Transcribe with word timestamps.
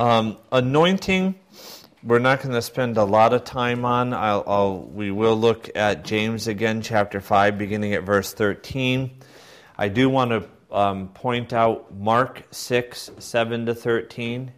Um, 0.00 0.38
anointing, 0.50 1.36
we're 2.02 2.18
not 2.18 2.42
going 2.42 2.54
to 2.54 2.62
spend 2.62 2.96
a 2.96 3.04
lot 3.04 3.32
of 3.32 3.44
time 3.44 3.84
on. 3.84 4.12
I'll, 4.12 4.42
I'll, 4.44 4.78
we 4.80 5.12
will 5.12 5.36
look 5.36 5.70
at 5.76 6.04
James 6.04 6.48
again, 6.48 6.82
chapter 6.82 7.20
5, 7.20 7.56
beginning 7.56 7.94
at 7.94 8.02
verse 8.02 8.32
13. 8.32 9.12
I 9.78 9.88
do 9.88 10.10
want 10.10 10.30
to 10.32 10.48
um, 10.76 11.08
point 11.10 11.52
out 11.52 11.94
Mark 11.94 12.42
6, 12.50 13.12
7 13.18 13.66
to 13.66 13.74
13. 13.74 14.52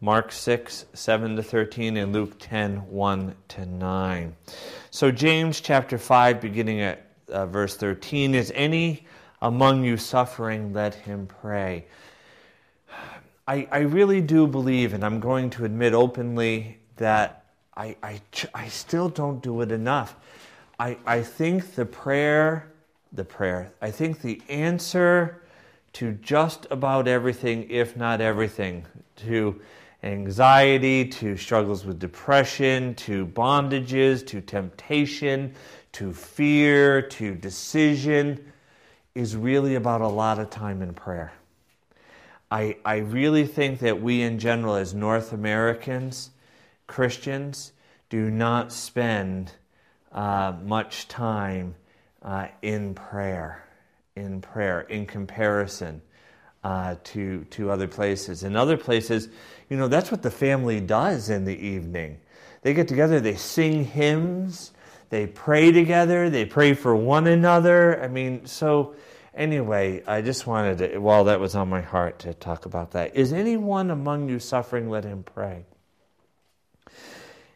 Mark 0.00 0.32
6, 0.32 0.86
7 0.92 1.36
to 1.36 1.42
13, 1.42 1.96
and 1.96 2.12
Luke 2.12 2.34
10, 2.40 2.90
1 2.90 3.34
to 3.48 3.66
9. 3.66 4.36
So, 4.90 5.12
James 5.12 5.60
chapter 5.60 5.96
5, 5.96 6.40
beginning 6.40 6.80
at 6.80 7.06
uh, 7.28 7.46
verse 7.46 7.76
13 7.76 8.34
Is 8.34 8.52
any 8.52 9.06
among 9.40 9.84
you 9.84 9.96
suffering? 9.96 10.72
Let 10.72 10.96
him 10.96 11.28
pray. 11.28 11.86
I, 13.46 13.68
I 13.70 13.78
really 13.80 14.20
do 14.20 14.46
believe, 14.46 14.94
and 14.94 15.04
I'm 15.04 15.20
going 15.20 15.50
to 15.50 15.64
admit 15.64 15.92
openly, 15.92 16.78
that 16.96 17.44
I, 17.76 17.96
I, 18.02 18.20
I 18.54 18.68
still 18.68 19.08
don't 19.08 19.42
do 19.42 19.60
it 19.60 19.70
enough. 19.70 20.16
I, 20.78 20.96
I 21.06 21.22
think 21.22 21.74
the 21.74 21.84
prayer, 21.84 22.72
the 23.12 23.24
prayer, 23.24 23.72
I 23.82 23.90
think 23.90 24.22
the 24.22 24.40
answer 24.48 25.42
to 25.94 26.12
just 26.12 26.66
about 26.70 27.06
everything, 27.06 27.68
if 27.70 27.96
not 27.96 28.20
everything, 28.20 28.84
to 29.16 29.60
anxiety, 30.02 31.06
to 31.06 31.36
struggles 31.36 31.84
with 31.84 31.98
depression, 31.98 32.94
to 32.94 33.26
bondages, 33.26 34.26
to 34.28 34.40
temptation, 34.40 35.54
to 35.92 36.12
fear, 36.12 37.02
to 37.02 37.34
decision, 37.34 38.52
is 39.14 39.36
really 39.36 39.76
about 39.76 40.00
a 40.00 40.08
lot 40.08 40.38
of 40.38 40.50
time 40.50 40.82
in 40.82 40.92
prayer. 40.92 41.32
I, 42.50 42.76
I 42.84 42.96
really 42.96 43.46
think 43.46 43.80
that 43.80 44.00
we, 44.00 44.22
in 44.22 44.38
general, 44.38 44.74
as 44.74 44.94
North 44.94 45.32
Americans, 45.32 46.30
Christians, 46.86 47.72
do 48.10 48.30
not 48.30 48.72
spend 48.72 49.52
uh, 50.12 50.54
much 50.62 51.08
time 51.08 51.74
uh, 52.22 52.48
in 52.62 52.94
prayer, 52.94 53.64
in 54.14 54.40
prayer, 54.40 54.82
in 54.82 55.06
comparison 55.06 56.00
uh, 56.62 56.96
to, 57.04 57.44
to 57.50 57.70
other 57.70 57.88
places. 57.88 58.42
In 58.42 58.56
other 58.56 58.76
places, 58.76 59.28
you 59.68 59.76
know, 59.76 59.88
that's 59.88 60.10
what 60.10 60.22
the 60.22 60.30
family 60.30 60.80
does 60.80 61.30
in 61.30 61.44
the 61.44 61.56
evening. 61.56 62.18
They 62.62 62.72
get 62.72 62.88
together, 62.88 63.20
they 63.20 63.36
sing 63.36 63.84
hymns, 63.84 64.72
they 65.10 65.26
pray 65.26 65.70
together, 65.70 66.30
they 66.30 66.46
pray 66.46 66.72
for 66.72 66.96
one 66.96 67.26
another. 67.26 68.02
I 68.02 68.08
mean, 68.08 68.46
so 68.46 68.94
Anyway, 69.36 70.02
I 70.06 70.22
just 70.22 70.46
wanted 70.46 70.78
to, 70.78 70.98
while 70.98 71.24
that 71.24 71.40
was 71.40 71.56
on 71.56 71.68
my 71.68 71.80
heart, 71.80 72.20
to 72.20 72.34
talk 72.34 72.66
about 72.66 72.92
that. 72.92 73.16
Is 73.16 73.32
anyone 73.32 73.90
among 73.90 74.28
you 74.28 74.38
suffering? 74.38 74.88
Let 74.88 75.04
him 75.04 75.24
pray. 75.24 75.64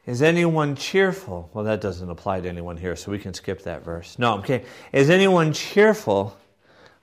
Is 0.05 0.23
anyone 0.23 0.75
cheerful? 0.75 1.51
Well, 1.53 1.65
that 1.65 1.81
doesn't 1.81 2.09
apply 2.09 2.41
to 2.41 2.49
anyone 2.49 2.79
here, 2.79 2.97
so 2.97 3.13
we 3.13 3.19
can 3.19 3.35
skip 3.35 3.63
that 3.63 3.85
verse. 3.85 4.19
No, 4.19 4.39
okay. 4.39 4.65
Is 4.91 5.11
anyone 5.11 5.53
cheerful? 5.53 6.37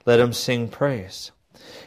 Let 0.06 0.20
him 0.20 0.34
sing 0.34 0.68
praise. 0.68 1.32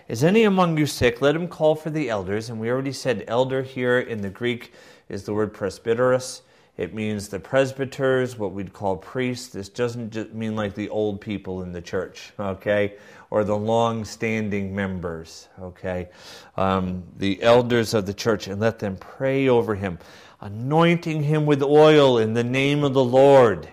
Is 0.06 0.24
any 0.24 0.44
among 0.44 0.78
you 0.78 0.86
sick? 0.86 1.20
Let 1.20 1.36
him 1.36 1.48
call 1.48 1.74
for 1.74 1.90
the 1.90 2.08
elders. 2.08 2.48
And 2.48 2.58
we 2.58 2.70
already 2.70 2.92
said 2.92 3.24
elder 3.28 3.62
here 3.62 3.98
in 3.98 4.22
the 4.22 4.30
Greek 4.30 4.72
is 5.08 5.24
the 5.24 5.34
word 5.34 5.52
presbyteros. 5.52 6.40
It 6.78 6.94
means 6.94 7.28
the 7.28 7.40
presbyters, 7.40 8.38
what 8.38 8.52
we'd 8.52 8.72
call 8.72 8.96
priests. 8.96 9.48
This 9.48 9.68
doesn't 9.68 10.10
just 10.10 10.32
mean 10.32 10.54
like 10.54 10.76
the 10.76 10.88
old 10.90 11.20
people 11.20 11.62
in 11.62 11.72
the 11.72 11.82
church, 11.82 12.30
okay, 12.38 12.94
or 13.30 13.42
the 13.42 13.56
long 13.56 14.04
standing 14.04 14.76
members, 14.76 15.48
okay. 15.60 16.08
Um, 16.56 17.02
the 17.16 17.42
elders 17.42 17.94
of 17.94 18.06
the 18.06 18.14
church, 18.14 18.46
and 18.46 18.60
let 18.60 18.78
them 18.78 18.96
pray 18.96 19.48
over 19.48 19.74
him, 19.74 19.98
anointing 20.40 21.24
him 21.24 21.46
with 21.46 21.64
oil 21.64 22.18
in 22.18 22.32
the 22.32 22.44
name 22.44 22.84
of 22.84 22.94
the 22.94 23.04
Lord. 23.04 23.68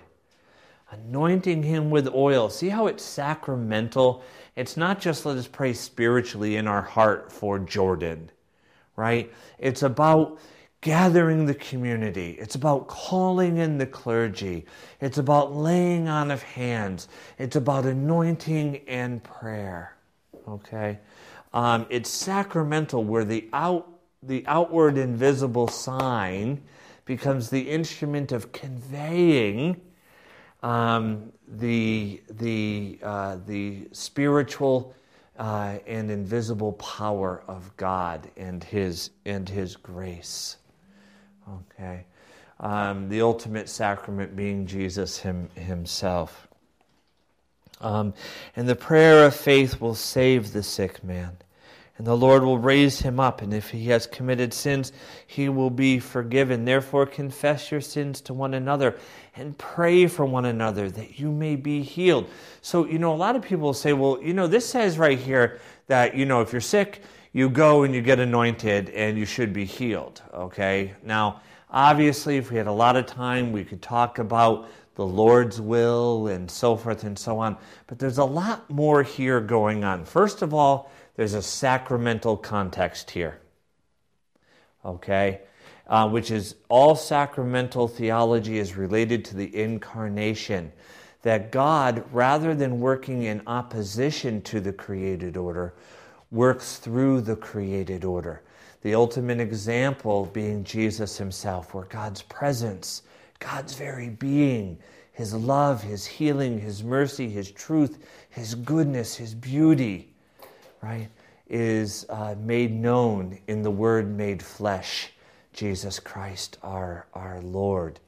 Anointing 0.90 1.62
him 1.62 1.92
with 1.92 2.08
oil. 2.08 2.50
See 2.50 2.70
how 2.70 2.88
it's 2.88 3.04
sacramental? 3.04 4.24
It's 4.56 4.78
not 4.78 5.00
just 5.00 5.28
let 5.28 5.38
us 5.38 5.48
pray 5.48 5.74
spiritually 5.74 6.56
in 6.56 6.68
our 6.68 6.82
heart 6.82 7.32
for 7.32 7.60
Jordan, 7.60 8.32
right? 8.96 9.32
It's 9.60 9.84
about 9.84 10.40
gathering 10.86 11.48
the 11.48 11.56
community. 11.56 12.38
It's 12.40 12.54
about 12.54 12.88
calling 12.88 13.58
in 13.58 13.80
the 13.80 13.88
clergy. 13.88 14.68
It's 15.02 15.18
about 15.18 15.52
laying 15.52 16.08
on 16.08 16.30
of 16.30 16.44
hands. 16.44 17.08
It's 17.40 17.56
about 17.56 17.86
anointing 17.86 18.82
and 18.88 19.24
prayer. 19.24 19.96
Okay? 20.48 21.00
Um, 21.56 21.88
it's 21.90 22.12
sacramental 22.12 23.04
where 23.04 23.26
the, 23.26 23.50
out, 23.52 23.90
the 24.22 24.44
outward 24.46 25.00
invisible 25.00 25.68
sign 25.68 26.62
becomes 27.06 27.50
the 27.50 27.62
instrument 27.62 28.32
of 28.32 28.52
conveying 28.52 29.82
um, 30.62 31.34
the, 31.48 32.22
the, 32.30 33.00
uh, 33.02 33.38
the 33.48 33.88
spiritual 33.92 34.94
uh, 35.40 35.80
and 35.88 36.12
invisible 36.12 36.74
power 36.74 37.44
of 37.48 37.76
God 37.76 38.30
and 38.38 38.64
His, 38.64 39.10
and 39.26 39.50
His 39.50 39.76
grace. 39.76 40.58
Okay. 41.50 42.06
Um, 42.60 43.10
the 43.10 43.22
ultimate 43.22 43.70
sacrament 43.70 44.36
being 44.36 44.66
Jesus 44.66 45.18
him, 45.18 45.50
himself. 45.56 46.48
Um, 47.82 48.14
and 48.56 48.68
the 48.68 48.76
prayer 48.76 49.26
of 49.26 49.36
faith 49.36 49.82
will 49.82 49.96
save 49.96 50.54
the 50.54 50.64
sick 50.64 51.04
man. 51.04 51.38
And 51.98 52.06
the 52.06 52.18
Lord 52.18 52.44
will 52.44 52.60
raise 52.60 53.00
him 53.00 53.22
up, 53.22 53.42
and 53.42 53.54
if 53.54 53.70
he 53.70 53.86
has 53.88 54.06
committed 54.06 54.54
sins, 54.54 54.92
he 55.28 55.48
will 55.48 55.70
be 55.70 56.00
forgiven. 56.00 56.66
Therefore, 56.66 57.06
confess 57.06 57.72
your 57.72 57.80
sins 57.80 58.20
to 58.22 58.34
one 58.34 58.54
another 58.54 58.98
and 59.34 59.58
pray 59.58 60.08
for 60.08 60.26
one 60.26 60.44
another 60.44 60.90
that 60.92 61.20
you 61.20 61.32
may 61.32 61.56
be 61.56 61.84
healed. 61.84 62.30
So, 62.62 62.86
you 62.86 63.00
know, 63.00 63.14
a 63.14 63.16
lot 63.16 63.38
of 63.38 63.44
people 63.44 63.74
say, 63.74 63.94
well, 63.94 64.22
you 64.22 64.34
know, 64.34 64.48
this 64.48 64.68
says 64.68 64.98
right 64.98 65.18
here 65.18 65.62
that, 65.88 66.16
you 66.16 66.26
know, 66.26 66.42
if 66.42 66.52
you're 66.52 66.60
sick, 66.60 67.02
you 67.36 67.50
go 67.50 67.84
and 67.84 67.94
you 67.94 68.02
get 68.02 68.18
anointed 68.18 68.90
and 68.92 69.18
you 69.18 69.26
should 69.26 69.52
be 69.52 69.66
healed. 69.66 70.22
Okay? 70.34 70.94
Now, 71.04 71.42
obviously, 71.70 72.38
if 72.38 72.50
we 72.50 72.56
had 72.56 72.68
a 72.68 72.72
lot 72.72 72.96
of 72.96 73.08
time, 73.08 73.52
we 73.52 73.66
could 73.66 73.82
talk 73.82 74.20
about 74.20 74.70
the 74.96 75.06
Lord's 75.06 75.60
will 75.60 76.28
and 76.28 76.50
so 76.50 76.78
forth 76.78 77.04
and 77.04 77.20
so 77.20 77.38
on. 77.40 77.58
But 77.88 78.00
there's 78.00 78.20
a 78.20 78.24
lot 78.24 78.70
more 78.70 79.04
here 79.04 79.42
going 79.42 79.84
on. 79.84 80.06
First 80.06 80.44
of 80.44 80.54
all, 80.54 80.90
there's 81.18 81.34
a 81.34 81.42
sacramental 81.42 82.38
context 82.38 83.12
here. 83.12 83.42
Okay? 84.86 85.42
Uh, 85.88 86.08
which 86.08 86.32
is 86.32 86.56
all 86.70 86.96
sacramental 86.96 87.90
theology 87.90 88.60
is 88.60 88.78
related 88.78 89.26
to 89.26 89.36
the 89.36 89.54
incarnation. 89.54 90.72
That 91.24 91.52
God, 91.52 92.06
rather 92.14 92.56
than 92.56 92.80
working 92.80 93.24
in 93.24 93.42
opposition 93.46 94.42
to 94.44 94.62
the 94.62 94.72
created 94.72 95.36
order, 95.36 95.74
works 96.32 96.78
through 96.78 97.22
the 97.22 97.36
created 97.36 98.04
order. 98.04 98.42
The 98.82 98.96
ultimate 98.96 99.40
example 99.40 100.26
being 100.34 100.64
Jesus 100.64 101.18
himself, 101.18 101.74
where 101.74 101.86
God's 101.86 102.22
presence, 102.22 103.04
God's 103.40 103.74
very 103.74 104.10
being, 104.10 104.78
his 105.12 105.34
love, 105.34 105.82
his 105.82 106.06
healing, 106.06 106.60
his 106.60 106.84
mercy, 106.84 107.30
his 107.30 107.52
truth, 107.52 108.06
his 108.30 108.54
goodness, 108.54 109.16
his 109.16 109.34
beauty, 109.34 110.14
right, 110.82 111.10
is 111.48 112.06
uh, 112.10 112.36
made 112.38 112.74
known 112.74 113.40
in 113.48 113.62
the 113.62 113.72
Word 113.72 114.16
made 114.16 114.44
flesh, 114.44 115.12
Jesus 115.54 116.00
Christ, 116.00 116.58
our, 116.64 117.08
our 117.14 117.40
Lord. 117.42 118.00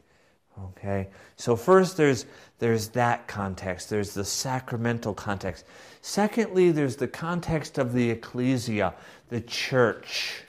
Okay? 0.62 1.08
So, 1.38 1.56
first, 1.56 1.98
there's, 1.98 2.26
there's 2.60 2.90
that 2.90 3.28
context, 3.28 3.90
there's 3.90 4.14
the 4.14 4.26
sacramental 4.26 5.14
context. 5.14 5.66
Secondly, 6.08 6.72
there's 6.72 6.96
the 6.96 7.08
context 7.10 7.78
of 7.78 7.92
the 7.92 8.10
ecclesia, 8.12 8.94
the 9.28 9.42
church, 9.42 10.42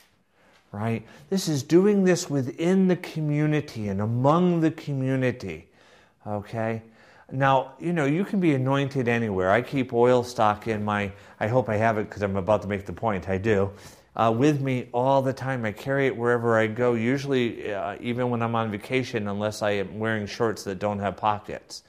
right? 0.70 1.04
This 1.30 1.48
is 1.48 1.64
doing 1.64 2.04
this 2.04 2.30
within 2.30 2.86
the 2.86 2.94
community 2.94 3.88
and 3.88 4.00
among 4.00 4.60
the 4.60 4.70
community, 4.70 5.66
okay? 6.24 6.82
Now, 7.32 7.72
you 7.80 7.92
know, 7.92 8.04
you 8.04 8.24
can 8.24 8.38
be 8.38 8.54
anointed 8.54 9.08
anywhere. 9.08 9.50
I 9.50 9.62
keep 9.62 9.92
oil 9.92 10.22
stock 10.22 10.68
in 10.68 10.84
my, 10.84 11.10
I 11.40 11.48
hope 11.48 11.68
I 11.68 11.76
have 11.76 11.98
it 11.98 12.08
because 12.08 12.22
I'm 12.22 12.36
about 12.36 12.62
to 12.62 12.68
make 12.68 12.86
the 12.86 12.92
point. 12.92 13.28
I 13.28 13.38
do. 13.38 13.72
Uh, 14.14 14.30
with 14.30 14.60
me 14.60 14.88
all 14.92 15.22
the 15.22 15.32
time. 15.32 15.64
I 15.64 15.72
carry 15.72 16.06
it 16.06 16.16
wherever 16.16 16.56
I 16.56 16.68
go, 16.68 16.94
usually 16.94 17.74
uh, 17.74 17.96
even 18.00 18.30
when 18.30 18.42
I'm 18.42 18.54
on 18.54 18.70
vacation, 18.70 19.26
unless 19.26 19.60
I 19.60 19.72
am 19.72 19.98
wearing 19.98 20.26
shorts 20.26 20.62
that 20.64 20.78
don't 20.78 21.00
have 21.00 21.16
pockets, 21.16 21.82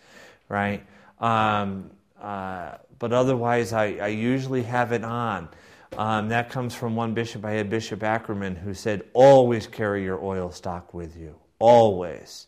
right? 0.49 0.83
Um, 1.19 1.91
uh, 2.19 2.71
but 2.99 3.13
otherwise, 3.13 3.73
I, 3.73 3.93
I 3.95 4.07
usually 4.07 4.63
have 4.63 4.91
it 4.91 5.03
on. 5.03 5.49
Um, 5.97 6.29
that 6.29 6.49
comes 6.49 6.75
from 6.75 6.95
one 6.95 7.13
bishop. 7.13 7.43
I 7.45 7.51
had 7.51 7.69
Bishop 7.69 8.03
Ackerman 8.03 8.55
who 8.55 8.73
said, 8.73 9.03
always 9.13 9.65
carry 9.65 10.03
your 10.03 10.23
oil 10.23 10.51
stock 10.51 10.93
with 10.93 11.17
you. 11.17 11.35
Always. 11.57 12.47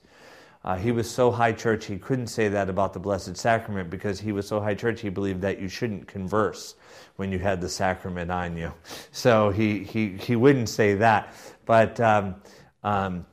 Uh, 0.63 0.77
he 0.77 0.91
was 0.91 1.09
so 1.09 1.31
high 1.31 1.51
church 1.51 1.85
he 1.85 1.97
couldn't 1.97 2.27
say 2.27 2.47
that 2.47 2.69
about 2.69 2.93
the 2.93 2.99
Blessed 2.99 3.35
Sacrament 3.35 3.89
because 3.89 4.19
he 4.19 4.31
was 4.31 4.47
so 4.47 4.59
high 4.59 4.75
church 4.75 5.01
he 5.01 5.09
believed 5.09 5.41
that 5.41 5.59
you 5.59 5.67
shouldn't 5.67 6.07
converse 6.07 6.75
when 7.15 7.31
you 7.31 7.39
had 7.39 7.59
the 7.59 7.69
sacrament 7.69 8.29
on 8.29 8.55
you. 8.55 8.71
So 9.11 9.49
he, 9.49 9.83
he, 9.83 10.09
he 10.09 10.35
wouldn't 10.35 10.69
say 10.69 10.95
that. 10.95 11.33
But, 11.65 11.99
um, 11.99 12.35
um, 12.83 13.25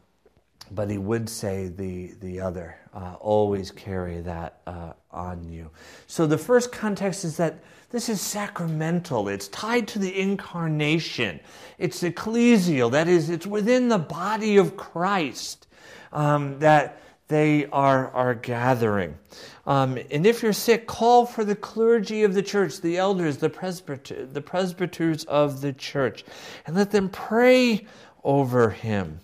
but 0.70 0.90
he 0.90 0.98
would 0.98 1.28
say 1.28 1.68
the, 1.68 2.14
the 2.20 2.40
other. 2.40 2.76
Uh, 2.98 3.14
always 3.20 3.70
carry 3.70 4.20
that 4.20 4.58
uh, 4.66 4.92
on 5.12 5.48
you. 5.48 5.70
So 6.08 6.26
the 6.26 6.36
first 6.36 6.72
context 6.72 7.24
is 7.24 7.36
that 7.36 7.60
this 7.90 8.08
is 8.08 8.20
sacramental. 8.20 9.28
It's 9.28 9.46
tied 9.48 9.86
to 9.88 10.00
the 10.00 10.18
incarnation. 10.18 11.38
It's 11.78 12.02
ecclesial. 12.02 12.90
That 12.90 13.06
is, 13.06 13.30
it's 13.30 13.46
within 13.46 13.88
the 13.88 13.98
body 13.98 14.56
of 14.56 14.76
Christ 14.76 15.68
um, 16.12 16.58
that 16.58 17.00
they 17.28 17.66
are, 17.66 18.10
are 18.10 18.34
gathering. 18.34 19.16
Um, 19.64 19.96
and 20.10 20.26
if 20.26 20.42
you're 20.42 20.52
sick, 20.52 20.88
call 20.88 21.24
for 21.24 21.44
the 21.44 21.54
clergy 21.54 22.24
of 22.24 22.34
the 22.34 22.42
church, 22.42 22.80
the 22.80 22.96
elders, 22.96 23.36
the, 23.36 23.48
presbyter, 23.48 24.26
the 24.26 24.42
presbyters 24.42 25.22
of 25.26 25.60
the 25.60 25.72
church, 25.72 26.24
and 26.66 26.74
let 26.74 26.90
them 26.90 27.10
pray 27.10 27.86
over 28.24 28.70
him. 28.70 29.20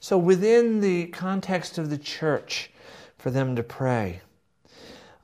So, 0.00 0.16
within 0.16 0.80
the 0.80 1.08
context 1.08 1.76
of 1.76 1.90
the 1.90 1.98
church, 1.98 2.70
for 3.24 3.30
them 3.30 3.56
to 3.56 3.62
pray. 3.62 4.20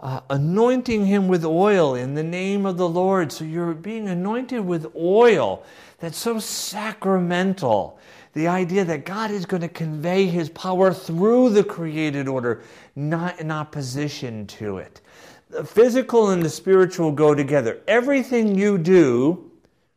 Uh, 0.00 0.22
anointing 0.30 1.04
him 1.04 1.28
with 1.28 1.44
oil 1.44 1.94
in 1.94 2.14
the 2.14 2.22
name 2.22 2.64
of 2.64 2.78
the 2.78 2.88
Lord. 2.88 3.30
So 3.30 3.44
you're 3.44 3.74
being 3.74 4.08
anointed 4.08 4.64
with 4.64 4.90
oil 4.96 5.62
that's 5.98 6.16
so 6.16 6.38
sacramental 6.38 7.98
the 8.32 8.48
idea 8.48 8.86
that 8.86 9.04
God 9.04 9.30
is 9.30 9.44
going 9.44 9.60
to 9.60 9.68
convey 9.68 10.24
his 10.24 10.48
power 10.48 10.94
through 10.94 11.50
the 11.50 11.62
created 11.62 12.26
order, 12.26 12.62
not 12.96 13.38
in 13.38 13.50
opposition 13.50 14.46
to 14.46 14.78
it. 14.78 15.02
The 15.50 15.62
physical 15.62 16.30
and 16.30 16.42
the 16.42 16.48
spiritual 16.48 17.12
go 17.12 17.34
together. 17.34 17.82
Everything 17.86 18.54
you 18.54 18.78
do, 18.78 19.50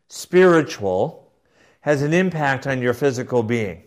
spiritual, 0.10 1.32
has 1.80 2.02
an 2.02 2.14
impact 2.14 2.68
on 2.68 2.82
your 2.82 2.94
physical 2.94 3.44
being. 3.44 3.84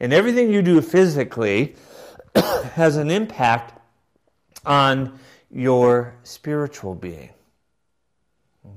And 0.00 0.12
everything 0.12 0.50
you 0.50 0.60
do 0.60 0.80
physically 0.80 1.76
has 2.74 2.96
an 2.96 3.10
impact 3.10 3.78
on 4.64 5.18
your 5.50 6.14
spiritual 6.22 6.94
being. 6.94 7.30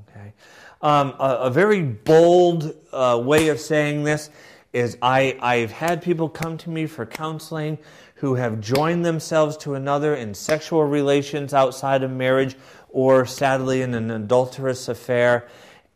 Okay? 0.09 0.33
Um, 0.81 1.13
a, 1.19 1.37
a, 1.41 1.49
very 1.49 1.81
bold 1.81 2.75
uh, 2.93 3.21
way 3.23 3.49
of 3.49 3.59
saying 3.59 4.03
this 4.03 4.29
is 4.71 4.97
I, 5.01 5.37
I've 5.41 5.71
had 5.71 6.01
people 6.01 6.29
come 6.29 6.57
to 6.59 6.69
me 6.69 6.85
for 6.85 7.05
counseling 7.05 7.79
who 8.15 8.35
have 8.35 8.61
joined 8.61 9.03
themselves 9.03 9.57
to 9.57 9.73
another 9.73 10.15
in 10.15 10.33
sexual 10.33 10.83
relations 10.83 11.53
outside 11.53 12.03
of 12.03 12.11
marriage 12.11 12.55
or 12.89 13.25
sadly 13.25 13.81
in 13.81 13.93
an 13.93 14.11
adulterous 14.11 14.87
affair 14.87 15.47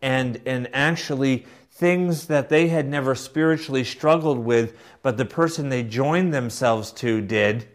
and, 0.02 0.42
and 0.46 0.70
actually 0.74 1.46
things 1.74 2.28
that 2.28 2.50
they 2.50 2.68
had 2.68 2.88
never 2.88 3.16
spiritually 3.16 3.84
struggled 3.84 4.40
with 4.40 4.78
but 5.02 5.18
the 5.18 5.26
person 5.26 5.70
they 5.70 5.84
joined 5.84 6.34
themselves 6.34 6.92
to 6.92 7.20
did 7.22 7.68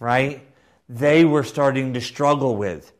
right 0.00 0.46
they 0.88 1.24
were 1.24 1.44
starting 1.44 1.94
to 1.94 2.00
struggle 2.00 2.56
with 2.56 2.92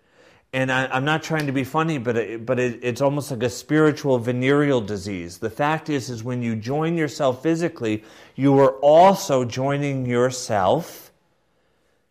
and 0.55 0.71
I, 0.71 0.95
am 0.95 1.05
not 1.07 1.23
trying 1.23 1.47
to 1.47 1.53
be 1.53 1.65
funny, 1.65 1.97
but 1.97 2.17
it, 2.17 2.45
but 2.45 2.59
it, 2.59 2.81
it's 2.83 3.01
almost 3.01 3.31
like 3.31 3.43
a 3.43 3.49
spiritual 3.49 4.19
venereal 4.19 4.83
disease. 4.83 5.39
The 5.39 5.49
fact 5.49 5.89
is, 5.89 6.11
is 6.11 6.23
when 6.23 6.43
you 6.43 6.57
join 6.57 6.97
yourself 6.97 7.43
physically, 7.43 8.05
you 8.35 8.59
are 8.59 8.73
also 8.81 9.47
joining 9.47 10.05
yourself 10.05 11.11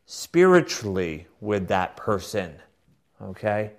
spiritually 0.07 1.27
with 1.39 1.67
that 1.67 1.95
person. 1.95 2.55
Okay, 3.21 3.73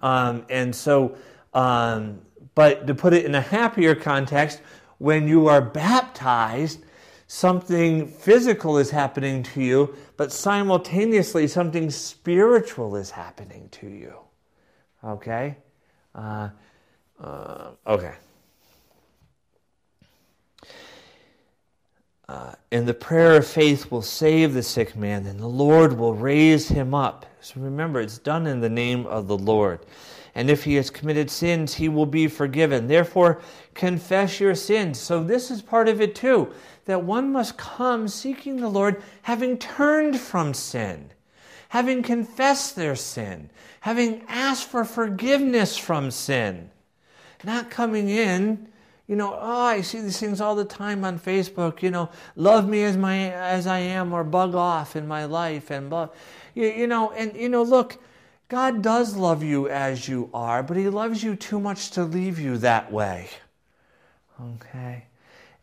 um, 0.00 0.46
and 0.48 0.74
so, 0.74 1.18
um, 1.52 2.22
but 2.56 2.86
to 2.86 2.94
put 2.94 3.12
it 3.12 3.24
in 3.24 3.36
a 3.36 3.40
happier 3.40 3.94
context, 3.94 4.62
when 4.98 5.28
you 5.28 5.46
are 5.46 5.60
baptized, 5.60 6.84
something 7.26 8.08
physical 8.08 8.78
is 8.78 8.90
happening 8.90 9.42
to 9.42 9.62
you, 9.62 9.94
but 10.16 10.32
simultaneously 10.32 11.46
something 11.46 11.90
spiritual 11.90 12.96
is 12.96 13.10
happening 13.10 13.68
to 13.70 13.86
you. 13.86 14.14
Okay? 15.04 15.56
Uh, 16.14 16.48
uh, 17.22 17.70
okay. 17.86 18.14
Uh, 22.26 22.52
and 22.72 22.88
the 22.88 22.94
prayer 22.94 23.36
of 23.36 23.46
faith 23.46 23.90
will 23.90 24.02
save 24.02 24.54
the 24.54 24.62
sick 24.62 24.96
man, 24.96 25.26
and 25.26 25.38
the 25.38 25.46
Lord 25.46 25.92
will 25.92 26.14
raise 26.14 26.68
him 26.68 26.94
up. 26.94 27.26
So 27.42 27.60
remember, 27.60 28.00
it's 28.00 28.18
done 28.18 28.46
in 28.46 28.60
the 28.60 28.70
name 28.70 29.04
of 29.06 29.28
the 29.28 29.36
Lord. 29.36 29.80
And 30.36 30.50
if 30.50 30.64
he 30.64 30.74
has 30.74 30.90
committed 30.90 31.30
sins, 31.30 31.74
he 31.74 31.88
will 31.88 32.04
be 32.04 32.28
forgiven. 32.28 32.88
Therefore, 32.88 33.40
confess 33.72 34.38
your 34.38 34.54
sins. 34.54 35.00
So, 35.00 35.24
this 35.24 35.50
is 35.50 35.62
part 35.62 35.88
of 35.88 36.02
it 36.02 36.14
too 36.14 36.52
that 36.84 37.02
one 37.02 37.32
must 37.32 37.56
come 37.56 38.06
seeking 38.06 38.58
the 38.58 38.68
Lord, 38.68 39.02
having 39.22 39.56
turned 39.56 40.20
from 40.20 40.52
sin, 40.52 41.10
having 41.70 42.02
confessed 42.02 42.76
their 42.76 42.94
sin, 42.94 43.48
having 43.80 44.24
asked 44.28 44.68
for 44.68 44.84
forgiveness 44.84 45.78
from 45.78 46.10
sin, 46.10 46.70
not 47.42 47.70
coming 47.70 48.10
in. 48.10 48.68
You 49.08 49.16
know, 49.16 49.32
oh, 49.40 49.62
I 49.62 49.80
see 49.80 50.00
these 50.00 50.20
things 50.20 50.42
all 50.42 50.54
the 50.54 50.66
time 50.66 51.02
on 51.02 51.18
Facebook. 51.18 51.80
You 51.80 51.90
know, 51.90 52.10
love 52.34 52.68
me 52.68 52.84
as 52.84 52.98
my 52.98 53.32
as 53.32 53.66
I 53.66 53.78
am, 53.78 54.12
or 54.12 54.22
bug 54.22 54.54
off 54.54 54.96
in 54.96 55.08
my 55.08 55.24
life, 55.24 55.70
and 55.70 55.88
blah. 55.88 56.10
You, 56.54 56.66
you 56.66 56.86
know, 56.86 57.10
and 57.12 57.34
you 57.34 57.48
know, 57.48 57.62
look, 57.62 57.96
God 58.48 58.80
does 58.82 59.16
love 59.16 59.42
you 59.42 59.68
as 59.68 60.08
you 60.08 60.30
are, 60.32 60.62
but 60.62 60.76
He 60.76 60.88
loves 60.88 61.22
you 61.22 61.34
too 61.34 61.58
much 61.58 61.90
to 61.92 62.04
leave 62.04 62.38
you 62.38 62.58
that 62.58 62.92
way. 62.92 63.28
Okay. 64.40 65.04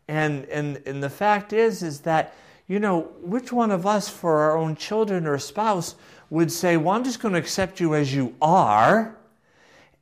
And, 0.08 0.46
and, 0.46 0.82
and 0.86 1.02
the 1.02 1.10
fact 1.10 1.54
is, 1.54 1.82
is 1.82 2.02
that, 2.02 2.36
you 2.68 2.80
know, 2.80 3.02
which 3.22 3.54
one 3.54 3.72
of 3.72 3.86
us 3.86 4.10
for 4.10 4.40
our 4.40 4.58
own 4.58 4.76
children 4.76 5.26
or 5.28 5.38
spouse 5.40 5.96
would 6.30 6.52
say, 6.52 6.76
well, 6.78 6.96
I'm 6.96 7.04
just 7.04 7.22
going 7.22 7.34
to 7.34 7.40
accept 7.40 7.80
you 7.80 7.96
as 7.96 8.14
you 8.14 8.36
are. 8.42 9.16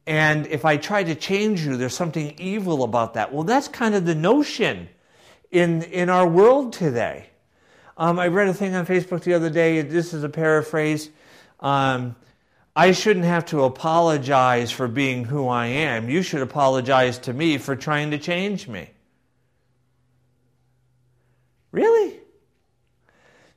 And 0.08 0.48
if 0.48 0.66
I 0.66 0.78
try 0.78 1.04
to 1.04 1.14
change 1.14 1.64
you, 1.64 1.78
there's 1.78 1.96
something 1.96 2.34
evil 2.40 2.84
about 2.84 3.14
that. 3.14 3.32
Well, 3.32 3.44
that's 3.44 3.68
kind 3.68 3.94
of 3.94 4.06
the 4.06 4.16
notion 4.16 4.90
in, 5.52 5.84
in 5.84 6.10
our 6.10 6.28
world 6.28 6.74
today. 6.74 7.28
Um, 7.98 8.18
I 8.18 8.28
read 8.28 8.48
a 8.48 8.54
thing 8.54 8.74
on 8.74 8.88
Facebook 8.88 9.22
the 9.22 9.34
other 9.34 9.50
day. 9.52 9.82
This 9.82 10.14
is 10.14 10.24
a 10.24 10.30
paraphrase. 10.30 11.12
Um, 11.60 12.16
I 12.76 12.94
shouldn't 12.94 13.26
have 13.26 13.46
to 13.48 13.64
apologize 13.64 14.72
for 14.72 14.88
being 14.88 15.26
who 15.26 15.48
I 15.48 15.68
am. 15.68 16.10
You 16.10 16.22
should 16.22 16.42
apologize 16.42 17.18
to 17.20 17.34
me 17.34 17.58
for 17.58 17.76
trying 17.76 18.12
to 18.12 18.18
change 18.18 18.68
me. 18.68 18.90
Really? 21.72 22.20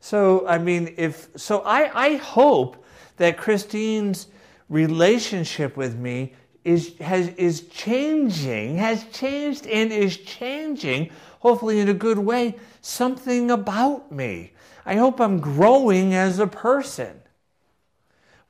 So, 0.01 0.47
I 0.47 0.59
mean, 0.59 0.95
if 0.97 1.29
so, 1.37 1.61
I, 1.61 2.07
I 2.07 2.17
hope 2.17 2.85
that 3.17 3.39
Christine's 3.39 4.27
relationship 4.69 5.77
with 5.77 5.97
me 5.97 6.35
is 6.65 6.97
has 6.99 7.29
is 7.29 7.69
changing, 7.69 8.77
has 8.79 9.05
changed 9.13 9.67
and 9.67 9.93
is 9.93 10.17
changing, 10.17 11.11
hopefully 11.39 11.81
in 11.81 11.89
a 11.89 11.95
good 11.95 12.19
way, 12.19 12.57
something 12.81 13.51
about 13.51 14.11
me. 14.11 14.53
I 14.85 14.97
hope 14.97 15.21
I'm 15.21 15.41
growing 15.41 16.15
as 16.15 16.39
a 16.39 16.47
person. 16.47 17.21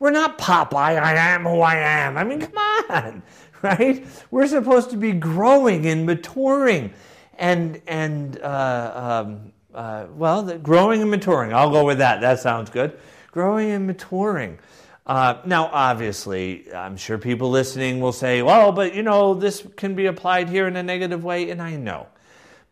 We're 0.04 0.10
not 0.10 0.36
Popeye, 0.36 1.00
I 1.00 1.14
am 1.14 1.44
who 1.44 1.62
I 1.62 1.76
am. 1.76 2.18
I 2.18 2.24
mean, 2.24 2.38
come 2.38 2.58
on, 2.90 3.22
right? 3.62 4.04
We're 4.30 4.46
supposed 4.46 4.90
to 4.90 4.98
be 4.98 5.12
growing 5.12 5.86
and 5.86 6.04
maturing 6.04 6.92
and 7.38 7.80
and 7.86 8.38
uh, 8.42 9.24
um, 9.24 9.52
uh, 9.74 10.04
well, 10.14 10.42
the 10.42 10.58
growing 10.58 11.00
and 11.00 11.10
maturing. 11.10 11.54
I'll 11.54 11.70
go 11.70 11.86
with 11.86 11.96
that. 11.96 12.20
That 12.20 12.38
sounds 12.38 12.68
good. 12.68 13.00
Growing 13.30 13.70
and 13.70 13.86
maturing. 13.86 14.58
Uh, 15.06 15.38
now, 15.46 15.70
obviously, 15.72 16.70
I'm 16.74 16.98
sure 16.98 17.16
people 17.16 17.48
listening 17.48 17.98
will 17.98 18.12
say, 18.12 18.42
well, 18.42 18.72
but 18.72 18.94
you 18.94 19.02
know, 19.02 19.32
this 19.32 19.66
can 19.76 19.94
be 19.94 20.04
applied 20.04 20.50
here 20.50 20.68
in 20.68 20.76
a 20.76 20.82
negative 20.82 21.24
way, 21.24 21.48
and 21.48 21.62
I 21.62 21.76
know. 21.76 22.08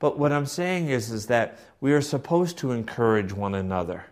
But 0.01 0.19
what 0.19 0.33
I'm 0.33 0.45
saying 0.45 0.91
is, 0.91 1.11
is 1.11 1.29
that 1.29 1.59
we 1.81 1.95
are 1.95 2.03
supposed 2.03 2.59
to 2.59 2.73
encourage 2.73 3.33
one 3.33 3.55
another 3.55 4.05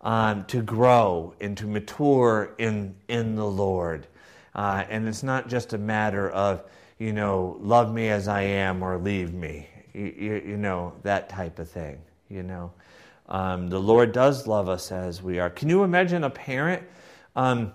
um, 0.00 0.44
to 0.46 0.62
grow 0.62 1.34
and 1.40 1.56
to 1.58 1.66
mature 1.66 2.54
in, 2.58 2.94
in 3.08 3.34
the 3.34 3.46
Lord. 3.46 4.06
Uh, 4.54 4.84
and 4.88 5.06
it's 5.06 5.22
not 5.22 5.48
just 5.48 5.72
a 5.72 5.78
matter 5.78 6.30
of, 6.30 6.64
you 6.98 7.12
know, 7.12 7.56
love 7.60 7.92
me 7.92 8.08
as 8.08 8.28
I 8.28 8.42
am 8.42 8.82
or 8.82 8.98
leave 8.98 9.32
me, 9.32 9.68
you, 9.92 10.14
you, 10.18 10.42
you 10.46 10.56
know, 10.56 10.94
that 11.02 11.28
type 11.28 11.58
of 11.58 11.68
thing 11.68 12.00
you 12.28 12.42
know. 12.42 12.72
Um, 13.28 13.68
the 13.68 13.78
Lord 13.78 14.12
does 14.12 14.46
love 14.46 14.68
us 14.68 14.90
as 14.90 15.22
we 15.22 15.38
are. 15.38 15.50
Can 15.50 15.68
you 15.68 15.84
imagine 15.84 16.24
a 16.24 16.30
parent 16.30 16.82
um, 17.36 17.72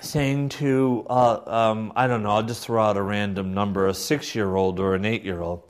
saying 0.00 0.48
to, 0.50 1.06
uh, 1.08 1.40
um, 1.46 1.92
I 1.94 2.06
don't 2.06 2.22
know, 2.22 2.30
I'll 2.30 2.42
just 2.42 2.64
throw 2.64 2.82
out 2.82 2.96
a 2.96 3.02
random 3.02 3.54
number, 3.54 3.86
a 3.86 3.94
six 3.94 4.34
year 4.34 4.56
old 4.56 4.80
or 4.80 4.94
an 4.94 5.04
eight 5.04 5.22
year 5.22 5.40
old, 5.40 5.62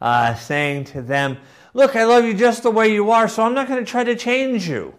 uh, 0.00 0.34
saying 0.34 0.84
to 0.84 1.02
them, 1.02 1.38
Look, 1.74 1.96
I 1.96 2.04
love 2.04 2.24
you 2.24 2.34
just 2.34 2.62
the 2.62 2.70
way 2.70 2.92
you 2.92 3.10
are, 3.10 3.28
so 3.28 3.42
I'm 3.42 3.54
not 3.54 3.68
going 3.68 3.84
to 3.84 3.90
try 3.90 4.02
to 4.02 4.16
change 4.16 4.68
you. 4.68 4.94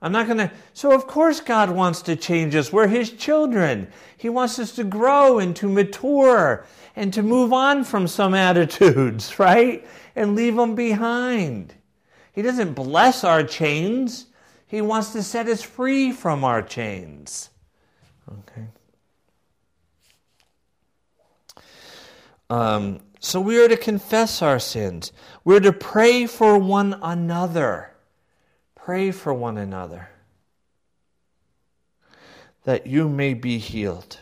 I'm 0.00 0.12
not 0.12 0.26
going 0.26 0.38
to. 0.38 0.52
So, 0.74 0.92
of 0.92 1.06
course, 1.06 1.40
God 1.40 1.70
wants 1.70 2.02
to 2.02 2.14
change 2.14 2.54
us. 2.54 2.72
We're 2.72 2.86
His 2.86 3.10
children. 3.10 3.88
He 4.16 4.28
wants 4.28 4.58
us 4.58 4.72
to 4.76 4.84
grow 4.84 5.38
and 5.38 5.56
to 5.56 5.68
mature 5.68 6.66
and 6.94 7.12
to 7.14 7.22
move 7.22 7.52
on 7.52 7.84
from 7.84 8.06
some 8.06 8.34
attitudes, 8.48 9.38
right? 9.38 9.86
And 10.14 10.36
leave 10.36 10.56
them 10.56 10.74
behind. 10.74 11.74
He 12.32 12.42
doesn't 12.42 12.74
bless 12.74 13.24
our 13.24 13.42
chains, 13.42 14.26
He 14.66 14.80
wants 14.80 15.12
to 15.12 15.22
set 15.22 15.48
us 15.48 15.62
free 15.62 16.12
from 16.12 16.44
our 16.44 16.62
chains. 16.62 17.50
Okay. 18.30 18.66
Um, 22.50 23.00
so 23.20 23.40
we 23.40 23.62
are 23.62 23.68
to 23.68 23.76
confess 23.76 24.42
our 24.42 24.58
sins. 24.58 25.12
We're 25.44 25.60
to 25.60 25.72
pray 25.72 26.26
for 26.26 26.58
one 26.58 26.98
another. 27.02 27.92
Pray 28.88 29.10
for 29.10 29.34
one 29.34 29.58
another 29.58 30.08
that 32.64 32.86
you 32.86 33.06
may 33.06 33.34
be 33.34 33.58
healed. 33.58 34.18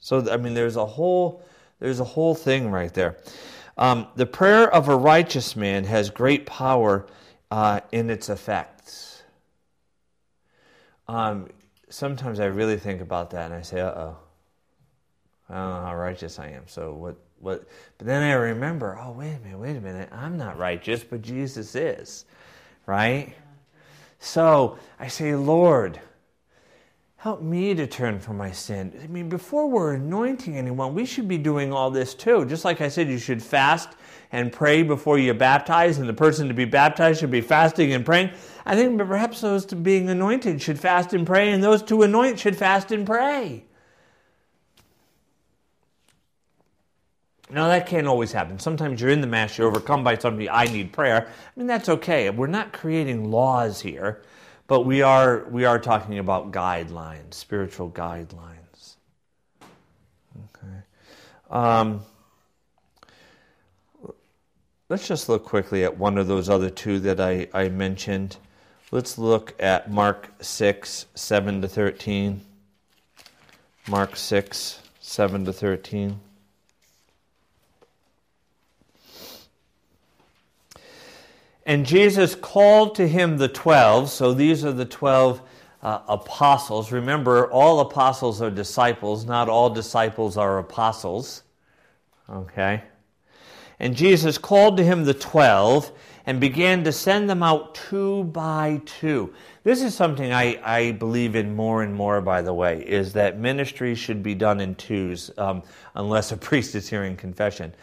So 0.00 0.28
I 0.28 0.36
mean, 0.36 0.54
there's 0.54 0.74
a 0.74 0.84
whole 0.84 1.40
there's 1.78 2.00
a 2.00 2.04
whole 2.04 2.34
thing 2.34 2.72
right 2.72 2.92
there. 2.92 3.18
Um, 3.78 4.08
the 4.16 4.26
prayer 4.26 4.68
of 4.74 4.88
a 4.88 4.96
righteous 4.96 5.54
man 5.54 5.84
has 5.84 6.10
great 6.10 6.44
power 6.44 7.06
uh, 7.52 7.82
in 7.92 8.10
its 8.10 8.30
effects. 8.30 9.22
Um, 11.06 11.50
sometimes 11.88 12.40
I 12.40 12.46
really 12.46 12.78
think 12.78 13.00
about 13.00 13.30
that 13.30 13.44
and 13.44 13.54
I 13.54 13.62
say, 13.62 13.78
"Uh 13.78 13.92
oh, 13.92 14.16
I 15.48 15.54
don't 15.54 15.70
know 15.70 15.86
how 15.86 15.96
righteous 15.96 16.40
I 16.40 16.48
am." 16.48 16.66
So 16.66 16.94
what? 16.94 17.16
What? 17.38 17.68
But 17.96 18.08
then 18.08 18.24
I 18.24 18.32
remember, 18.32 18.98
oh 19.00 19.12
wait 19.12 19.34
a 19.34 19.38
minute, 19.38 19.60
wait 19.60 19.76
a 19.76 19.80
minute, 19.80 20.08
I'm 20.10 20.36
not 20.36 20.58
righteous, 20.58 21.04
but 21.04 21.22
Jesus 21.22 21.76
is 21.76 22.24
right? 22.90 23.32
So 24.18 24.78
I 24.98 25.06
say, 25.06 25.34
Lord, 25.36 26.00
help 27.16 27.40
me 27.40 27.72
to 27.74 27.86
turn 27.86 28.18
from 28.18 28.36
my 28.36 28.50
sin. 28.50 28.92
I 29.02 29.06
mean, 29.06 29.28
before 29.28 29.68
we're 29.68 29.94
anointing 29.94 30.56
anyone, 30.56 30.92
we 30.94 31.06
should 31.06 31.28
be 31.28 31.38
doing 31.38 31.72
all 31.72 31.90
this 31.92 32.14
too. 32.14 32.44
Just 32.46 32.64
like 32.64 32.80
I 32.80 32.88
said, 32.88 33.08
you 33.08 33.18
should 33.18 33.42
fast 33.42 33.90
and 34.32 34.52
pray 34.52 34.82
before 34.82 35.18
you 35.18 35.32
baptize, 35.34 35.98
and 35.98 36.08
the 36.08 36.14
person 36.14 36.48
to 36.48 36.54
be 36.54 36.64
baptized 36.64 37.20
should 37.20 37.30
be 37.30 37.40
fasting 37.40 37.92
and 37.92 38.04
praying. 38.04 38.30
I 38.66 38.74
think 38.74 38.98
perhaps 38.98 39.40
those 39.40 39.64
to 39.66 39.76
being 39.76 40.08
anointed 40.08 40.60
should 40.60 40.78
fast 40.78 41.14
and 41.14 41.24
pray, 41.24 41.52
and 41.52 41.62
those 41.62 41.82
to 41.84 42.02
anoint 42.02 42.40
should 42.40 42.56
fast 42.56 42.90
and 42.90 43.06
pray. 43.06 43.64
Now, 47.52 47.68
that 47.68 47.86
can't 47.86 48.06
always 48.06 48.32
happen. 48.32 48.58
Sometimes 48.58 49.00
you're 49.00 49.10
in 49.10 49.20
the 49.20 49.26
Mass, 49.26 49.58
you're 49.58 49.66
overcome 49.66 50.04
by 50.04 50.16
somebody, 50.16 50.48
I 50.48 50.64
need 50.64 50.92
prayer. 50.92 51.26
I 51.28 51.58
mean, 51.58 51.66
that's 51.66 51.88
okay. 51.88 52.30
We're 52.30 52.46
not 52.46 52.72
creating 52.72 53.30
laws 53.30 53.80
here, 53.80 54.22
but 54.66 54.82
we 54.82 55.02
are, 55.02 55.44
we 55.50 55.64
are 55.64 55.78
talking 55.78 56.18
about 56.18 56.52
guidelines, 56.52 57.34
spiritual 57.34 57.90
guidelines. 57.90 58.96
Okay. 59.62 60.76
Um, 61.50 62.02
let's 64.88 65.08
just 65.08 65.28
look 65.28 65.44
quickly 65.44 65.84
at 65.84 65.98
one 65.98 66.18
of 66.18 66.28
those 66.28 66.48
other 66.48 66.70
two 66.70 67.00
that 67.00 67.20
I, 67.20 67.48
I 67.52 67.68
mentioned. 67.68 68.36
Let's 68.92 69.18
look 69.18 69.54
at 69.60 69.90
Mark 69.90 70.30
6, 70.40 71.06
7 71.14 71.62
to 71.62 71.68
13. 71.68 72.40
Mark 73.88 74.16
6, 74.16 74.80
7 75.00 75.44
to 75.44 75.52
13. 75.52 76.20
And 81.66 81.86
Jesus 81.86 82.34
called 82.34 82.94
to 82.96 83.06
him 83.06 83.38
the 83.38 83.48
twelve. 83.48 84.10
So 84.10 84.32
these 84.32 84.64
are 84.64 84.72
the 84.72 84.84
twelve 84.84 85.42
uh, 85.82 86.00
apostles. 86.08 86.92
Remember, 86.92 87.50
all 87.50 87.80
apostles 87.80 88.42
are 88.42 88.50
disciples, 88.50 89.24
not 89.24 89.48
all 89.48 89.70
disciples 89.70 90.36
are 90.36 90.58
apostles. 90.58 91.42
Okay? 92.28 92.82
And 93.78 93.96
Jesus 93.96 94.36
called 94.38 94.76
to 94.76 94.84
him 94.84 95.04
the 95.04 95.14
twelve 95.14 95.92
and 96.26 96.38
began 96.38 96.84
to 96.84 96.92
send 96.92 97.30
them 97.30 97.42
out 97.42 97.74
two 97.74 98.24
by 98.24 98.80
two. 98.84 99.32
This 99.64 99.82
is 99.82 99.94
something 99.94 100.32
I, 100.32 100.60
I 100.62 100.92
believe 100.92 101.34
in 101.34 101.56
more 101.56 101.82
and 101.82 101.94
more, 101.94 102.20
by 102.20 102.42
the 102.42 102.52
way, 102.52 102.82
is 102.86 103.14
that 103.14 103.38
ministry 103.38 103.94
should 103.94 104.22
be 104.22 104.34
done 104.34 104.60
in 104.60 104.74
twos, 104.74 105.30
um, 105.38 105.62
unless 105.94 106.30
a 106.30 106.36
priest 106.48 106.74
is 106.74 106.88
hearing 106.88 107.16
confession 107.16 107.74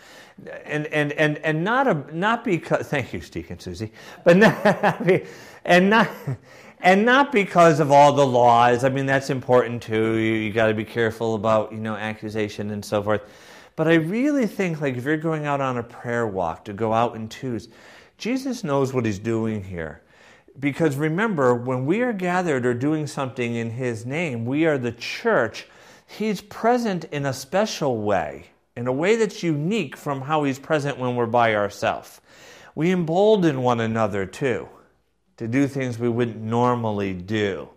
and 0.66 0.86
and 0.88 1.12
and 1.14 1.38
and 1.40 1.64
not 1.64 1.88
a 1.88 2.16
not 2.16 2.44
because 2.44 2.88
thank 2.88 3.14
you, 3.14 3.22
Steve 3.22 3.50
and 3.50 3.62
Susie, 3.62 3.92
but 4.24 4.38
not, 4.38 5.02
and 5.66 5.90
not 5.90 6.10
and 6.80 7.06
not 7.06 7.32
because 7.32 7.80
of 7.80 7.92
all 7.92 8.14
the 8.14 8.26
laws. 8.26 8.84
I 8.84 8.90
mean, 8.90 9.06
that's 9.06 9.30
important 9.30 9.82
too. 9.82 10.18
You, 10.18 10.34
you 10.34 10.54
got 10.54 10.68
to 10.68 10.74
be 10.74 10.86
careful 10.86 11.36
about 11.36 11.72
you 11.72 11.80
know 11.80 11.96
accusation 11.96 12.72
and 12.72 12.84
so 12.84 13.02
forth. 13.02 13.22
But 13.76 13.88
I 13.88 13.96
really 13.96 14.48
think 14.48 14.82
like 14.82 14.96
if 14.96 15.04
you're 15.06 15.18
going 15.18 15.46
out 15.46 15.62
on 15.62 15.78
a 15.78 15.84
prayer 15.84 16.28
walk 16.28 16.66
to 16.66 16.74
go 16.74 16.94
out 16.94 17.16
in 17.16 17.30
twos, 17.30 17.70
Jesus 18.18 18.64
knows 18.64 18.94
what 18.94 19.06
he's 19.06 19.20
doing 19.20 19.64
here. 19.64 20.02
Because 20.60 20.96
remember, 20.96 21.54
when 21.54 21.86
we 21.86 22.02
are 22.02 22.14
gathered 22.14 22.66
or 22.66 22.74
doing 22.74 23.06
something 23.06 23.56
in 23.56 23.70
his 23.70 24.08
name, 24.08 24.46
we 24.46 24.66
are 24.66 24.80
the 24.80 24.92
church. 24.94 25.68
He's 26.08 26.42
present 26.42 27.06
in 27.06 27.28
a 27.28 27.34
special 27.34 28.02
way 28.02 28.48
in 28.78 28.86
a 28.86 28.94
way 28.94 29.16
that's 29.16 29.42
unique 29.42 29.98
from 29.98 30.22
how 30.22 30.44
He's 30.44 30.60
present 30.60 31.00
when 31.00 31.16
we're 31.16 31.26
by 31.26 31.56
ourselves. 31.56 32.22
We 32.76 32.92
embolden 32.92 33.64
one 33.64 33.80
another 33.80 34.28
too 34.28 34.70
to 35.38 35.48
do 35.48 35.68
things 35.68 35.98
we 35.98 36.10
wouldn't 36.10 36.38
normally 36.38 37.14
do 37.14 37.70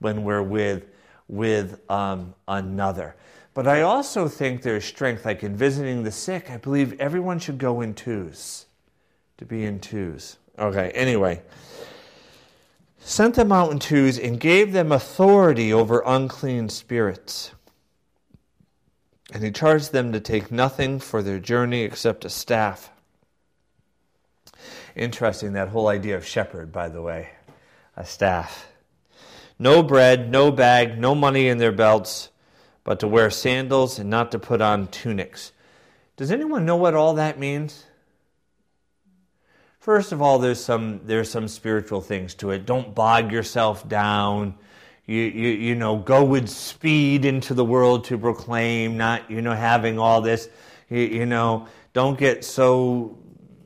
when 0.00 0.24
we're 0.24 0.42
with, 0.42 0.86
with 1.28 1.80
um, 1.88 2.34
another. 2.48 3.14
But 3.54 3.68
I 3.68 3.82
also 3.82 4.26
think 4.26 4.62
there's 4.62 4.84
strength, 4.84 5.24
like 5.24 5.44
in 5.44 5.56
visiting 5.56 6.02
the 6.02 6.10
sick, 6.10 6.50
I 6.50 6.56
believe 6.56 7.00
everyone 7.00 7.38
should 7.38 7.58
go 7.58 7.80
in 7.80 7.94
twos, 7.94 8.66
to 9.38 9.44
be 9.44 9.64
in 9.64 9.78
twos. 9.78 10.38
Okay, 10.58 10.90
anyway. 10.90 11.42
Sent 12.98 13.36
them 13.36 13.52
out 13.52 13.70
in 13.70 13.78
twos 13.78 14.18
and 14.18 14.38
gave 14.40 14.72
them 14.72 14.90
authority 14.90 15.72
over 15.72 16.02
unclean 16.04 16.68
spirits. 16.68 17.52
And 19.32 19.44
he 19.44 19.50
charged 19.50 19.92
them 19.92 20.12
to 20.12 20.20
take 20.20 20.50
nothing 20.50 20.98
for 20.98 21.22
their 21.22 21.38
journey 21.38 21.82
except 21.82 22.24
a 22.24 22.30
staff. 22.30 22.90
Interesting, 24.96 25.52
that 25.52 25.68
whole 25.68 25.88
idea 25.88 26.16
of 26.16 26.26
shepherd, 26.26 26.72
by 26.72 26.88
the 26.88 27.00
way. 27.00 27.30
A 27.96 28.04
staff. 28.04 28.66
No 29.58 29.82
bread, 29.82 30.30
no 30.30 30.50
bag, 30.50 30.98
no 30.98 31.14
money 31.14 31.46
in 31.48 31.58
their 31.58 31.72
belts, 31.72 32.30
but 32.82 32.98
to 33.00 33.08
wear 33.08 33.30
sandals 33.30 33.98
and 33.98 34.10
not 34.10 34.32
to 34.32 34.38
put 34.38 34.60
on 34.60 34.88
tunics. 34.88 35.52
Does 36.16 36.32
anyone 36.32 36.66
know 36.66 36.76
what 36.76 36.94
all 36.94 37.14
that 37.14 37.38
means? 37.38 37.84
First 39.78 40.12
of 40.12 40.20
all, 40.20 40.38
there's 40.38 40.62
some, 40.62 41.00
there's 41.04 41.30
some 41.30 41.48
spiritual 41.48 42.00
things 42.00 42.34
to 42.36 42.50
it. 42.50 42.66
Don't 42.66 42.94
bog 42.94 43.32
yourself 43.32 43.88
down 43.88 44.56
you, 45.06 45.22
you, 45.22 45.48
you 45.48 45.74
know, 45.74 45.96
go 45.96 46.24
with 46.24 46.48
speed 46.48 47.24
into 47.24 47.54
the 47.54 47.64
world 47.64 48.04
to 48.04 48.18
proclaim, 48.18 48.96
not, 48.96 49.30
you 49.30 49.42
know, 49.42 49.54
having 49.54 49.98
all 49.98 50.20
this, 50.20 50.48
you, 50.88 51.00
you 51.00 51.26
know, 51.26 51.66
don't 51.92 52.18
get 52.18 52.44
so, 52.44 53.18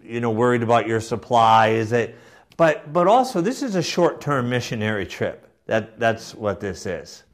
you 0.03 0.21
know, 0.21 0.31
worried 0.31 0.63
about 0.63 0.87
your 0.87 1.01
supply. 1.01 1.69
Is 1.69 1.93
it? 1.93 2.17
But, 2.57 2.93
but 2.93 3.07
also, 3.09 3.41
this 3.41 3.63
is 3.63 3.75
a 3.75 3.83
short 3.83 4.21
term 4.21 4.49
missionary 4.49 5.07
trip. 5.07 5.49
That, 5.67 5.99
that's 5.99 6.35
what 6.35 6.61
this 6.61 6.87
is, 6.87 7.25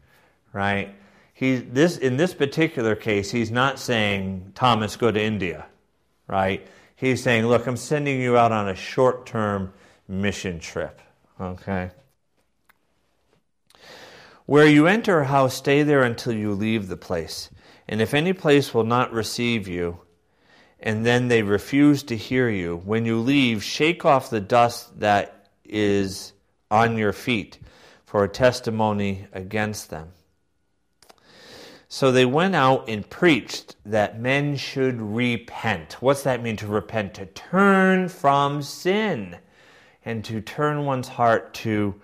right? 0.52 0.94
He, 1.34 1.56
this, 1.56 1.96
in 1.96 2.16
this 2.16 2.34
particular 2.34 2.94
case, 2.94 3.30
he's 3.30 3.50
not 3.50 3.78
saying, 3.78 4.52
Thomas, 4.54 4.96
go 4.96 5.10
to 5.10 5.20
India, 5.20 5.66
right? 6.26 6.66
He's 6.96 7.22
saying, 7.22 7.46
look, 7.46 7.66
I'm 7.66 7.76
sending 7.76 8.20
you 8.20 8.36
out 8.36 8.52
on 8.52 8.68
a 8.68 8.74
short 8.74 9.26
term 9.26 9.72
mission 10.06 10.60
trip, 10.60 11.00
okay? 11.40 11.90
Where 14.50 14.66
you 14.66 14.88
enter 14.88 15.20
a 15.20 15.26
house, 15.26 15.54
stay 15.54 15.84
there 15.84 16.02
until 16.02 16.32
you 16.32 16.54
leave 16.54 16.88
the 16.88 16.96
place. 16.96 17.50
And 17.86 18.02
if 18.02 18.14
any 18.14 18.32
place 18.32 18.74
will 18.74 18.82
not 18.82 19.12
receive 19.12 19.68
you, 19.68 20.00
and 20.80 21.06
then 21.06 21.28
they 21.28 21.44
refuse 21.44 22.02
to 22.02 22.16
hear 22.16 22.48
you, 22.48 22.78
when 22.84 23.06
you 23.06 23.20
leave, 23.20 23.62
shake 23.62 24.04
off 24.04 24.28
the 24.28 24.40
dust 24.40 24.98
that 24.98 25.46
is 25.64 26.32
on 26.68 26.98
your 26.98 27.12
feet 27.12 27.60
for 28.04 28.24
a 28.24 28.28
testimony 28.28 29.28
against 29.32 29.88
them. 29.88 30.08
So 31.88 32.10
they 32.10 32.26
went 32.26 32.56
out 32.56 32.88
and 32.88 33.08
preached 33.08 33.76
that 33.86 34.18
men 34.18 34.56
should 34.56 35.00
repent. 35.00 35.92
What's 36.02 36.24
that 36.24 36.42
mean 36.42 36.56
to 36.56 36.66
repent? 36.66 37.14
To 37.14 37.26
turn 37.26 38.08
from 38.08 38.62
sin 38.62 39.36
and 40.04 40.24
to 40.24 40.40
turn 40.40 40.86
one's 40.86 41.06
heart 41.06 41.54
to 41.54 41.94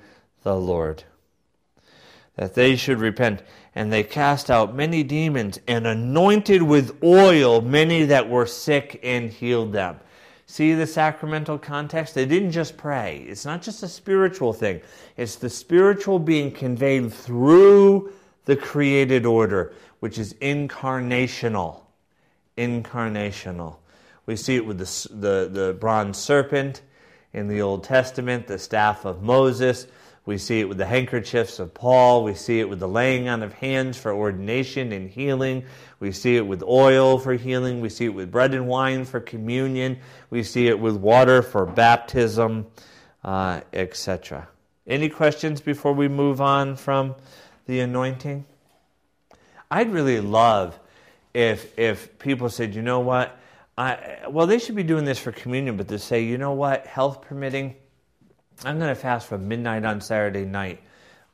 the 0.45 0.55
Lord 0.55 1.03
that 2.37 2.55
they 2.55 2.77
should 2.77 3.01
repent. 3.01 3.43
And 3.75 3.93
they 3.93 4.03
cast 4.03 4.51
out 4.51 4.75
many 4.75 5.03
demons 5.03 5.59
and 5.67 5.87
anointed 5.87 6.63
with 6.63 7.03
oil 7.03 7.61
many 7.61 8.05
that 8.05 8.29
were 8.29 8.47
sick 8.47 9.01
and 9.03 9.31
healed 9.31 9.73
them. 9.73 10.01
See 10.47 10.75
the 10.75 10.87
sacramental 10.87 11.59
context? 11.59 12.15
They 12.15 12.25
didn't 12.25 12.53
just 12.53 12.77
pray. 12.77 13.27
It's 13.29 13.45
not 13.45 13.63
just 13.63 13.83
a 13.83 13.89
spiritual 13.89 14.53
thing, 14.53 14.81
it's 15.17 15.37
the 15.37 15.51
spiritual 15.51 16.19
being 16.19 16.53
conveyed 16.53 17.13
through 17.13 18.13
the 18.45 18.57
created 18.57 19.27
order, 19.27 19.75
which 19.99 20.19
is 20.19 20.35
incarnational. 20.35 21.83
Incarnational. 22.57 23.77
We 24.25 24.37
see 24.37 24.57
it 24.57 24.65
with 24.65 24.79
the, 24.79 25.09
the, 25.15 25.49
the 25.53 25.73
bronze 25.75 26.17
serpent 26.17 26.83
in 27.33 27.49
the 27.49 27.61
Old 27.61 27.85
Testament, 27.85 28.47
the 28.47 28.59
staff 28.59 29.05
of 29.05 29.23
Moses. 29.23 29.87
We 30.27 30.39
see 30.39 30.59
it 30.59 30.69
with 30.69 30.79
the 30.79 30.87
handkerchiefs 30.87 31.61
of 31.61 31.73
Paul. 31.73 32.25
We 32.25 32.35
see 32.35 32.59
it 32.59 32.69
with 32.69 32.81
the 32.81 32.89
laying 32.89 33.29
on 33.29 33.45
of 33.45 33.53
hands 33.53 33.97
for 33.97 34.13
ordination 34.13 34.91
and 34.91 35.09
healing. 35.09 35.65
We 36.01 36.11
see 36.11 36.37
it 36.37 36.45
with 36.45 36.65
oil 36.65 37.19
for 37.19 37.35
healing. 37.35 37.81
We 37.81 37.89
see 37.89 38.07
it 38.07 38.15
with 38.15 38.33
bread 38.33 38.53
and 38.53 38.67
wine 38.67 39.05
for 39.05 39.21
communion. 39.21 40.01
We 40.29 40.43
see 40.43 40.67
it 40.67 40.81
with 40.81 40.97
water 40.97 41.43
for 41.43 41.65
baptism, 41.65 42.67
uh, 43.23 43.61
etc. 43.73 44.49
Any 44.85 45.09
questions 45.09 45.61
before 45.61 45.93
we 45.93 46.09
move 46.09 46.41
on 46.41 46.75
from 46.75 47.15
the 47.67 47.79
anointing? 47.79 48.47
I'd 49.71 49.93
really 49.93 50.21
love 50.21 50.77
if 51.35 51.79
if 51.79 52.19
people 52.19 52.49
said, 52.49 52.75
you 52.75 52.83
know 52.83 53.01
what, 53.01 53.39
I, 53.79 54.21
well, 54.29 54.47
they 54.47 54.59
should 54.59 54.75
be 54.75 54.83
doing 54.83 55.05
this 55.05 55.19
for 55.19 55.31
communion, 55.31 55.77
but 55.77 55.87
to 55.89 55.99
say, 55.99 56.25
you 56.25 56.39
know 56.39 56.53
what, 56.53 56.87
health 56.87 57.23
permitting 57.23 57.77
I'm 58.65 58.79
going 58.79 58.95
to 58.95 59.01
fast 59.01 59.27
from 59.27 59.49
midnight 59.49 59.85
on 59.85 60.01
Saturday 60.01 60.45
night 60.45 60.81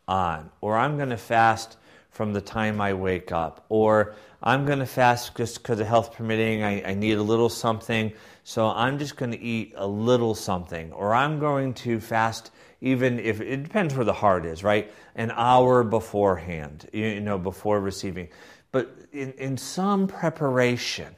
on, 0.08 0.50
or 0.60 0.76
I'm 0.76 0.96
going 0.96 1.10
to 1.10 1.16
fast 1.16 1.76
from 2.10 2.32
the 2.32 2.40
time 2.40 2.80
I 2.80 2.94
wake 2.94 3.30
up, 3.30 3.64
or 3.68 4.14
I'm 4.42 4.66
going 4.66 4.80
to 4.80 4.86
fast 4.86 5.36
just 5.36 5.62
because 5.62 5.78
of 5.78 5.86
health 5.86 6.14
permitting. 6.14 6.62
I, 6.64 6.90
I, 6.90 6.94
need 6.94 7.16
a 7.16 7.22
little 7.22 7.48
something, 7.48 8.12
so 8.42 8.66
I'm 8.66 8.98
just 8.98 9.16
going 9.16 9.30
to 9.30 9.40
eat 9.40 9.72
a 9.76 9.86
little 9.86 10.34
something, 10.34 10.92
or 10.92 11.14
I'm 11.14 11.38
going 11.38 11.74
to 11.74 12.00
fast 12.00 12.50
even 12.80 13.20
if 13.20 13.40
it 13.40 13.62
depends 13.62 13.94
where 13.94 14.04
the 14.04 14.12
heart 14.12 14.44
is, 14.44 14.64
right? 14.64 14.92
An 15.14 15.30
hour 15.30 15.84
beforehand, 15.84 16.90
you 16.92 17.20
know, 17.20 17.38
before 17.38 17.80
receiving. 17.80 18.28
But 18.72 18.96
in, 19.12 19.32
in 19.34 19.56
some 19.56 20.08
preparation, 20.08 21.14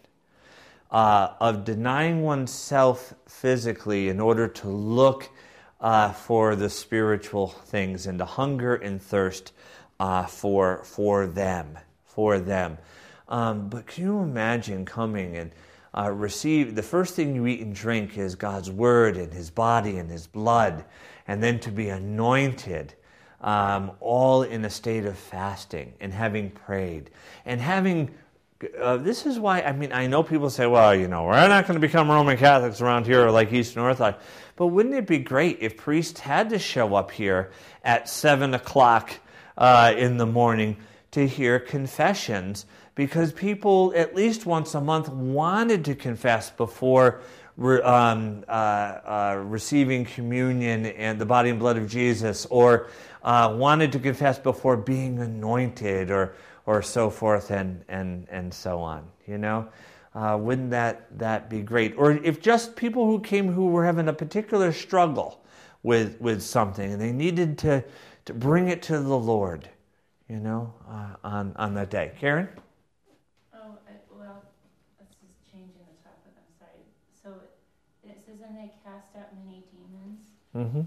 uh, 0.90 1.34
of 1.40 1.64
denying 1.64 2.22
oneself 2.22 3.14
physically 3.26 4.08
in 4.08 4.20
order 4.20 4.46
to 4.46 4.68
look 4.68 5.28
uh, 5.84 6.10
for 6.12 6.56
the 6.56 6.70
spiritual 6.70 7.48
things 7.48 8.06
and 8.06 8.18
to 8.18 8.24
hunger 8.24 8.74
and 8.74 9.02
thirst 9.02 9.52
uh, 10.00 10.24
for, 10.24 10.82
for 10.82 11.26
them, 11.26 11.78
for 12.06 12.38
them. 12.38 12.78
Um, 13.28 13.68
but 13.68 13.86
can 13.86 14.04
you 14.04 14.20
imagine 14.20 14.86
coming 14.86 15.36
and 15.36 15.50
uh, 15.96 16.10
receive 16.10 16.74
the 16.74 16.82
first 16.82 17.14
thing 17.14 17.34
you 17.34 17.46
eat 17.46 17.60
and 17.60 17.74
drink 17.74 18.16
is 18.16 18.34
God's 18.34 18.70
word 18.70 19.18
and 19.18 19.30
His 19.30 19.50
body 19.50 19.98
and 19.98 20.10
His 20.10 20.26
blood, 20.26 20.86
and 21.28 21.42
then 21.42 21.60
to 21.60 21.70
be 21.70 21.90
anointed. 21.90 22.94
Um, 23.42 23.92
all 24.00 24.42
in 24.42 24.64
a 24.64 24.70
state 24.70 25.04
of 25.04 25.18
fasting 25.18 25.92
and 26.00 26.14
having 26.14 26.50
prayed 26.50 27.10
and 27.44 27.60
having 27.60 28.10
uh, 28.80 28.96
this 28.96 29.26
is 29.26 29.38
why 29.38 29.60
I 29.60 29.72
mean 29.72 29.92
I 29.92 30.06
know 30.06 30.22
people 30.22 30.48
say, 30.48 30.66
well, 30.66 30.94
you 30.94 31.08
know, 31.08 31.24
we're 31.24 31.48
not 31.48 31.66
going 31.66 31.74
to 31.74 31.86
become 31.86 32.10
Roman 32.10 32.36
Catholics 32.36 32.80
around 32.80 33.06
here 33.06 33.26
or 33.26 33.30
like 33.30 33.52
Eastern 33.52 33.82
Orthodox. 33.82 34.22
But 34.56 34.68
wouldn't 34.68 34.94
it 34.94 35.06
be 35.06 35.18
great 35.18 35.58
if 35.60 35.76
priests 35.76 36.20
had 36.20 36.50
to 36.50 36.58
show 36.58 36.94
up 36.94 37.10
here 37.10 37.50
at 37.82 38.08
seven 38.08 38.54
o'clock 38.54 39.12
uh, 39.58 39.94
in 39.96 40.16
the 40.16 40.26
morning 40.26 40.76
to 41.12 41.26
hear 41.26 41.58
confessions? 41.58 42.66
Because 42.94 43.32
people, 43.32 43.92
at 43.96 44.14
least 44.14 44.46
once 44.46 44.74
a 44.74 44.80
month, 44.80 45.08
wanted 45.08 45.84
to 45.86 45.96
confess 45.96 46.50
before 46.50 47.20
um, 47.60 48.44
uh, 48.48 48.50
uh, 48.50 49.42
receiving 49.44 50.04
communion 50.04 50.86
and 50.86 51.20
the 51.20 51.26
body 51.26 51.50
and 51.50 51.58
blood 51.58 51.76
of 51.76 51.88
Jesus, 51.88 52.46
or 52.46 52.88
uh, 53.24 53.52
wanted 53.56 53.92
to 53.92 53.98
confess 53.98 54.38
before 54.38 54.76
being 54.76 55.18
anointed, 55.18 56.10
or 56.10 56.34
or 56.66 56.82
so 56.82 57.10
forth 57.10 57.50
and 57.50 57.84
and 57.88 58.28
and 58.30 58.54
so 58.54 58.78
on. 58.78 59.04
You 59.26 59.38
know. 59.38 59.68
Uh, 60.14 60.38
wouldn't 60.40 60.70
that, 60.70 61.18
that 61.18 61.50
be 61.50 61.60
great? 61.60 61.94
Or 61.96 62.12
if 62.12 62.40
just 62.40 62.76
people 62.76 63.06
who 63.06 63.20
came 63.20 63.52
who 63.52 63.66
were 63.66 63.84
having 63.84 64.08
a 64.08 64.12
particular 64.12 64.70
struggle 64.72 65.44
with, 65.82 66.20
with 66.20 66.40
something 66.40 66.92
and 66.92 67.00
they 67.00 67.10
needed 67.10 67.58
to, 67.58 67.84
to 68.26 68.32
bring 68.32 68.68
it 68.68 68.80
to 68.82 69.00
the 69.00 69.18
Lord, 69.18 69.68
you 70.28 70.36
know, 70.36 70.72
uh, 70.88 71.16
on, 71.24 71.52
on 71.56 71.74
that 71.74 71.90
day. 71.90 72.12
Karen? 72.20 72.48
Oh, 73.52 73.76
well, 74.16 74.42
this 75.00 75.08
is 75.08 75.34
changing 75.50 75.82
the 75.82 76.08
topic. 76.08 76.32
I'm 76.36 76.54
sorry. 76.60 76.84
So 77.20 77.30
it 78.08 78.22
says, 78.24 78.38
and 78.46 78.56
they 78.56 78.70
cast 78.84 79.16
out 79.18 79.34
many 79.44 79.64
demons. 79.72 80.20
Mm-hmm. 80.54 80.82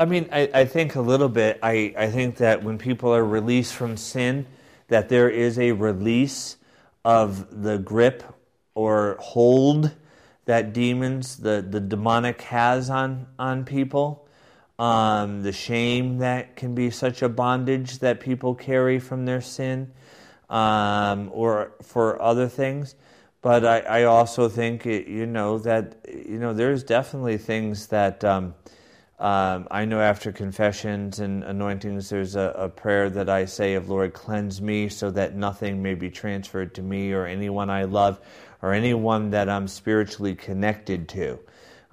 I 0.00 0.04
mean, 0.04 0.28
I, 0.30 0.48
I 0.54 0.64
think 0.64 0.94
a 0.94 1.00
little 1.00 1.28
bit. 1.28 1.58
I, 1.60 1.92
I 1.98 2.08
think 2.08 2.36
that 2.36 2.62
when 2.62 2.78
people 2.78 3.12
are 3.12 3.24
released 3.24 3.74
from 3.74 3.96
sin, 3.96 4.46
that 4.86 5.08
there 5.08 5.28
is 5.28 5.58
a 5.58 5.72
release 5.72 6.56
of 7.04 7.62
the 7.62 7.78
grip 7.78 8.22
or 8.76 9.16
hold 9.18 9.90
that 10.44 10.72
demons, 10.72 11.38
the, 11.38 11.66
the 11.68 11.80
demonic 11.80 12.42
has 12.42 12.90
on, 12.90 13.26
on 13.40 13.64
people. 13.64 14.28
Um, 14.78 15.42
the 15.42 15.50
shame 15.50 16.18
that 16.18 16.54
can 16.54 16.76
be 16.76 16.90
such 16.90 17.22
a 17.22 17.28
bondage 17.28 17.98
that 17.98 18.20
people 18.20 18.54
carry 18.54 19.00
from 19.00 19.24
their 19.26 19.40
sin 19.40 19.90
um, 20.48 21.28
or 21.32 21.72
for 21.82 22.22
other 22.22 22.46
things. 22.46 22.94
But 23.42 23.64
I, 23.64 23.80
I 23.80 24.04
also 24.04 24.48
think, 24.48 24.86
you 24.86 25.26
know, 25.26 25.58
that, 25.58 25.96
you 26.08 26.38
know, 26.38 26.54
there's 26.54 26.84
definitely 26.84 27.38
things 27.38 27.88
that. 27.88 28.22
Um, 28.22 28.54
um, 29.20 29.66
I 29.70 29.84
know 29.84 30.00
after 30.00 30.30
confessions 30.30 31.18
and 31.18 31.42
anointings, 31.42 32.08
there's 32.08 32.36
a, 32.36 32.52
a, 32.56 32.68
prayer 32.68 33.10
that 33.10 33.28
I 33.28 33.46
say 33.46 33.74
of 33.74 33.88
Lord, 33.88 34.12
cleanse 34.14 34.62
me 34.62 34.88
so 34.88 35.10
that 35.10 35.34
nothing 35.34 35.82
may 35.82 35.94
be 35.94 36.08
transferred 36.08 36.72
to 36.76 36.82
me 36.82 37.12
or 37.12 37.26
anyone 37.26 37.68
I 37.68 37.82
love 37.84 38.20
or 38.62 38.72
anyone 38.72 39.30
that 39.30 39.48
I'm 39.48 39.66
spiritually 39.66 40.36
connected 40.36 41.08
to. 41.08 41.40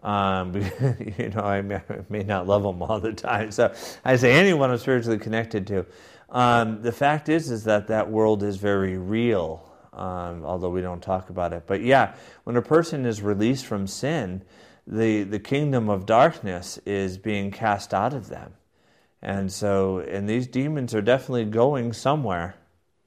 Um, 0.04 0.54
you 1.18 1.30
know, 1.30 1.42
I 1.42 1.64
may, 1.64 1.78
I 1.78 2.06
may, 2.10 2.22
not 2.22 2.46
love 2.46 2.62
them 2.62 2.84
all 2.84 3.00
the 3.00 3.14
time. 3.14 3.50
So 3.50 3.74
I 4.04 4.18
say 4.18 4.34
anyone 4.34 4.70
I'm 4.70 4.78
spiritually 4.78 5.18
connected 5.18 5.66
to. 5.68 5.88
Um, 6.30 6.84
the 6.84 6.92
fact 6.92 7.28
is, 7.28 7.50
is 7.50 7.64
that 7.64 7.88
that 7.88 8.12
world 8.12 8.44
is 8.44 8.58
very 8.58 9.00
real, 9.00 9.68
um, 9.94 10.46
although 10.46 10.70
we 10.70 10.82
don't 10.82 11.02
talk 11.02 11.32
about 11.32 11.54
it. 11.54 11.64
But 11.66 11.82
yeah, 11.82 12.14
when 12.44 12.56
a 12.56 12.62
person 12.62 13.04
is 13.04 13.24
released 13.24 13.66
from 13.66 13.88
sin, 13.88 14.44
the, 14.88 15.24
the 15.24 15.40
kingdom 15.40 15.90
of 15.90 16.06
darkness 16.06 16.80
is 16.86 17.18
being 17.18 17.52
cast 17.52 17.94
out 17.94 18.14
of 18.14 18.30
them. 18.30 18.54
And 19.22 19.52
so, 19.52 20.00
and 20.00 20.30
these 20.30 20.46
demons 20.48 20.94
are 20.94 21.02
definitely 21.02 21.46
going 21.46 21.94
somewhere. 21.94 22.56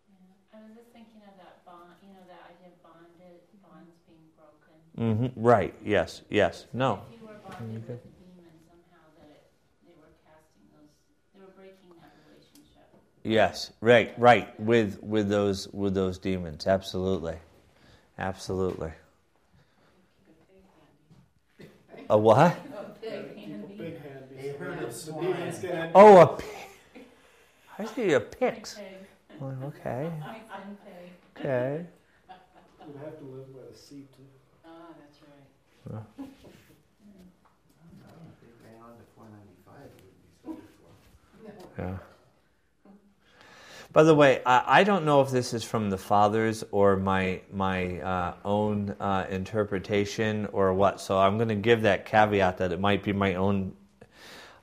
Yeah. 0.08 0.58
I 0.58 0.62
was 0.64 0.74
just 0.74 0.92
thinking 0.92 1.22
of 1.22 1.36
that 1.38 1.64
bond, 1.64 1.94
you 2.02 2.08
know, 2.08 2.26
that 2.26 2.42
idea 2.50 2.74
of 2.74 2.82
bonded, 2.82 3.38
bonds 3.62 3.94
being 4.08 4.26
broken. 4.34 5.30
Mm-hmm. 5.30 5.40
Right, 5.40 5.74
yes, 5.84 6.22
yes, 6.28 6.66
no. 6.72 7.02
If 7.06 7.20
you 7.20 7.28
were 7.28 7.34
bonded 7.46 7.84
okay. 7.84 7.92
with 7.94 8.10
a 8.10 8.18
demon, 8.18 8.50
somehow 8.66 9.06
that 9.22 9.46
they 9.86 9.94
were 9.94 10.10
casting 10.26 10.66
those, 10.74 10.90
they 11.34 11.40
were 11.40 11.54
breaking 11.54 11.94
that 12.02 12.10
relationship. 12.26 12.90
Yes, 13.22 13.70
right, 13.80 14.12
right, 14.18 14.58
with, 14.58 15.00
with, 15.00 15.28
those, 15.28 15.68
with 15.68 15.94
those 15.94 16.18
demons, 16.18 16.66
absolutely. 16.66 17.36
Absolutely. 18.18 18.90
A 22.10 22.16
what? 22.18 22.56
A 25.08 25.12
pig 25.12 25.36
handy. 25.42 25.68
Oh, 25.94 26.18
a 26.20 26.26
pig. 26.26 26.46
I 27.78 27.84
see 27.84 28.12
a 28.12 28.20
pix. 28.20 28.82
Okay. 29.42 30.10
Okay. 31.36 31.84
Would 32.86 32.96
have 32.96 33.18
to 33.18 33.24
live 33.24 33.52
by 33.52 33.60
the 33.70 33.76
sea 33.76 34.04
too. 34.16 34.22
Ah, 34.66 34.92
that's 34.98 35.20
right. 35.22 35.46
Yeah. 41.78 41.84
Yeah. 41.84 41.96
By 43.92 44.02
the 44.02 44.14
way, 44.14 44.42
I, 44.44 44.80
I, 44.80 44.84
don't 44.84 45.06
know 45.06 45.22
if 45.22 45.30
this 45.30 45.54
is 45.54 45.64
from 45.64 45.88
the 45.88 45.96
fathers 45.96 46.62
or 46.72 46.96
my 46.96 47.40
my 47.50 48.00
uh, 48.00 48.34
own 48.44 48.94
uh, 49.00 49.26
interpretation 49.30 50.46
or 50.52 50.74
what. 50.74 51.00
So 51.00 51.18
I'm 51.18 51.38
going 51.38 51.48
to 51.48 51.54
give 51.54 51.82
that 51.82 52.04
caveat 52.04 52.58
that 52.58 52.70
it 52.70 52.80
might 52.80 53.02
be 53.02 53.14
my 53.14 53.34
own. 53.36 53.72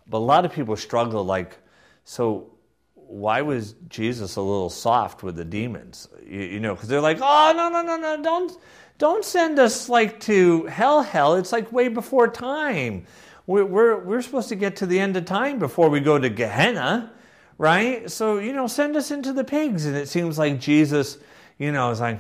But 0.08 0.20
a 0.20 0.20
lot 0.20 0.46
of 0.46 0.54
people 0.54 0.76
struggle 0.76 1.24
like, 1.24 1.58
so 2.04 2.52
why 2.94 3.42
was 3.42 3.74
Jesus 3.90 4.36
a 4.36 4.42
little 4.42 4.70
soft 4.70 5.24
with 5.24 5.36
the 5.36 5.46
demons? 5.46 6.08
You, 6.24 6.42
you 6.42 6.60
know, 6.60 6.76
because 6.76 6.88
they're 6.88 7.02
like, 7.02 7.18
oh 7.20 7.54
no 7.56 7.70
no 7.70 7.82
no 7.82 7.98
no 7.98 8.22
don't 8.22 8.58
don't 9.00 9.26
send 9.26 9.58
us 9.58 9.90
like 9.90 10.20
to 10.22 10.66
hell 10.66 11.02
hell. 11.02 11.34
It's 11.34 11.52
like 11.52 11.72
way 11.72 11.88
before 11.88 12.28
time. 12.28 13.06
We're, 13.48 13.66
we're, 13.66 14.00
we're 14.00 14.22
supposed 14.22 14.50
to 14.50 14.56
get 14.56 14.76
to 14.78 14.86
the 14.86 15.00
end 15.00 15.18
of 15.18 15.26
time 15.26 15.60
before 15.60 15.90
we 15.90 16.00
go 16.00 16.18
to 16.18 16.30
Gehenna 16.30 17.12
right? 17.58 18.10
So, 18.10 18.38
you 18.38 18.54
know, 18.54 18.68
send 18.68 18.96
us 18.96 19.12
into 19.12 19.34
the 19.34 19.44
pigs. 19.44 19.86
And 19.86 19.96
it 19.96 20.08
seems 20.08 20.38
like 20.38 20.60
Jesus, 20.60 21.18
you 21.58 21.72
know, 21.72 21.92
is 21.92 22.00
like, 22.00 22.20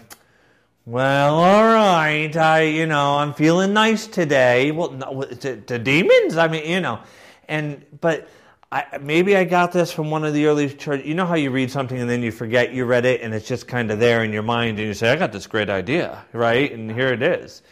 well, 0.86 1.36
all 1.36 1.64
right, 1.64 2.36
I, 2.36 2.62
you 2.62 2.86
know, 2.86 3.18
I'm 3.18 3.34
feeling 3.34 3.74
nice 3.74 4.06
today. 4.06 4.72
Well, 4.72 4.92
no, 4.92 5.24
to, 5.24 5.62
to 5.62 5.80
demons? 5.80 6.38
I 6.38 6.48
mean, 6.48 6.70
you 6.70 6.80
know, 6.80 7.00
and, 7.48 7.84
but 8.02 8.28
I, 8.72 9.00
maybe 9.02 9.36
I 9.36 9.46
got 9.46 9.72
this 9.72 9.92
from 9.92 10.12
one 10.12 10.24
of 10.24 10.34
the 10.34 10.46
early 10.46 10.70
church. 10.70 11.04
You 11.04 11.16
know 11.16 11.26
how 11.26 11.36
you 11.36 11.50
read 11.50 11.72
something 11.72 12.00
and 12.00 12.10
then 12.10 12.22
you 12.22 12.32
forget 12.32 12.72
you 12.72 12.86
read 12.86 13.06
it 13.06 13.22
and 13.22 13.34
it's 13.34 13.48
just 13.48 13.68
kind 13.68 13.90
of 13.90 14.00
there 14.00 14.24
in 14.24 14.32
your 14.32 14.44
mind 14.44 14.78
and 14.78 14.88
you 14.88 14.94
say, 14.94 15.10
I 15.12 15.16
got 15.16 15.32
this 15.32 15.48
great 15.48 15.70
idea, 15.70 16.24
right? 16.34 16.72
And 16.72 16.92
here 16.92 17.08
it 17.08 17.24
is. 17.24 17.64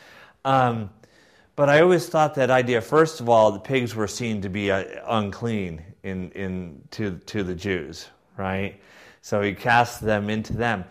Um, 0.43 0.89
but 1.55 1.69
I 1.69 1.81
always 1.81 2.09
thought 2.09 2.33
that 2.35 2.49
idea, 2.49 2.81
first 2.81 3.21
of 3.21 3.29
all, 3.29 3.51
the 3.51 3.59
pigs 3.59 3.93
were 3.93 4.07
seen 4.07 4.41
to 4.41 4.49
be 4.49 4.71
uh, 4.71 4.85
unclean 5.07 5.83
in, 6.03 6.31
in, 6.31 6.81
to, 6.91 7.17
to 7.25 7.43
the 7.43 7.55
Jews, 7.55 8.09
right? 8.37 8.79
So 9.21 9.41
he 9.41 9.53
cast 9.53 10.01
them 10.01 10.29
into 10.29 10.53
them. 10.53 10.85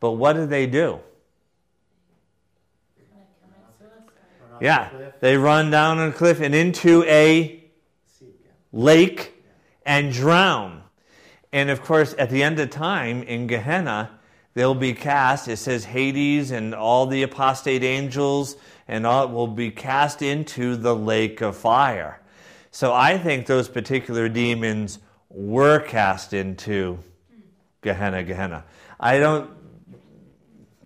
But 0.00 0.12
what 0.12 0.34
did 0.34 0.50
they 0.50 0.66
do? 0.66 1.00
Yeah, 4.60 4.90
they 5.20 5.36
run 5.36 5.70
down 5.70 6.00
a 6.00 6.12
cliff 6.12 6.40
and 6.40 6.54
into 6.54 7.04
a 7.04 7.62
lake 8.72 9.34
and 9.86 10.12
drown. 10.12 10.82
And 11.52 11.70
of 11.70 11.82
course, 11.82 12.14
at 12.18 12.30
the 12.30 12.42
end 12.42 12.58
of 12.58 12.70
time 12.70 13.22
in 13.22 13.46
Gehenna, 13.46 14.18
they'll 14.54 14.74
be 14.74 14.94
cast. 14.94 15.48
It 15.48 15.58
says 15.58 15.84
Hades 15.84 16.50
and 16.50 16.74
all 16.74 17.06
the 17.06 17.22
apostate 17.22 17.84
angels 17.84 18.56
and 18.88 19.06
all 19.06 19.28
will 19.28 19.46
be 19.46 19.70
cast 19.70 20.22
into 20.22 20.76
the 20.76 20.94
lake 20.94 21.40
of 21.40 21.56
fire. 21.56 22.20
So 22.70 22.92
I 22.92 23.18
think 23.18 23.46
those 23.46 23.68
particular 23.68 24.28
demons 24.28 24.98
were 25.30 25.80
cast 25.80 26.32
into 26.32 26.98
Gehenna, 27.82 28.22
Gehenna. 28.22 28.64
I 29.00 29.18
don't, 29.18 29.50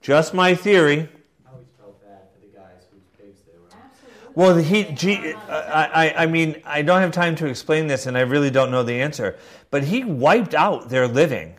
just 0.01 0.35
my 0.35 0.55
theory. 0.55 1.09
I 1.47 1.51
always 1.51 1.67
felt 1.79 2.01
bad 2.03 2.29
for 2.35 2.41
the 2.47 2.57
guys 2.57 2.87
whose 2.93 3.03
kids 3.17 3.43
they 3.47 3.59
were. 3.59 3.69
Well, 4.35 4.55
the 4.55 4.63
he, 4.63 4.85
G, 4.85 5.35
I, 5.49 6.15
I 6.17 6.27
mean, 6.27 6.63
I 6.65 6.83
don't 6.83 7.01
have 7.01 7.13
time 7.13 7.35
to 7.37 7.47
explain 7.47 7.87
this, 7.87 8.07
and 8.07 8.17
I 8.17 8.23
really 8.23 8.51
don't 8.51 8.71
know 8.71 8.83
the 8.83 9.01
answer. 9.01 9.37
But 9.71 9.85
he 9.85 10.05
wiped 10.05 10.55
out 10.55 10.89
their 10.89 11.09
living. 11.09 11.57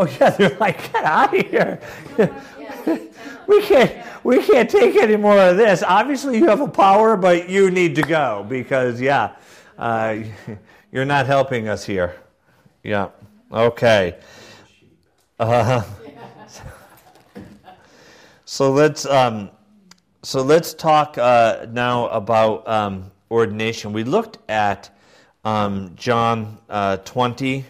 Oh 0.00 0.06
yeah, 0.20 0.30
they're 0.30 0.56
like, 0.60 0.92
get 0.92 1.04
out 1.04 1.36
of 1.36 1.46
here. 1.48 1.80
We 3.48 3.62
can't, 3.62 3.92
we 4.24 4.42
can't 4.44 4.70
take 4.70 4.94
any 4.96 5.16
more 5.16 5.38
of 5.38 5.56
this. 5.56 5.82
Obviously, 5.82 6.38
you 6.38 6.46
have 6.46 6.60
a 6.60 6.68
power, 6.68 7.16
but 7.16 7.48
you 7.48 7.70
need 7.70 7.96
to 7.96 8.02
go 8.02 8.46
because, 8.48 9.00
yeah, 9.00 9.34
uh, 9.76 10.16
you're 10.92 11.04
not 11.04 11.26
helping 11.26 11.68
us 11.68 11.84
here. 11.84 12.14
Yeah. 12.84 13.08
Okay. 13.50 14.16
Uh, 15.40 15.82
so 18.44 18.70
let's 18.70 19.06
um, 19.06 19.50
so 20.22 20.42
let's 20.42 20.74
talk 20.74 21.16
uh, 21.16 21.66
now 21.70 22.08
about 22.08 22.68
um, 22.68 23.10
ordination. 23.30 23.92
We 23.92 24.04
looked 24.04 24.38
at 24.50 24.90
um, 25.44 25.92
John 25.94 26.58
uh, 26.68 26.98
20, 26.98 27.64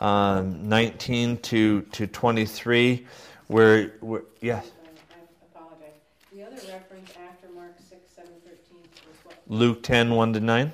um, 0.00 0.68
19 0.68 1.38
to, 1.38 1.82
to 1.82 2.06
23, 2.06 3.06
where, 3.48 3.88
where 4.00 4.22
yes. 4.40 4.70
I 5.10 5.58
apologize. 5.58 5.88
The 6.32 6.42
other 6.44 6.56
reference 6.72 7.10
after 7.28 7.48
Mark 7.54 7.74
6, 7.88 8.00
7, 8.14 8.30
13 8.44 8.58
was 9.06 9.16
what? 9.24 9.33
Luke 9.48 9.82
10, 9.82 10.14
1 10.14 10.32
to 10.32 10.40
9. 10.40 10.72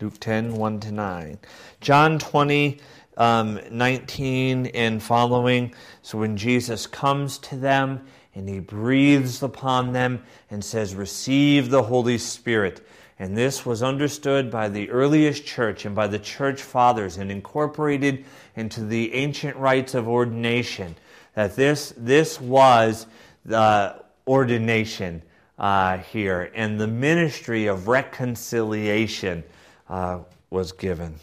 Luke 0.00 0.20
10, 0.20 0.54
1 0.54 0.80
to 0.80 0.92
9. 0.92 1.38
John 1.80 2.18
20, 2.18 2.78
um, 3.16 3.58
19 3.70 4.66
and 4.66 5.02
following. 5.02 5.74
So 6.02 6.18
when 6.18 6.36
Jesus 6.36 6.86
comes 6.86 7.38
to 7.38 7.56
them 7.56 8.06
and 8.34 8.46
he 8.46 8.60
breathes 8.60 9.42
upon 9.42 9.92
them 9.92 10.22
and 10.50 10.62
says, 10.62 10.94
Receive 10.94 11.70
the 11.70 11.82
Holy 11.82 12.18
Spirit. 12.18 12.86
And 13.18 13.34
this 13.34 13.64
was 13.64 13.82
understood 13.82 14.50
by 14.50 14.68
the 14.68 14.90
earliest 14.90 15.46
church 15.46 15.86
and 15.86 15.94
by 15.94 16.08
the 16.08 16.18
church 16.18 16.60
fathers 16.60 17.16
and 17.16 17.30
incorporated 17.30 18.26
into 18.56 18.84
the 18.84 19.14
ancient 19.14 19.56
rites 19.56 19.94
of 19.94 20.06
ordination. 20.06 20.96
That 21.34 21.56
this, 21.56 21.94
this 21.96 22.38
was 22.40 23.06
the 23.46 24.02
ordination 24.26 25.22
uh, 25.58 25.98
here, 25.98 26.50
and 26.54 26.80
the 26.80 26.86
ministry 26.86 27.66
of 27.66 27.88
reconciliation 27.88 29.44
uh, 29.88 30.20
was 30.50 30.72
given. 30.72 31.14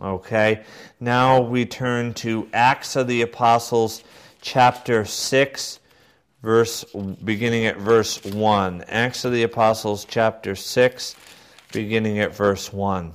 Okay, 0.00 0.62
now 1.00 1.40
we 1.40 1.66
turn 1.66 2.14
to 2.14 2.48
Acts 2.52 2.94
of 2.94 3.08
the 3.08 3.22
Apostles, 3.22 4.04
chapter 4.40 5.04
6, 5.04 5.80
verse, 6.42 6.84
beginning 7.24 7.66
at 7.66 7.78
verse 7.78 8.22
1. 8.24 8.84
Acts 8.86 9.24
of 9.24 9.32
the 9.32 9.42
Apostles, 9.42 10.04
chapter 10.04 10.54
6, 10.54 11.16
beginning 11.72 12.20
at 12.20 12.34
verse 12.34 12.72
1. 12.72 13.12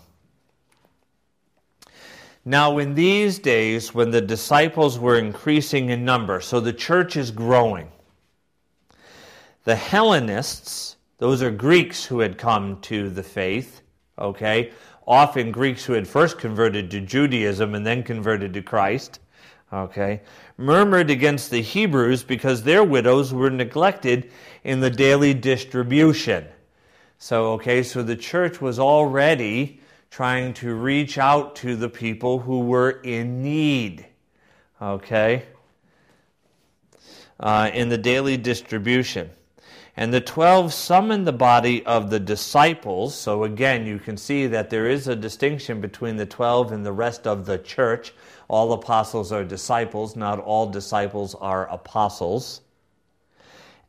Now, 2.45 2.77
in 2.77 2.93
these 2.93 3.39
days, 3.39 3.93
when 3.93 4.11
the 4.11 4.19
disciples 4.19 4.99
were 4.99 5.17
increasing 5.17 5.89
in 5.89 6.03
number, 6.03 6.41
so 6.41 6.59
the 6.59 6.73
church 6.73 7.15
is 7.15 7.31
growing, 7.31 7.92
the 9.63 9.75
Hellenists, 9.75 10.97
those 11.17 11.41
are 11.41 11.51
Greeks 11.51 12.03
who 12.05 12.19
had 12.19 12.37
come 12.37 12.81
to 12.81 13.09
the 13.09 13.23
faith, 13.23 13.81
okay, 14.19 14.71
often 15.07 15.51
Greeks 15.51 15.85
who 15.85 15.93
had 15.93 16.07
first 16.07 16.37
converted 16.37 16.91
to 16.91 17.01
Judaism 17.01 17.75
and 17.75 17.85
then 17.85 18.03
converted 18.03 18.53
to 18.53 18.61
Christ, 18.61 19.19
okay, 19.71 20.21
murmured 20.57 21.09
against 21.09 21.49
the 21.49 21.61
Hebrews 21.61 22.23
because 22.23 22.63
their 22.63 22.83
widows 22.83 23.33
were 23.33 23.49
neglected 23.49 24.31
in 24.63 24.79
the 24.79 24.89
daily 24.89 25.33
distribution. 25.33 26.45
So, 27.17 27.53
okay, 27.53 27.83
so 27.83 28.03
the 28.03 28.17
church 28.17 28.59
was 28.59 28.79
already 28.79 29.79
trying 30.11 30.53
to 30.55 30.75
reach 30.75 31.17
out 31.17 31.55
to 31.55 31.75
the 31.75 31.89
people 31.89 32.39
who 32.39 32.59
were 32.59 33.01
in 33.03 33.41
need, 33.41 34.05
okay, 34.81 35.45
uh, 37.39 37.71
in 37.73 37.89
the 37.89 37.97
daily 37.97 38.37
distribution. 38.37 39.29
And 39.95 40.11
the 40.11 40.21
twelve 40.21 40.73
summoned 40.73 41.27
the 41.27 41.33
body 41.33 41.85
of 41.85 42.09
the 42.09 42.19
disciples. 42.19 43.13
So 43.13 43.43
again, 43.43 43.85
you 43.85 43.99
can 43.99 44.17
see 44.17 44.47
that 44.47 44.71
there 44.71 44.87
is 44.87 45.07
a 45.07 45.15
distinction 45.15 45.81
between 45.81 46.15
the 46.15 46.25
twelve 46.25 46.71
and 46.71 46.83
the 46.83 46.91
rest 46.91 47.27
of 47.27 47.45
the 47.45 47.59
church. 47.59 48.13
All 48.47 48.73
apostles 48.73 49.31
are 49.31 49.43
disciples, 49.43 50.15
not 50.15 50.39
all 50.39 50.67
disciples 50.67 51.35
are 51.35 51.67
apostles. 51.69 52.61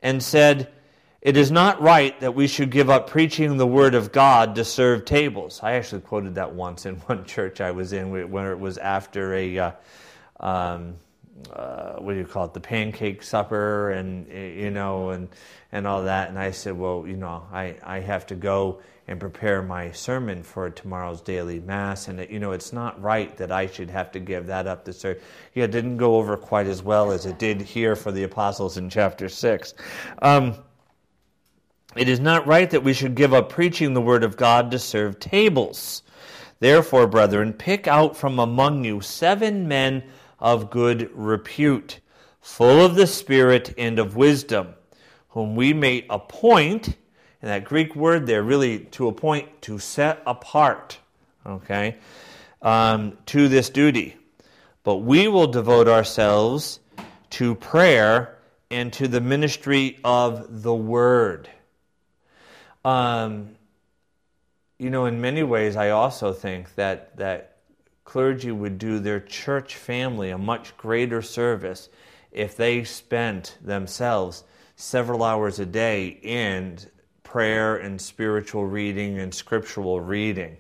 And 0.03 0.23
said, 0.23 0.71
It 1.23 1.39
is 1.39 1.51
not 1.51 1.81
right 1.81 2.19
that 2.21 2.35
we 2.35 2.49
should 2.49 2.71
give 2.71 2.91
up 2.91 3.09
preaching 3.09 3.57
the 3.57 3.67
word 3.67 3.95
of 3.95 4.13
God 4.13 4.55
to 4.57 4.65
serve 4.65 5.07
tables. 5.07 5.61
I 5.63 5.73
actually 5.73 6.03
quoted 6.03 6.35
that 6.35 6.53
once 6.53 6.85
in 6.85 6.97
one 7.07 7.25
church 7.25 7.63
I 7.63 7.71
was 7.71 7.95
in 7.95 8.11
where 8.31 8.53
it 8.53 8.61
was 8.61 8.77
after 8.77 9.35
a. 9.35 9.59
Uh, 9.59 9.73
um, 10.41 10.97
uh, 11.53 11.95
what 11.95 12.13
do 12.13 12.19
you 12.19 12.25
call 12.25 12.45
it, 12.45 12.55
the 12.55 12.61
pancake 12.61 13.23
supper, 13.23 13.91
and 13.91 14.29
you 14.29 14.71
know, 14.71 15.11
and 15.11 15.29
and 15.75 15.87
all 15.87 16.05
that. 16.05 16.31
And 16.31 16.39
I 16.39 16.53
said, 16.53 16.79
well, 16.79 17.05
you 17.07 17.17
know, 17.17 17.47
I 17.53 17.77
I 17.83 18.01
have 18.01 18.27
to 18.29 18.35
go 18.35 18.81
and 19.07 19.21
prepare 19.21 19.61
my 19.61 19.91
sermon 19.91 20.43
for 20.43 20.71
tomorrow's 20.71 21.21
daily 21.21 21.61
mass, 21.61 22.09
and 22.09 22.27
you 22.31 22.39
know, 22.39 22.53
it's 22.53 22.73
not 22.73 23.03
right 23.03 23.37
that 23.37 23.53
I 23.53 23.67
should 23.67 23.91
have 23.91 24.11
to 24.13 24.21
give 24.21 24.47
that 24.47 24.67
up 24.67 24.87
to 24.87 24.95
serve. 24.95 25.23
Yeah, 25.53 25.65
it 25.65 25.73
didn't 25.73 25.99
go 25.99 26.17
over 26.17 26.39
quite 26.39 26.67
as 26.67 26.83
well 26.83 27.13
as 27.13 27.27
it 27.27 27.39
did 27.39 27.61
here 27.61 27.97
for 27.97 28.13
the 28.13 28.23
apostles 28.23 28.79
in 28.79 28.89
chapter 28.89 29.29
six. 29.29 29.75
Um, 30.23 30.55
it 31.97 32.09
is 32.09 32.21
not 32.21 32.47
right 32.47 32.71
that 32.71 32.83
we 32.83 32.95
should 32.95 33.15
give 33.15 33.35
up 33.35 33.51
preaching 33.51 33.93
the 33.93 34.01
word 34.01 34.25
of 34.25 34.37
God 34.37 34.71
to 34.71 34.79
serve 34.79 35.21
tables. 35.21 36.03
Therefore, 36.61 37.07
brethren, 37.07 37.53
pick 37.53 37.87
out 37.87 38.17
from 38.17 38.39
among 38.39 38.85
you 38.85 39.01
seven 39.01 39.69
men 39.69 40.05
of 40.39 40.71
good 40.71 41.11
repute, 41.15 42.01
full 42.41 42.85
of 42.85 42.95
the 42.95 43.07
Spirit 43.07 43.75
and 43.77 43.99
of 43.99 44.17
wisdom, 44.17 44.75
whom 45.35 45.57
we 45.57 45.73
may 45.73 46.07
appoint, 46.09 46.87
and 46.87 47.51
that 47.51 47.65
Greek 47.65 47.97
word 47.97 48.25
there 48.25 48.43
really 48.43 48.79
to 48.79 49.09
appoint, 49.09 49.63
to 49.63 49.81
set 49.81 50.23
apart, 50.27 50.97
okay, 51.45 51.97
um, 52.63 53.19
to 53.27 53.49
this 53.49 53.69
duty. 53.69 54.17
But 54.85 54.99
we 54.99 55.27
will 55.27 55.49
devote 55.49 55.89
ourselves 55.89 56.79
to 57.31 57.57
prayer 57.57 58.39
and 58.71 58.93
to 58.93 59.09
the 59.09 59.21
ministry 59.21 59.99
of 60.05 60.63
the 60.63 60.75
word. 60.75 61.51
Um, 62.85 63.57
you 64.79 64.91
know, 64.91 65.07
in 65.07 65.21
many 65.21 65.43
ways, 65.43 65.75
I 65.75 65.91
also 65.91 66.33
think 66.33 66.73
that 66.77 67.17
that 67.17 67.57
clergy 68.05 68.53
would 68.53 68.79
do 68.79 69.01
their 69.01 69.19
church 69.19 69.75
family 69.75 70.31
a 70.31 70.39
much 70.39 70.77
greater 70.77 71.23
service 71.23 71.89
if 72.31 72.57
they 72.57 72.85
spent 72.85 73.59
themselves 73.61 74.45
several 74.85 75.23
hours 75.23 75.61
a 75.61 75.67
day 75.67 76.19
in 76.23 76.79
prayer 77.23 77.77
and 77.77 77.99
spiritual 77.99 78.67
reading 78.67 79.19
and 79.19 79.35
scriptural 79.35 79.99
reading 79.99 80.59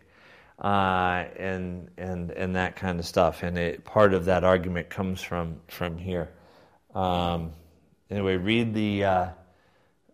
uh, 0.60 1.24
and, 1.36 1.90
and, 1.98 2.30
and 2.30 2.56
that 2.56 2.74
kind 2.74 2.98
of 2.98 3.04
stuff. 3.04 3.42
And 3.42 3.58
it, 3.58 3.84
part 3.84 4.14
of 4.14 4.24
that 4.24 4.42
argument 4.42 4.88
comes 4.88 5.20
from, 5.20 5.60
from 5.68 5.98
here. 5.98 6.30
Um, 6.94 7.52
anyway, 8.10 8.36
read 8.36 8.72
the, 8.72 9.04
uh, 9.04 9.28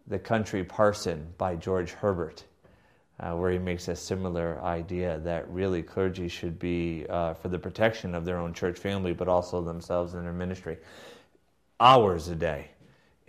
the 0.09 0.19
Country 0.19 0.65
Parson 0.65 1.33
by 1.39 1.55
George 1.55 1.93
Herbert. 1.93 2.45
Uh, 3.21 3.37
where 3.37 3.51
he 3.51 3.59
makes 3.59 3.87
a 3.89 3.95
similar 3.95 4.59
idea 4.63 5.19
that 5.19 5.47
really 5.51 5.83
clergy 5.83 6.27
should 6.27 6.59
be 6.59 7.05
uh, 7.11 7.35
for 7.35 7.49
the 7.49 7.59
protection 7.59 8.15
of 8.15 8.25
their 8.25 8.39
own 8.39 8.55
church 8.55 8.79
family, 8.79 9.13
but 9.13 9.29
also 9.29 9.61
themselves 9.61 10.15
in 10.15 10.23
their 10.23 10.33
ministry, 10.33 10.79
hours 11.81 12.29
a 12.29 12.35
day 12.35 12.71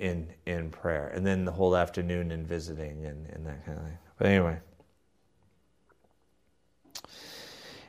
in 0.02 0.28
in 0.48 0.72
prayer, 0.72 1.08
and 1.14 1.26
then 1.26 1.46
the 1.46 1.52
whole 1.52 1.78
afternoon 1.78 2.32
in 2.32 2.46
visiting 2.46 3.06
and, 3.06 3.28
and 3.30 3.46
that 3.46 3.64
kind 3.66 3.78
of 3.78 3.86
thing. 3.86 3.98
But 4.18 4.28
anyway. 4.28 4.58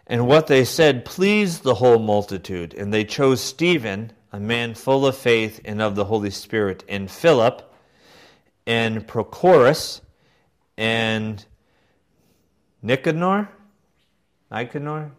And 0.06 0.26
what 0.26 0.46
they 0.46 0.64
said 0.64 1.06
pleased 1.06 1.62
the 1.62 1.74
whole 1.74 1.98
multitude, 1.98 2.74
and 2.74 2.92
they 2.92 3.04
chose 3.04 3.40
Stephen, 3.40 4.12
a 4.30 4.38
man 4.38 4.74
full 4.74 5.06
of 5.06 5.16
faith 5.16 5.60
and 5.64 5.80
of 5.80 5.94
the 5.94 6.04
Holy 6.04 6.30
Spirit, 6.30 6.84
and 6.86 7.10
Philip, 7.10 7.62
and 8.66 9.06
Prochorus, 9.06 10.02
and 10.76 11.44
Nicanor? 12.82 13.48
Nicanor? 14.50 15.12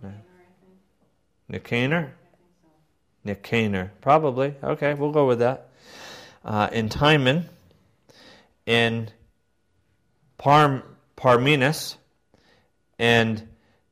Nicanor? 1.50 2.14
Nicanor. 3.26 3.92
Probably. 4.02 4.54
Okay, 4.64 4.94
we'll 4.94 5.12
go 5.12 5.26
with 5.26 5.40
that. 5.40 5.70
Uh, 6.44 6.70
and 6.72 6.92
Timon, 6.92 7.50
Parm, 10.40 10.84
Parmenas, 11.16 11.96
and 13.00 13.48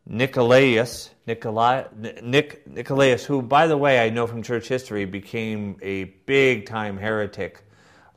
Nicolaus, 0.06 1.10
Nicolai, 1.26 1.86
Nic, 2.22 2.68
Nicolaus, 2.68 3.24
who, 3.24 3.42
by 3.42 3.68
the 3.68 3.78
way, 3.78 4.00
I 4.00 4.10
know 4.10 4.28
from 4.28 4.44
church 4.44 4.68
history, 4.68 5.06
became 5.06 5.78
a 5.82 6.06
big 6.26 6.66
time 6.66 6.98
heretic 6.98 7.64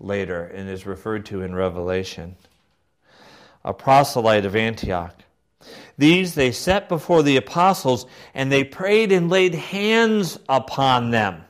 later 0.00 0.44
and 0.44 0.68
is 0.68 0.86
referred 0.86 1.26
to 1.26 1.42
in 1.42 1.54
Revelation. 1.54 2.36
A 3.64 3.72
proselyte 3.72 4.44
of 4.44 4.56
Antioch. 4.56 5.14
These 5.96 6.34
they 6.34 6.52
set 6.52 6.88
before 6.88 7.22
the 7.22 7.36
apostles, 7.36 8.06
and 8.34 8.50
they 8.50 8.64
prayed 8.64 9.12
and 9.12 9.30
laid 9.30 9.54
hands 9.54 10.38
upon 10.48 11.10
them. 11.10 11.44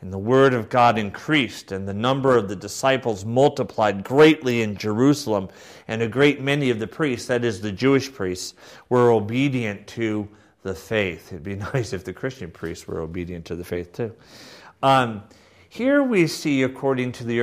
And 0.00 0.12
the 0.12 0.18
word 0.18 0.54
of 0.54 0.68
God 0.68 0.96
increased, 0.96 1.72
and 1.72 1.88
the 1.88 1.94
number 1.94 2.36
of 2.36 2.48
the 2.48 2.54
disciples 2.54 3.24
multiplied 3.24 4.04
greatly 4.04 4.62
in 4.62 4.76
Jerusalem. 4.76 5.48
And 5.88 6.02
a 6.02 6.08
great 6.08 6.40
many 6.40 6.70
of 6.70 6.78
the 6.78 6.86
priests, 6.86 7.26
that 7.26 7.44
is, 7.44 7.60
the 7.60 7.72
Jewish 7.72 8.12
priests, 8.12 8.54
were 8.88 9.10
obedient 9.10 9.88
to 9.88 10.28
the 10.62 10.74
faith. 10.74 11.32
It'd 11.32 11.42
be 11.42 11.56
nice 11.74 11.92
if 11.92 12.04
the 12.04 12.12
Christian 12.12 12.50
priests 12.50 12.86
were 12.86 13.00
obedient 13.00 13.44
to 13.46 13.56
the 13.56 13.64
faith 13.64 13.92
too. 13.92 14.14
Um, 14.82 15.24
here 15.68 16.02
we 16.02 16.26
see, 16.28 16.62
according 16.62 17.12
to 17.12 17.24
the 17.24 17.40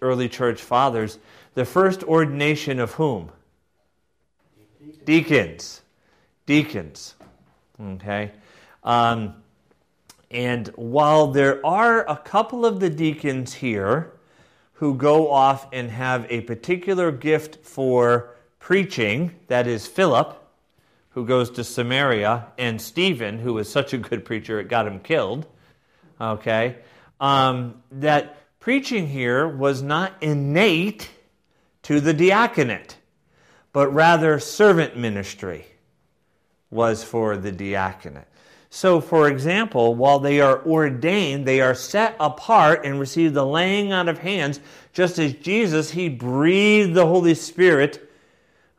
early 0.00 0.28
church 0.28 0.62
fathers, 0.62 1.18
the 1.54 1.64
first 1.64 2.02
ordination 2.04 2.78
of 2.78 2.92
whom? 2.92 3.30
Deacons. 5.04 5.82
Deacons. 6.46 7.14
Okay? 7.80 8.30
Um, 8.84 9.34
and 10.30 10.68
while 10.68 11.28
there 11.28 11.64
are 11.66 12.08
a 12.08 12.16
couple 12.16 12.64
of 12.64 12.80
the 12.80 12.90
deacons 12.90 13.54
here 13.54 14.12
who 14.74 14.94
go 14.94 15.30
off 15.30 15.66
and 15.72 15.90
have 15.90 16.26
a 16.30 16.42
particular 16.42 17.10
gift 17.10 17.64
for 17.64 18.36
preaching, 18.58 19.34
that 19.48 19.66
is 19.66 19.86
Philip, 19.86 20.36
who 21.10 21.26
goes 21.26 21.50
to 21.50 21.64
Samaria, 21.64 22.46
and 22.56 22.80
Stephen, 22.80 23.40
who 23.40 23.54
was 23.54 23.70
such 23.70 23.92
a 23.92 23.98
good 23.98 24.24
preacher 24.24 24.60
it 24.60 24.68
got 24.68 24.86
him 24.86 25.00
killed, 25.00 25.46
okay, 26.20 26.76
um, 27.20 27.82
that 27.90 28.36
preaching 28.60 29.08
here 29.08 29.48
was 29.48 29.82
not 29.82 30.14
innate 30.20 31.10
to 31.82 32.00
the 32.00 32.14
diaconate, 32.14 32.96
but 33.72 33.92
rather 33.92 34.38
servant 34.38 34.96
ministry 34.96 35.66
was 36.70 37.02
for 37.02 37.36
the 37.36 37.50
diaconate. 37.50 38.28
So, 38.72 39.00
for 39.00 39.28
example, 39.28 39.96
while 39.96 40.20
they 40.20 40.40
are 40.40 40.64
ordained, 40.64 41.44
they 41.44 41.60
are 41.60 41.74
set 41.74 42.14
apart 42.20 42.86
and 42.86 43.00
receive 43.00 43.34
the 43.34 43.44
laying 43.44 43.92
on 43.92 44.08
of 44.08 44.18
hands, 44.18 44.60
just 44.92 45.18
as 45.18 45.34
Jesus, 45.34 45.90
he 45.90 46.08
breathed 46.08 46.94
the 46.94 47.06
Holy 47.06 47.34
Spirit 47.34 48.08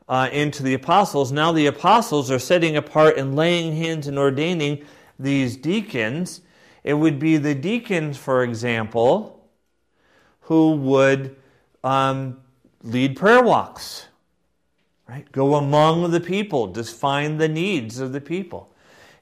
uh, 0.08 0.30
into 0.32 0.62
the 0.62 0.72
apostles. 0.72 1.30
Now 1.30 1.52
the 1.52 1.66
apostles 1.66 2.30
are 2.30 2.38
setting 2.38 2.74
apart 2.74 3.18
and 3.18 3.36
laying 3.36 3.76
hands 3.76 4.06
and 4.06 4.18
ordaining 4.18 4.82
these 5.18 5.58
deacons. 5.58 6.40
It 6.84 6.94
would 6.94 7.18
be 7.18 7.36
the 7.36 7.54
deacons, 7.54 8.16
for 8.16 8.42
example, 8.42 9.46
who 10.40 10.72
would 10.72 11.36
um, 11.84 12.40
lead 12.82 13.14
prayer 13.14 13.42
walks, 13.42 14.06
right? 15.06 15.30
Go 15.32 15.54
among 15.54 16.10
the 16.12 16.20
people, 16.20 16.68
just 16.68 16.96
find 16.96 17.38
the 17.38 17.48
needs 17.48 18.00
of 18.00 18.12
the 18.12 18.20
people 18.22 18.71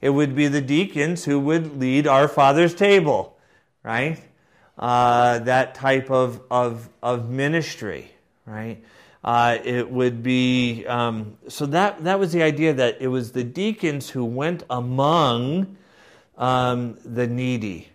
it 0.01 0.11
would 0.11 0.35
be 0.35 0.49
the 0.49 0.61
deacons 0.61 1.25
who 1.25 1.39
would 1.41 1.79
lead 1.79 2.07
our 2.07 2.29
Father's 2.29 2.75
table, 2.75 3.37
right? 3.83 4.19
Uh, 4.79 5.41
that 5.41 5.75
type 5.75 6.11
of, 6.11 6.41
of, 6.51 6.89
of 7.03 7.29
ministry, 7.29 8.11
right? 8.47 8.83
Uh, 9.23 9.59
it 9.63 9.91
would 9.91 10.23
be, 10.23 10.87
um, 10.87 11.37
so 11.49 11.67
that, 11.67 12.03
that 12.05 12.19
was 12.19 12.33
the 12.33 12.43
idea 12.43 12.73
that 12.73 12.97
it 13.01 13.09
was 13.09 13.33
the 13.33 13.45
deacons 13.45 14.09
who 14.09 14.25
went 14.25 14.63
among 14.71 15.77
um, 16.39 16.97
the 17.05 17.27
needy, 17.27 17.89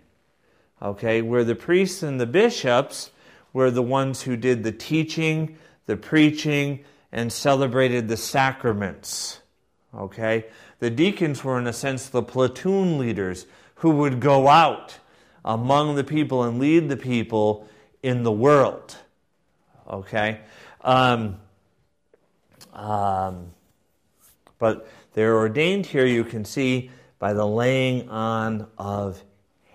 okay? 0.80 1.24
Where 1.24 1.44
the 1.44 1.56
priests 1.56 2.04
and 2.04 2.22
the 2.22 2.28
bishops 2.28 3.10
were 3.54 3.72
the 3.72 3.82
ones 3.82 4.22
who 4.22 4.38
did 4.38 4.64
the 4.64 4.72
teaching, 4.72 5.58
the 5.88 5.98
preaching, 5.98 6.86
and 7.12 7.34
celebrated 7.34 8.08
the 8.08 8.18
sacraments, 8.18 9.40
okay? 9.96 10.46
The 10.86 10.92
deacons 10.92 11.44
were, 11.44 11.58
in 11.58 11.66
a 11.66 11.74
sense, 11.74 12.08
the 12.10 12.22
platoon 12.22 13.00
leaders 13.00 13.48
who 13.78 13.90
would 13.90 14.20
go 14.20 14.48
out 14.48 15.00
among 15.44 15.96
the 15.96 16.04
people 16.04 16.44
and 16.44 16.60
lead 16.60 16.90
the 16.90 16.96
people 16.96 17.68
in 18.04 18.22
the 18.22 18.32
world. 18.32 18.96
Okay? 19.90 20.42
Um, 20.82 21.40
um, 22.72 23.48
but 24.60 24.88
they're 25.14 25.36
ordained 25.36 25.88
here, 25.88 26.06
you 26.06 26.24
can 26.24 26.46
see, 26.46 26.92
by 27.18 27.34
the 27.34 27.48
laying 27.48 28.08
on 28.08 28.68
of 28.78 29.24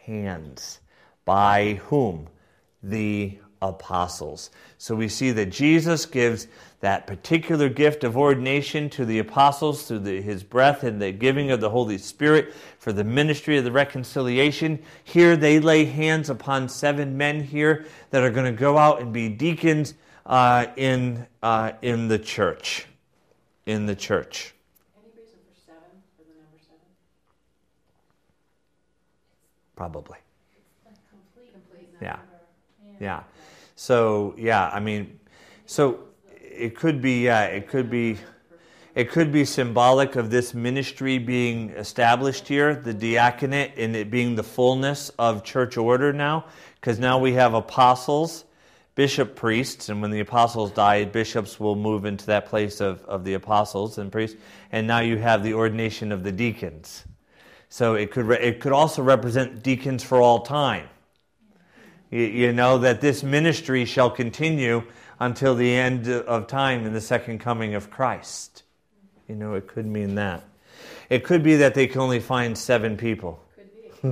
hands. 0.05 0.79
By 1.25 1.81
whom? 1.87 2.29
The 2.85 3.37
apostles. 3.63 4.51
So 4.79 4.95
we 4.95 5.09
see 5.09 5.33
that 5.33 5.47
Jesus 5.47 6.07
gives 6.07 6.47
that 6.81 7.07
particular 7.07 7.69
gift 7.69 8.05
of 8.05 8.17
ordination 8.17 8.89
to 8.91 9.05
the 9.05 9.19
apostles 9.19 9.87
through 9.87 9.99
the, 9.99 10.23
his 10.23 10.43
breath 10.43 10.83
and 10.83 11.01
the 11.01 11.13
giving 11.13 11.51
of 11.51 11.61
the 11.61 11.69
Holy 11.69 11.99
Spirit 11.99 12.55
for 12.79 12.93
the 12.93 13.05
ministry 13.05 13.59
of 13.59 13.65
the 13.65 13.73
reconciliation. 13.73 14.83
Here 15.05 15.37
they 15.37 15.61
lay 15.61 15.85
hands 15.85 16.31
upon 16.31 16.71
seven 16.71 17.19
men 17.19 17.43
here 17.43 17.87
that 18.11 18.23
are 18.23 18.31
going 18.31 18.51
to 18.51 18.59
go 18.59 18.79
out 18.79 19.03
and 19.03 19.13
be 19.13 19.29
deacons 19.29 19.93
uh, 20.25 20.67
in, 20.77 21.27
uh, 21.43 21.73
in 21.83 22.09
the 22.09 22.19
church. 22.19 22.87
In 23.67 23.85
the 23.85 23.95
church. 23.95 24.55
Any 24.97 25.13
reason 25.21 25.39
for 25.47 25.61
seven, 25.67 25.83
for 26.17 26.25
the 26.25 26.35
number 26.41 26.57
seven? 26.63 26.79
Probably. 29.77 30.19
Complete. 31.11 31.53
Complete 31.53 31.89
Yeah. 32.01 32.17
Yeah. 32.99 33.23
So, 33.81 34.35
yeah, 34.37 34.69
I 34.69 34.79
mean, 34.79 35.19
so 35.65 36.01
it 36.39 36.77
could 36.77 37.01
be, 37.01 37.25
yeah, 37.25 37.45
it 37.45 37.67
could 37.67 37.89
be, 37.89 38.19
it 38.95 39.09
could 39.09 39.33
be 39.33 39.47
symbolic 39.47 40.17
of 40.17 40.29
this 40.29 40.53
ministry 40.53 41.17
being 41.17 41.71
established 41.71 42.47
here, 42.47 42.75
the 42.75 42.93
diaconate, 42.93 43.73
and 43.79 43.97
it 43.97 44.11
being 44.11 44.35
the 44.35 44.43
fullness 44.43 45.09
of 45.19 45.45
church 45.45 45.79
order 45.79 46.13
now, 46.13 46.45
because 46.75 46.99
now 46.99 47.19
we 47.19 47.33
have 47.33 47.55
apostles, 47.55 48.45
bishop 48.97 49.35
priests, 49.35 49.89
and 49.89 50.03
when 50.03 50.11
the 50.11 50.21
apostles 50.21 50.71
died, 50.73 51.11
bishops 51.11 51.59
will 51.59 51.75
move 51.75 52.05
into 52.05 52.27
that 52.27 52.45
place 52.45 52.83
of, 52.83 53.03
of 53.07 53.25
the 53.25 53.33
apostles 53.33 53.97
and 53.97 54.13
priests, 54.13 54.37
and 54.73 54.87
now 54.87 55.01
you 55.01 55.17
have 55.17 55.43
the 55.43 55.55
ordination 55.55 56.13
of 56.13 56.23
the 56.23 56.33
deacons. 56.33 57.05
So 57.71 57.95
it 57.95 58.11
could, 58.11 58.27
re- 58.27 58.41
it 58.43 58.61
could 58.61 58.73
also 58.73 59.03
represent 59.03 59.63
deacons 59.63 60.05
for 60.05 60.21
all 60.21 60.41
time. 60.41 60.87
You, 62.11 62.53
know, 62.53 62.79
that 62.79 63.01
this 63.01 63.23
ministry 63.23 63.85
shall 63.85 64.11
continue 64.11 64.83
until 65.21 65.55
the 65.55 65.73
end 65.73 66.09
of 66.09 66.49
time 66.49 66.85
in 66.85 66.93
the 66.93 67.01
second 67.01 67.39
coming 67.39 67.75
of 67.75 67.91
Christ. 67.91 68.65
You 69.29 69.37
know, 69.37 69.55
it 69.55 69.69
could 69.69 69.87
mean 69.87 70.17
that. 70.17 70.43
It 71.09 71.25
could 71.25 71.43
be 71.43 71.57
that 71.57 71.75
they 71.75 71.87
can 71.87 72.01
only 72.01 72.21
find 72.21 72.59
seven 72.59 72.97
people. 72.97 73.43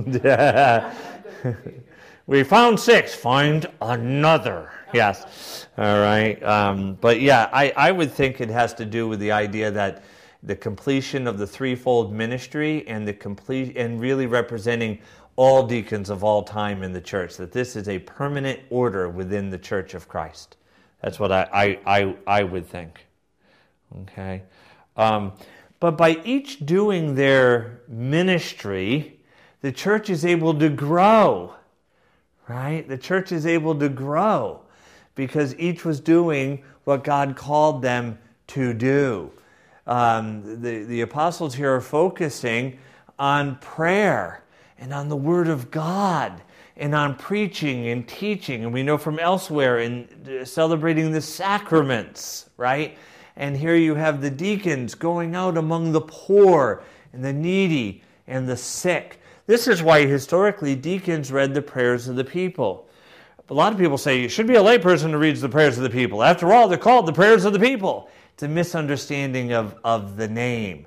We 2.29 2.43
found 2.43 2.79
six. 2.79 3.15
Find 3.15 3.65
another. 3.81 4.71
Yes. 4.93 5.65
All 5.79 5.97
right. 5.99 6.41
Um, 6.43 6.95
but 7.01 7.21
yeah, 7.21 7.49
I, 7.51 7.73
I 7.75 7.91
would 7.91 8.11
think 8.11 8.39
it 8.39 8.49
has 8.49 8.71
to 8.75 8.85
do 8.85 9.07
with 9.07 9.19
the 9.19 9.31
idea 9.31 9.71
that 9.71 10.03
the 10.43 10.55
completion 10.55 11.25
of 11.25 11.39
the 11.39 11.47
threefold 11.47 12.13
ministry 12.13 12.87
and 12.87 13.07
the 13.07 13.13
complete 13.13 13.75
and 13.75 13.99
really 13.99 14.27
representing 14.27 14.99
all 15.39 15.65
deacons 15.65 16.09
of 16.09 16.23
all 16.23 16.43
time 16.43 16.83
in 16.83 16.91
the 16.91 17.01
church. 17.01 17.37
That 17.37 17.51
this 17.51 17.75
is 17.75 17.87
a 17.87 17.99
permanent 17.99 18.59
order 18.69 19.07
within 19.07 19.49
the 19.49 19.57
church 19.57 19.93
of 19.93 20.07
Christ. 20.07 20.57
That's 21.01 21.19
what 21.19 21.31
I 21.31 21.47
I, 21.53 21.79
I, 21.85 22.15
I 22.27 22.43
would 22.43 22.67
think. 22.67 23.05
Okay. 24.01 24.43
Um, 24.97 25.31
but 25.79 25.97
by 25.97 26.21
each 26.25 26.65
doing 26.65 27.15
their 27.15 27.79
ministry, 27.87 29.19
the 29.61 29.71
church 29.71 30.09
is 30.09 30.25
able 30.25 30.53
to 30.59 30.69
grow 30.69 31.55
right? 32.49 32.87
The 32.87 32.97
church 32.97 33.31
is 33.31 33.45
able 33.45 33.75
to 33.75 33.87
grow 33.87 34.61
because 35.15 35.55
each 35.57 35.85
was 35.85 36.01
doing 36.01 36.63
what 36.83 37.03
God 37.03 37.37
called 37.37 37.81
them 37.81 38.17
to 38.47 38.73
do. 38.73 39.31
Um, 39.87 40.61
the, 40.61 40.83
the 40.83 41.01
apostles 41.01 41.55
here 41.55 41.73
are 41.73 41.81
focusing 41.81 42.79
on 43.17 43.57
prayer 43.57 44.43
and 44.79 44.93
on 44.93 45.09
the 45.09 45.15
Word 45.15 45.47
of 45.47 45.69
God 45.69 46.41
and 46.77 46.95
on 46.95 47.15
preaching 47.15 47.89
and 47.89 48.07
teaching. 48.07 48.63
And 48.63 48.73
we 48.73 48.81
know 48.81 48.97
from 48.97 49.19
elsewhere 49.19 49.79
in 49.79 50.07
uh, 50.41 50.45
celebrating 50.45 51.11
the 51.11 51.21
sacraments, 51.21 52.49
right? 52.57 52.97
And 53.35 53.55
here 53.55 53.75
you 53.75 53.95
have 53.95 54.21
the 54.21 54.31
deacons 54.31 54.95
going 54.95 55.35
out 55.35 55.57
among 55.57 55.91
the 55.91 56.01
poor 56.01 56.83
and 57.13 57.23
the 57.23 57.33
needy 57.33 58.03
and 58.27 58.47
the 58.47 58.57
sick 58.57 59.19
this 59.49 59.67
is 59.67 59.81
why 59.81 60.05
historically 60.05 60.75
deacons 60.75 61.31
read 61.31 61.55
the 61.55 61.61
prayers 61.63 62.07
of 62.07 62.15
the 62.15 62.23
people. 62.23 62.87
A 63.49 63.53
lot 63.55 63.73
of 63.73 63.79
people 63.79 63.97
say 63.97 64.21
you 64.21 64.29
should 64.29 64.45
be 64.45 64.57
a 64.57 64.61
layperson 64.61 65.09
who 65.09 65.17
reads 65.17 65.41
the 65.41 65.49
prayers 65.49 65.75
of 65.75 65.81
the 65.81 65.89
people. 65.89 66.21
After 66.21 66.53
all, 66.53 66.67
they're 66.67 66.77
called 66.77 67.07
the 67.07 67.13
prayers 67.13 67.45
of 67.45 67.53
the 67.53 67.59
people. 67.59 68.11
It's 68.35 68.43
a 68.43 68.47
misunderstanding 68.47 69.53
of, 69.53 69.75
of 69.83 70.17
the 70.17 70.27
name. 70.27 70.85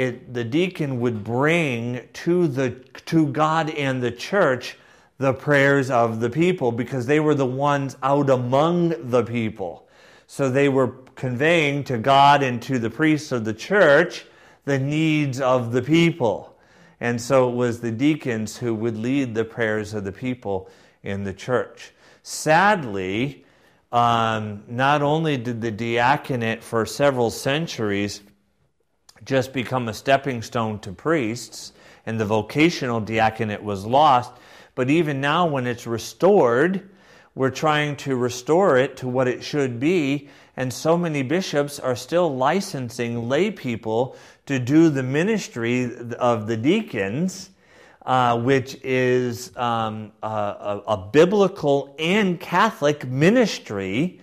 It, 0.00 0.32
the 0.32 0.44
deacon 0.44 0.98
would 1.00 1.22
bring 1.22 2.08
to, 2.24 2.48
the, 2.48 2.70
to 3.04 3.26
God 3.26 3.68
and 3.68 4.02
the 4.02 4.10
church 4.10 4.78
the 5.18 5.34
prayers 5.34 5.90
of 5.90 6.20
the 6.20 6.30
people 6.30 6.72
because 6.72 7.04
they 7.04 7.20
were 7.20 7.34
the 7.34 7.44
ones 7.44 7.98
out 8.02 8.30
among 8.30 9.10
the 9.10 9.22
people. 9.22 9.86
So 10.26 10.48
they 10.48 10.70
were 10.70 10.94
conveying 11.16 11.84
to 11.84 11.98
God 11.98 12.42
and 12.42 12.62
to 12.62 12.78
the 12.78 12.88
priests 12.88 13.30
of 13.30 13.44
the 13.44 13.52
church 13.52 14.24
the 14.64 14.78
needs 14.78 15.38
of 15.38 15.70
the 15.70 15.82
people. 15.82 16.56
And 17.00 17.20
so 17.20 17.50
it 17.50 17.54
was 17.54 17.82
the 17.82 17.92
deacons 17.92 18.56
who 18.56 18.74
would 18.76 18.96
lead 18.96 19.34
the 19.34 19.44
prayers 19.44 19.92
of 19.92 20.04
the 20.04 20.12
people 20.12 20.70
in 21.02 21.24
the 21.24 21.34
church. 21.34 21.92
Sadly, 22.22 23.44
um, 23.92 24.64
not 24.66 25.02
only 25.02 25.36
did 25.36 25.60
the 25.60 25.70
diaconate 25.70 26.64
for 26.64 26.86
several 26.86 27.30
centuries 27.30 28.22
just 29.24 29.52
become 29.52 29.88
a 29.88 29.94
stepping 29.94 30.42
stone 30.42 30.78
to 30.80 30.92
priests, 30.92 31.72
and 32.06 32.18
the 32.18 32.24
vocational 32.24 33.00
diaconate 33.00 33.62
was 33.62 33.84
lost, 33.84 34.32
but 34.74 34.90
even 34.90 35.20
now, 35.20 35.46
when 35.46 35.66
it's 35.66 35.86
restored, 35.86 36.88
we're 37.34 37.50
trying 37.50 37.96
to 37.96 38.16
restore 38.16 38.76
it 38.76 38.96
to 38.98 39.08
what 39.08 39.28
it 39.28 39.42
should 39.42 39.78
be, 39.78 40.28
and 40.56 40.72
so 40.72 40.96
many 40.96 41.22
bishops 41.22 41.78
are 41.78 41.96
still 41.96 42.34
licensing 42.34 43.28
lay 43.28 43.50
people 43.50 44.16
to 44.46 44.58
do 44.58 44.90
the 44.90 45.02
ministry 45.02 45.90
of 46.18 46.46
the 46.46 46.56
deacons, 46.56 47.50
uh, 48.04 48.38
which 48.40 48.78
is 48.82 49.56
um, 49.56 50.10
a, 50.22 50.80
a, 50.86 51.08
biblical 51.12 51.94
and 51.98 52.40
Catholic 52.40 53.06
ministry. 53.06 54.20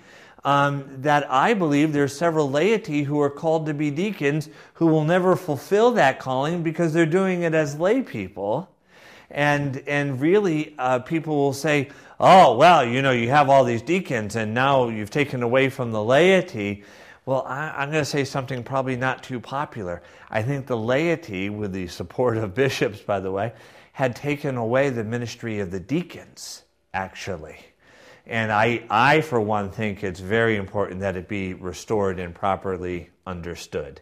Um, 0.48 0.86
that 1.02 1.30
I 1.30 1.54
believe 1.54 1.92
there's 1.92 2.18
several 2.18 2.50
laity 2.50 3.04
who 3.04 3.20
are 3.20 3.30
called 3.30 3.66
to 3.66 3.74
be 3.74 3.92
deacons 3.92 4.48
who 4.76 4.88
will 4.88 5.04
never 5.04 5.36
fulfill 5.36 5.92
that 5.92 6.20
calling 6.20 6.64
because 6.64 6.94
they're 6.94 7.06
doing 7.06 7.42
it 7.42 7.54
as 7.54 7.78
lay 7.78 8.02
people. 8.02 8.74
And, 9.30 9.84
and 9.88 10.22
really, 10.22 10.74
uh, 10.80 11.00
people 11.00 11.36
will 11.36 11.52
say, 11.52 11.90
oh, 12.18 12.56
well, 12.56 12.86
you 12.86 13.02
know, 13.02 13.12
you 13.12 13.28
have 13.28 13.50
all 13.50 13.66
these 13.66 13.82
deacons 13.82 14.38
and 14.38 14.54
now 14.54 14.88
you've 14.88 15.10
taken 15.10 15.44
away 15.44 15.68
from 15.68 15.92
the 15.92 16.02
laity. 16.02 16.86
Well, 17.26 17.44
I, 17.46 17.84
am 17.84 17.92
going 17.92 18.06
to 18.06 18.10
say 18.10 18.24
something 18.24 18.64
probably 18.64 18.96
not 18.96 19.24
too 19.24 19.42
popular. 19.42 20.02
I 20.30 20.44
think 20.44 20.66
the 20.66 20.78
laity, 20.78 21.50
with 21.50 21.74
the 21.74 21.88
support 21.88 22.38
of 22.38 22.56
bishops, 22.56 23.02
by 23.02 23.20
the 23.20 23.34
way, 23.34 23.52
had 23.92 24.16
taken 24.16 24.56
away 24.56 24.92
the 24.92 25.04
ministry 25.04 25.60
of 25.60 25.72
the 25.72 25.80
deacons, 25.82 26.64
actually. 26.94 27.58
And 28.28 28.52
I, 28.52 28.84
I, 28.90 29.22
for 29.22 29.40
one, 29.40 29.72
think 29.72 30.04
it's 30.04 30.20
very 30.20 30.58
important 30.58 31.00
that 31.00 31.16
it 31.16 31.30
be 31.30 31.54
restored 31.54 32.20
and 32.20 32.36
properly 32.36 33.10
understood. 33.26 34.02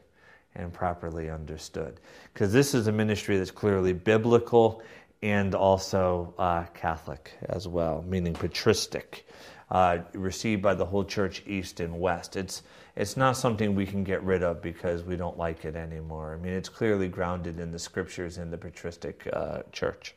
And 0.56 0.74
properly 0.74 1.30
understood. 1.30 2.00
Because 2.34 2.52
this 2.54 2.74
is 2.74 2.88
a 2.88 2.92
ministry 2.92 3.38
that's 3.38 3.52
clearly 3.52 3.94
biblical 3.94 4.82
and 5.22 5.54
also 5.54 6.34
uh, 6.38 6.64
Catholic 6.74 7.32
as 7.50 7.68
well, 7.68 8.04
meaning 8.08 8.34
patristic, 8.34 9.28
uh, 9.70 9.98
received 10.14 10.62
by 10.62 10.74
the 10.74 10.86
whole 10.86 11.04
church, 11.04 11.44
east 11.46 11.80
and 11.80 12.00
west. 12.00 12.36
It's 12.36 12.64
it's 12.96 13.18
not 13.18 13.36
something 13.36 13.76
we 13.76 13.86
can 13.86 14.06
get 14.06 14.24
rid 14.24 14.44
of 14.44 14.62
because 14.62 15.04
we 15.04 15.18
don't 15.18 15.38
like 15.38 15.66
it 15.66 15.76
anymore. 15.76 16.38
I 16.40 16.42
mean, 16.42 16.54
it's 16.54 16.70
clearly 16.70 17.10
grounded 17.10 17.60
in 17.60 17.72
the 17.72 17.80
scriptures 17.80 18.38
in 18.38 18.50
the 18.50 18.58
patristic 18.58 19.28
uh, 19.34 19.64
church. 19.74 20.16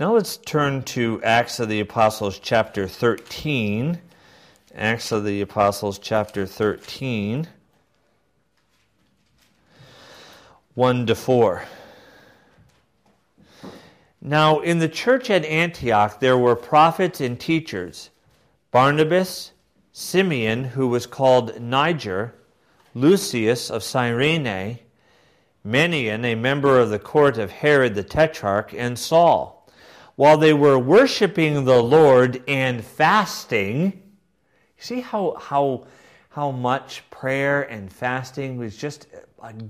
Now 0.00 0.14
let's 0.14 0.38
turn 0.38 0.84
to 0.84 1.22
Acts 1.22 1.60
of 1.60 1.68
the 1.68 1.80
Apostles, 1.80 2.38
chapter 2.38 2.88
13. 2.88 4.00
Acts 4.74 5.12
of 5.12 5.24
the 5.24 5.42
Apostles, 5.42 5.98
chapter 5.98 6.46
13, 6.46 7.46
1 10.74 11.06
to 11.06 11.14
4. 11.14 11.64
Now, 14.22 14.60
in 14.60 14.78
the 14.78 14.88
church 14.88 15.28
at 15.28 15.44
Antioch, 15.44 16.20
there 16.20 16.38
were 16.38 16.56
prophets 16.56 17.20
and 17.20 17.38
teachers 17.38 18.08
Barnabas, 18.70 19.52
Simeon, 19.92 20.64
who 20.64 20.88
was 20.88 21.06
called 21.06 21.60
Niger, 21.60 22.34
Lucius 22.94 23.68
of 23.68 23.82
Cyrene, 23.82 24.78
Manaen, 25.66 26.24
a 26.24 26.34
member 26.34 26.78
of 26.78 26.90
the 26.90 26.98
court 26.98 27.38
of 27.38 27.50
Herod 27.50 27.94
the 27.94 28.02
Tetrarch, 28.02 28.74
and 28.74 28.98
Saul. 28.98 29.68
While 30.16 30.36
they 30.36 30.52
were 30.52 30.78
worshiping 30.78 31.64
the 31.64 31.82
Lord 31.82 32.42
and 32.46 32.84
fasting, 32.84 34.02
see 34.76 35.00
how, 35.00 35.36
how, 35.38 35.86
how 36.30 36.50
much 36.50 37.02
prayer 37.10 37.62
and 37.62 37.92
fasting 37.92 38.58
was 38.58 38.76
just 38.76 39.06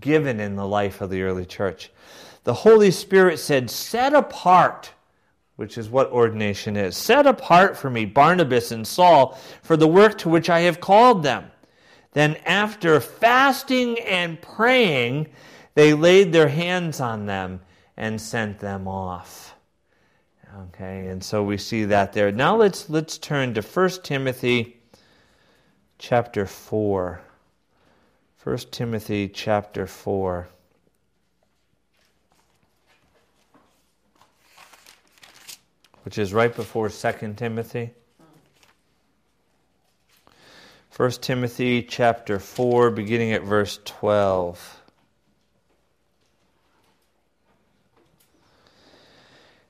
given 0.01 0.41
in 0.41 0.57
the 0.57 0.67
life 0.67 1.01
of 1.01 1.11
the 1.11 1.23
early 1.23 1.47
church. 1.47 1.91
The 2.45 2.55
Holy 2.55 2.91
Spirit 2.91 3.39
said, 3.39 3.71
Set 3.71 4.15
apart 4.15 4.93
which 5.57 5.79
is 5.79 5.89
what 5.89 6.11
ordination 6.11 6.77
is. 6.77 6.97
Set 6.97 7.27
apart 7.27 7.77
for 7.77 7.91
me 7.91 8.05
Barnabas 8.05 8.73
and 8.73 8.87
Saul 8.87 9.39
for 9.63 9.77
the 9.77 9.87
work 9.87 10.19
to 10.19 10.29
which 10.29 10.51
I 10.51 10.61
have 10.61 10.81
called 10.81 11.23
them. 11.23 11.51
Then, 12.13 12.37
after 12.45 13.01
fasting 13.01 13.99
and 14.01 14.41
praying, 14.43 15.29
they 15.75 15.95
laid 15.95 16.33
their 16.33 16.49
hands 16.49 17.01
on 17.01 17.27
them 17.27 17.61
and 17.97 18.21
sent 18.21 18.59
them 18.59 18.89
off. 18.89 19.55
Okay, 20.69 21.07
and 21.07 21.25
so 21.25 21.43
we 21.43 21.57
see 21.57 21.87
that 21.87 22.13
there. 22.13 22.31
Now 22.31 22.57
let's 22.57 22.91
let's 22.91 23.17
turn 23.17 23.55
to 23.55 23.63
1 23.63 23.89
Timothy 24.03 24.81
chapter 25.99 26.47
4. 26.47 27.21
1 28.45 28.57
Timothy 28.71 29.29
chapter 29.29 29.87
4. 29.87 30.49
which 36.05 36.19
is 36.19 36.33
right 36.33 36.55
before 36.55 36.89
2 36.89 37.35
Timothy. 37.37 37.91
1 40.97 41.11
Timothy 41.13 41.83
chapter 41.83 42.39
4 42.39 42.91
beginning 42.91 43.33
at 43.33 43.43
verse 43.43 43.79
12. 43.85 44.82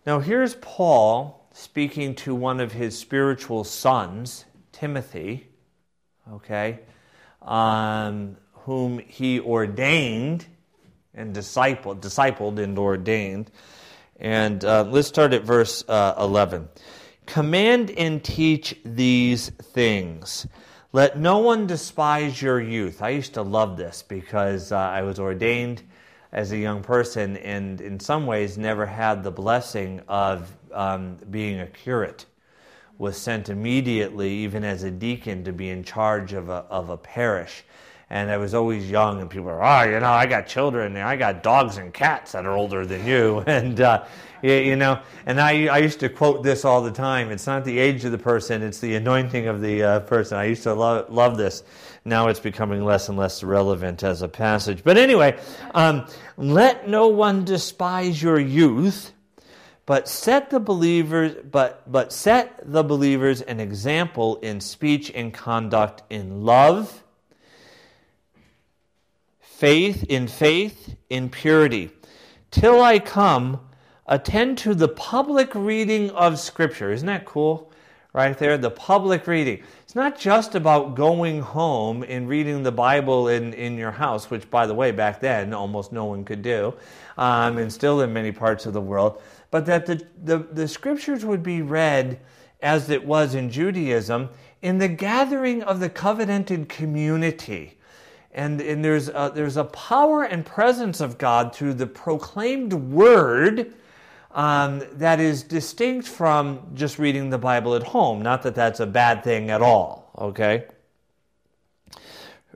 Now 0.05 0.19
here's 0.19 0.57
Paul 0.57 1.47
speaking 1.53 2.17
to 2.17 2.35
one 2.35 2.59
of 2.59 2.73
his 2.73 2.99
spiritual 2.99 3.63
sons, 3.63 4.45
Timothy, 4.73 5.47
okay, 6.29 6.81
um, 7.41 8.37
whom 8.53 8.99
he 8.99 9.39
ordained 9.39 10.45
and 11.15 11.33
discipled, 11.33 12.01
discipled 12.01 12.59
and 12.59 12.77
ordained. 12.77 13.53
And 14.19 14.65
uh, 14.65 14.83
let's 14.89 15.07
start 15.07 15.35
at 15.35 15.45
verse 15.45 15.85
uh, 15.87 16.15
11. 16.19 16.69
Command 17.27 17.93
and 17.93 18.25
teach 18.25 18.75
these 18.85 19.51
things. 19.51 20.49
Let 20.93 21.17
no 21.17 21.39
one 21.39 21.69
despise 21.69 22.43
your 22.43 22.61
youth. 22.61 23.03
I 23.03 23.11
used 23.11 23.35
to 23.35 23.43
love 23.43 23.77
this 23.77 24.03
because 24.03 24.73
uh, 24.73 24.79
I 24.79 25.03
was 25.03 25.21
ordained 25.21 25.85
as 26.33 26.53
a 26.53 26.57
young 26.57 26.83
person, 26.83 27.37
and 27.39 27.81
in 27.81 28.01
some 28.01 28.27
ways 28.27 28.57
never 28.57 28.87
had 28.87 29.23
the 29.23 29.31
blessing 29.31 30.01
of 30.09 30.51
um, 30.73 31.17
being 31.31 31.61
a 31.61 31.67
curate. 31.67 32.25
Was 32.99 33.17
sent 33.17 33.49
immediately, 33.49 34.31
even 34.31 34.65
as 34.65 34.83
a 34.83 34.91
deacon, 34.91 35.45
to 35.45 35.53
be 35.53 35.71
in 35.71 35.83
charge 35.83 36.33
of 36.33 36.49
a, 36.49 36.65
of 36.71 36.89
a 36.89 36.97
parish. 36.97 37.65
And 38.11 38.31
I 38.31 38.37
was 38.37 38.55
always 38.55 38.91
young, 38.91 39.21
and 39.21 39.29
people 39.29 39.47
were, 39.47 39.65
oh, 39.65 39.83
you 39.83 39.99
know, 39.99 40.11
I 40.11 40.27
got 40.27 40.47
children, 40.47 40.97
and 40.97 41.05
I 41.05 41.17
got 41.17 41.43
dogs 41.43 41.79
and 41.79 41.93
cats 41.93 42.33
that 42.33 42.47
are 42.47 42.53
older 42.53 42.87
than 42.87 43.07
you. 43.07 43.43
And, 43.47 43.81
uh, 43.81 44.05
you 44.43 44.77
know, 44.77 45.01
and 45.27 45.41
I, 45.41 45.67
I 45.67 45.79
used 45.79 46.01
to 46.01 46.09
quote 46.09 46.43
this 46.43 46.65
all 46.65 46.83
the 46.83 46.91
time. 46.91 47.31
It's 47.31 47.47
not 47.47 47.65
the 47.65 47.79
age 47.79 48.05
of 48.05 48.13
the 48.13 48.19
person, 48.19 48.63
it's 48.63 48.81
the 48.81 48.97
anointing 48.97 49.47
of 49.47 49.61
the 49.61 49.83
uh, 49.83 50.01
person. 50.01 50.37
I 50.37 50.45
used 50.45 50.65
to 50.65 50.75
love, 50.75 51.11
love 51.11 51.37
this. 51.37 51.63
Now 52.05 52.29
it's 52.29 52.41
becoming 52.41 52.85
less 52.85 53.09
and 53.09 53.17
less 53.17 53.45
relevant 53.45 54.03
as 54.03 54.23
a 54.23 54.29
passage. 54.29 54.83
But 54.83 54.97
anyway, 54.97 55.39
um, 55.75 56.07
let 56.37 56.89
no 56.89 57.07
one 57.09 57.45
despise 57.45 58.21
your 58.21 58.41
youth, 58.41 59.13
but 59.87 60.09
set 60.09 60.51
the 60.51 60.59
believers, 60.59 61.37
but, 61.49 61.91
but 61.91 62.13
set 62.13 62.61
the 62.65 62.83
believers 62.83 63.41
an 63.43 63.61
example 63.61 64.37
in 64.37 64.61
speech 64.61 65.13
and 65.15 65.33
conduct, 65.33 66.03
in 66.11 66.45
love, 66.45 67.05
faith, 69.41 70.03
in 70.09 70.27
faith, 70.27 70.97
in 71.09 71.29
purity. 71.29 71.91
Till 72.51 72.83
I 72.83 72.99
come, 72.99 73.61
attend 74.07 74.59
to 74.59 74.75
the 74.75 74.89
public 74.89 75.55
reading 75.55 76.11
of 76.11 76.41
Scripture. 76.41 76.91
Isn't 76.91 77.07
that 77.07 77.25
cool? 77.25 77.73
Right 78.13 78.37
there, 78.37 78.59
the 78.59 78.71
public 78.71 79.27
reading. 79.27 79.63
It's 79.93 79.97
not 79.97 80.19
just 80.19 80.55
about 80.55 80.95
going 80.95 81.43
home 81.43 82.03
and 82.03 82.27
reading 82.27 82.63
the 82.63 82.73
Bible 82.73 83.29
in, 83.29 83.53
in 83.53 83.77
your 83.77 83.91
house, 83.91 84.31
which, 84.31 84.49
by 84.51 84.67
the 84.67 84.73
way, 84.73 84.91
back 84.91 85.21
then 85.21 85.53
almost 85.53 85.93
no 85.93 86.07
one 86.07 86.25
could 86.25 86.41
do, 86.41 86.73
um, 87.19 87.59
and 87.59 87.71
still 87.71 88.01
in 88.01 88.11
many 88.11 88.33
parts 88.33 88.65
of 88.65 88.73
the 88.73 88.81
world, 88.81 89.21
but 89.51 89.67
that 89.67 89.85
the, 89.85 90.03
the, 90.25 90.39
the 90.39 90.67
Scriptures 90.67 91.27
would 91.27 91.43
be 91.43 91.61
read 91.61 92.19
as 92.63 92.89
it 92.89 93.05
was 93.05 93.35
in 93.35 93.51
Judaism 93.51 94.31
in 94.63 94.79
the 94.79 94.89
gathering 94.89 95.63
of 95.63 95.79
the 95.79 95.91
covenanted 95.91 96.71
community. 96.71 97.77
And, 98.33 98.63
and 98.63 98.83
there's, 98.83 99.11
a, 99.11 99.31
there's 99.35 99.59
a 99.59 99.65
power 99.65 100.23
and 100.23 100.47
presence 100.47 101.03
of 101.03 101.19
God 101.19 101.55
through 101.55 101.75
the 101.75 101.87
proclaimed 101.87 102.73
word 102.73 103.75
um, 104.35 104.83
that 104.95 105.21
is 105.21 105.43
distinct 105.43 106.09
from 106.09 106.73
just 106.75 106.99
reading 106.99 107.31
the 107.31 107.39
Bible 107.39 107.75
at 107.75 107.83
home. 107.83 108.23
Not 108.23 108.43
that 108.43 108.55
that's 108.55 108.81
a 108.81 108.87
bad 108.87 109.23
thing 109.25 109.51
at 109.51 109.63
all, 109.63 110.11
okay? 110.19 110.65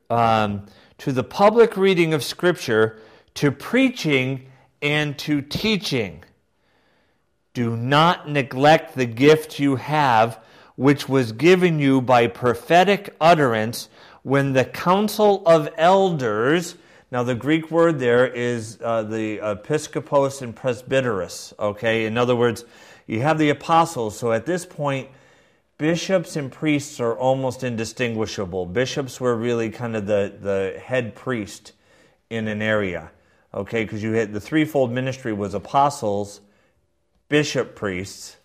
Um, 0.09 0.67
to 0.99 1.13
the 1.13 1.25
public 1.25 1.77
reading 1.77 2.15
of 2.15 2.25
Scripture, 2.25 2.99
to 3.35 3.51
preaching, 3.51 4.47
and 4.81 5.19
to 5.19 5.43
teaching. 5.43 6.25
Do 7.53 7.77
not 7.77 8.29
neglect 8.29 8.95
the 8.95 9.07
gift 9.07 9.59
you 9.59 9.77
have, 9.77 10.43
which 10.77 11.09
was 11.09 11.33
given 11.33 11.79
you 11.79 12.01
by 12.01 12.27
prophetic 12.27 13.15
utterance 13.21 13.89
when 14.23 14.53
the 14.53 14.65
council 14.65 15.43
of 15.47 15.69
elders 15.77 16.77
now, 17.11 17.23
the 17.23 17.37
Greek 17.37 17.71
word 17.71 18.01
there 18.01 18.27
is 18.27 18.79
uh, 18.83 19.05
the 19.05 19.39
episkopos 19.39 20.43
and 20.43 20.57
presbyteros, 20.57 21.53
okay? 21.57 22.05
In 22.05 22.19
other 22.19 22.35
words, 22.35 22.65
you 23.07 23.21
have 23.21 23.39
the 23.39 23.49
apostles, 23.51 24.19
so 24.19 24.33
at 24.33 24.45
this 24.45 24.67
point, 24.67 25.09
bishops 25.79 26.35
and 26.35 26.51
priests 26.51 26.99
are 26.99 27.17
almost 27.17 27.63
indistinguishable. 27.63 28.67
Bishops 28.67 29.21
were 29.21 29.37
really 29.37 29.71
kind 29.71 29.95
of 29.95 30.07
the, 30.07 30.35
the 30.41 30.81
head 30.81 31.15
priest 31.15 31.75
in 32.29 32.49
an 32.49 32.61
area, 32.61 33.13
okay? 33.55 33.85
Because 33.85 34.03
you 34.03 34.13
had 34.13 34.33
the 34.33 34.41
threefold 34.41 34.91
ministry 34.91 35.33
was 35.33 35.55
apostles, 35.55 36.41
bishop 37.29 37.77
priests, 37.77 38.37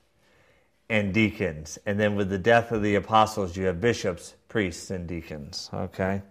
and 0.88 1.16
deacons. 1.16 1.80
And 1.88 2.00
then 2.00 2.16
with 2.16 2.30
the 2.30 2.38
death 2.38 2.72
of 2.72 2.84
the 2.84 2.94
apostles, 2.94 3.58
you 3.58 3.66
have 3.66 3.82
bishops, 3.82 4.36
priests, 4.50 4.92
and 4.92 5.08
deacons, 5.08 5.68
okay? 5.74 6.22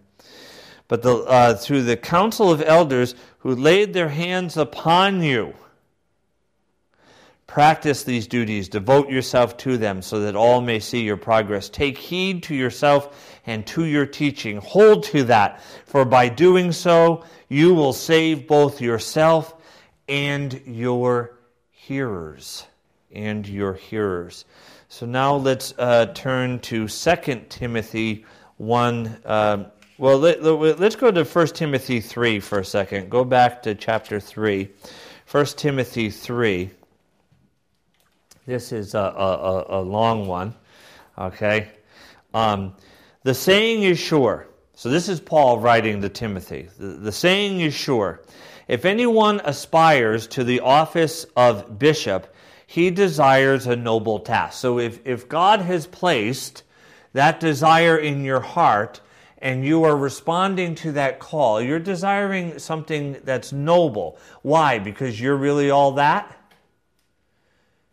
But 0.90 1.02
the, 1.02 1.18
uh, 1.18 1.54
through 1.54 1.84
the 1.84 1.96
council 1.96 2.50
of 2.50 2.60
elders 2.60 3.14
who 3.38 3.54
laid 3.54 3.92
their 3.92 4.08
hands 4.08 4.56
upon 4.56 5.22
you. 5.22 5.54
Practice 7.46 8.02
these 8.02 8.26
duties, 8.26 8.68
devote 8.68 9.08
yourself 9.08 9.56
to 9.58 9.78
them 9.78 10.02
so 10.02 10.18
that 10.18 10.34
all 10.34 10.60
may 10.60 10.80
see 10.80 11.02
your 11.02 11.16
progress. 11.16 11.68
Take 11.68 11.96
heed 11.96 12.42
to 12.44 12.56
yourself 12.56 13.40
and 13.46 13.64
to 13.68 13.84
your 13.84 14.04
teaching. 14.04 14.56
Hold 14.56 15.04
to 15.04 15.22
that, 15.24 15.62
for 15.86 16.04
by 16.04 16.28
doing 16.28 16.72
so, 16.72 17.24
you 17.48 17.72
will 17.72 17.92
save 17.92 18.48
both 18.48 18.80
yourself 18.80 19.54
and 20.08 20.60
your 20.66 21.38
hearers. 21.70 22.66
And 23.12 23.46
your 23.46 23.74
hearers. 23.74 24.44
So 24.88 25.06
now 25.06 25.36
let's 25.36 25.72
uh, 25.78 26.06
turn 26.06 26.58
to 26.60 26.88
2 26.88 27.42
Timothy 27.48 28.24
1. 28.56 29.06
Uh, 29.24 29.64
well, 30.00 30.18
let, 30.18 30.40
us 30.42 30.96
go 30.96 31.10
to 31.10 31.24
1 31.24 31.46
Timothy 31.48 32.00
3 32.00 32.40
for 32.40 32.60
a 32.60 32.64
second. 32.64 33.10
Go 33.10 33.22
back 33.22 33.64
to 33.64 33.74
chapter 33.74 34.18
3. 34.18 34.70
1 35.30 35.44
Timothy 35.44 36.08
3. 36.08 36.70
This 38.46 38.72
is 38.72 38.94
a, 38.94 38.98
a, 38.98 39.66
a 39.68 39.80
long 39.82 40.26
one. 40.26 40.54
Okay? 41.18 41.68
Um, 42.32 42.74
the 43.24 43.34
saying 43.34 43.82
is 43.82 43.98
sure. 43.98 44.46
So 44.74 44.88
this 44.88 45.10
is 45.10 45.20
Paul 45.20 45.58
writing 45.58 46.00
to 46.00 46.08
Timothy. 46.08 46.70
The, 46.78 46.86
the 46.86 47.12
saying 47.12 47.60
is 47.60 47.74
sure. 47.74 48.22
If 48.68 48.86
anyone 48.86 49.42
aspires 49.44 50.26
to 50.28 50.44
the 50.44 50.60
office 50.60 51.26
of 51.36 51.78
bishop, 51.78 52.34
he 52.66 52.90
desires 52.90 53.66
a 53.66 53.76
noble 53.76 54.20
task. 54.20 54.58
So 54.60 54.78
if, 54.78 55.06
if 55.06 55.28
God 55.28 55.60
has 55.60 55.86
placed 55.86 56.62
that 57.12 57.38
desire 57.38 57.98
in 57.98 58.24
your 58.24 58.40
heart, 58.40 59.02
and 59.40 59.64
you 59.64 59.84
are 59.84 59.96
responding 59.96 60.74
to 60.76 60.92
that 60.92 61.18
call. 61.18 61.60
You're 61.60 61.78
desiring 61.78 62.58
something 62.58 63.16
that's 63.24 63.52
noble. 63.52 64.18
Why? 64.42 64.78
Because 64.78 65.20
you're 65.20 65.36
really 65.36 65.70
all 65.70 65.92
that? 65.92 66.36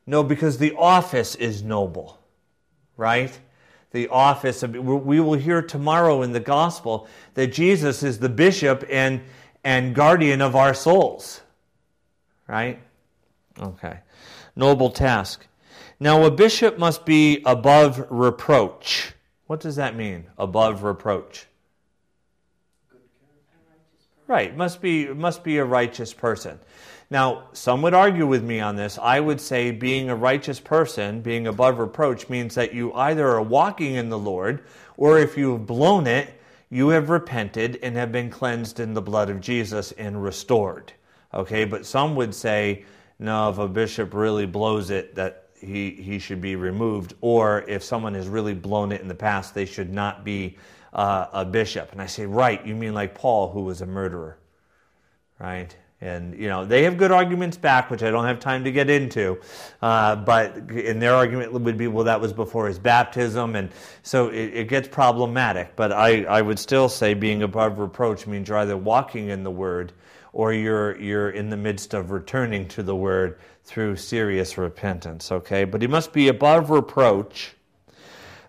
No, 0.05 0.23
because 0.23 0.57
the 0.57 0.73
office 0.75 1.35
is 1.35 1.63
noble, 1.63 2.19
right? 2.95 3.37
The 3.91 4.07
office, 4.09 4.63
of, 4.63 4.75
we 4.75 5.19
will 5.19 5.37
hear 5.37 5.61
tomorrow 5.61 6.21
in 6.21 6.31
the 6.33 6.39
gospel 6.39 7.07
that 7.33 7.47
Jesus 7.47 8.03
is 8.03 8.19
the 8.19 8.29
bishop 8.29 8.85
and, 8.89 9.21
and 9.63 9.95
guardian 9.95 10.41
of 10.41 10.55
our 10.55 10.73
souls, 10.73 11.41
right? 12.47 12.79
Okay. 13.59 13.99
Noble 14.55 14.89
task. 14.89 15.45
Now, 15.99 16.23
a 16.23 16.31
bishop 16.31 16.77
must 16.77 17.05
be 17.05 17.41
above 17.45 18.05
reproach. 18.09 19.13
What 19.47 19.61
does 19.61 19.77
that 19.77 19.95
mean? 19.95 20.25
Above 20.37 20.83
reproach. 20.83 21.47
Right, 24.27 24.55
must 24.55 24.81
be 24.81 25.07
must 25.07 25.41
be 25.43 25.57
a 25.57 25.65
righteous 25.65 26.13
person. 26.13 26.59
Now, 27.09 27.47
some 27.53 27.81
would 27.83 27.93
argue 27.93 28.27
with 28.27 28.43
me 28.43 28.59
on 28.59 28.75
this. 28.75 28.99
I 29.01 29.21
would 29.21 29.39
say 29.39 29.71
being 29.71 30.09
a 30.09 30.15
righteous 30.15 30.59
person, 30.59 31.21
being 31.21 31.47
above 31.47 31.79
reproach, 31.79 32.27
means 32.27 32.53
that 32.55 32.73
you 32.73 32.93
either 32.93 33.25
are 33.25 33.41
walking 33.41 33.95
in 33.95 34.09
the 34.09 34.19
Lord, 34.19 34.65
or 34.97 35.17
if 35.17 35.37
you've 35.37 35.65
blown 35.65 36.05
it, 36.05 36.33
you 36.69 36.89
have 36.89 37.09
repented 37.09 37.79
and 37.81 37.95
have 37.95 38.11
been 38.11 38.29
cleansed 38.29 38.81
in 38.81 38.93
the 38.93 39.01
blood 39.01 39.29
of 39.29 39.39
Jesus 39.39 39.93
and 39.93 40.21
restored. 40.21 40.91
Okay, 41.33 41.63
but 41.63 41.85
some 41.85 42.13
would 42.17 42.35
say, 42.35 42.83
no, 43.19 43.49
if 43.49 43.57
a 43.57 43.69
bishop 43.69 44.13
really 44.13 44.45
blows 44.45 44.89
it, 44.89 45.15
that 45.15 45.46
he, 45.59 45.91
he 45.91 46.19
should 46.19 46.41
be 46.41 46.55
removed, 46.55 47.13
or 47.21 47.65
if 47.67 47.83
someone 47.83 48.13
has 48.13 48.27
really 48.27 48.53
blown 48.53 48.91
it 48.91 49.01
in 49.01 49.07
the 49.07 49.15
past, 49.15 49.53
they 49.53 49.65
should 49.65 49.91
not 49.91 50.23
be 50.23 50.57
uh, 50.93 51.27
a 51.33 51.45
bishop. 51.45 51.91
And 51.91 52.01
I 52.01 52.05
say, 52.05 52.25
right, 52.25 52.65
you 52.65 52.75
mean 52.75 52.93
like 52.93 53.15
Paul, 53.15 53.51
who 53.51 53.61
was 53.61 53.81
a 53.81 53.85
murderer, 53.85 54.37
right? 55.39 55.75
And, 55.99 56.37
you 56.37 56.47
know, 56.47 56.63
they 56.63 56.83
have 56.83 56.95
good 56.95 57.11
arguments 57.11 57.57
back, 57.57 57.89
which 57.89 58.03
I 58.03 58.11
don't 58.11 58.25
have 58.25 58.39
time 58.39 58.63
to 58.65 58.71
get 58.71 58.87
into. 58.87 59.39
Uh, 59.81 60.15
but 60.15 60.55
in 60.69 60.99
their 60.99 61.15
argument 61.15 61.51
would 61.53 61.77
be, 61.77 61.87
well, 61.87 62.05
that 62.05 62.21
was 62.21 62.33
before 62.33 62.67
his 62.67 62.77
baptism. 62.77 63.55
And 63.55 63.71
so 64.03 64.27
it, 64.27 64.53
it, 64.53 64.67
gets 64.67 64.87
problematic. 64.87 65.75
But 65.75 65.91
I, 65.91 66.23
I 66.25 66.43
would 66.43 66.59
still 66.59 66.87
say 66.87 67.15
being 67.15 67.41
above 67.41 67.79
reproach 67.79 68.27
means 68.27 68.47
you're 68.47 68.59
either 68.59 68.77
walking 68.77 69.29
in 69.29 69.43
the 69.43 69.49
word 69.49 69.91
or 70.37 70.53
you're, 70.53 70.95
you're 71.01 71.31
in 71.31 71.49
the 71.49 71.57
midst 71.57 71.95
of 71.95 72.11
returning 72.11 72.67
to 72.67 72.83
the 72.83 72.95
word 72.95 73.39
through 73.63 73.95
serious 73.95 74.55
repentance, 74.55 75.31
okay? 75.31 75.63
But 75.63 75.81
he 75.81 75.87
must 75.87 76.13
be 76.13 76.27
above 76.27 76.69
reproach 76.69 77.55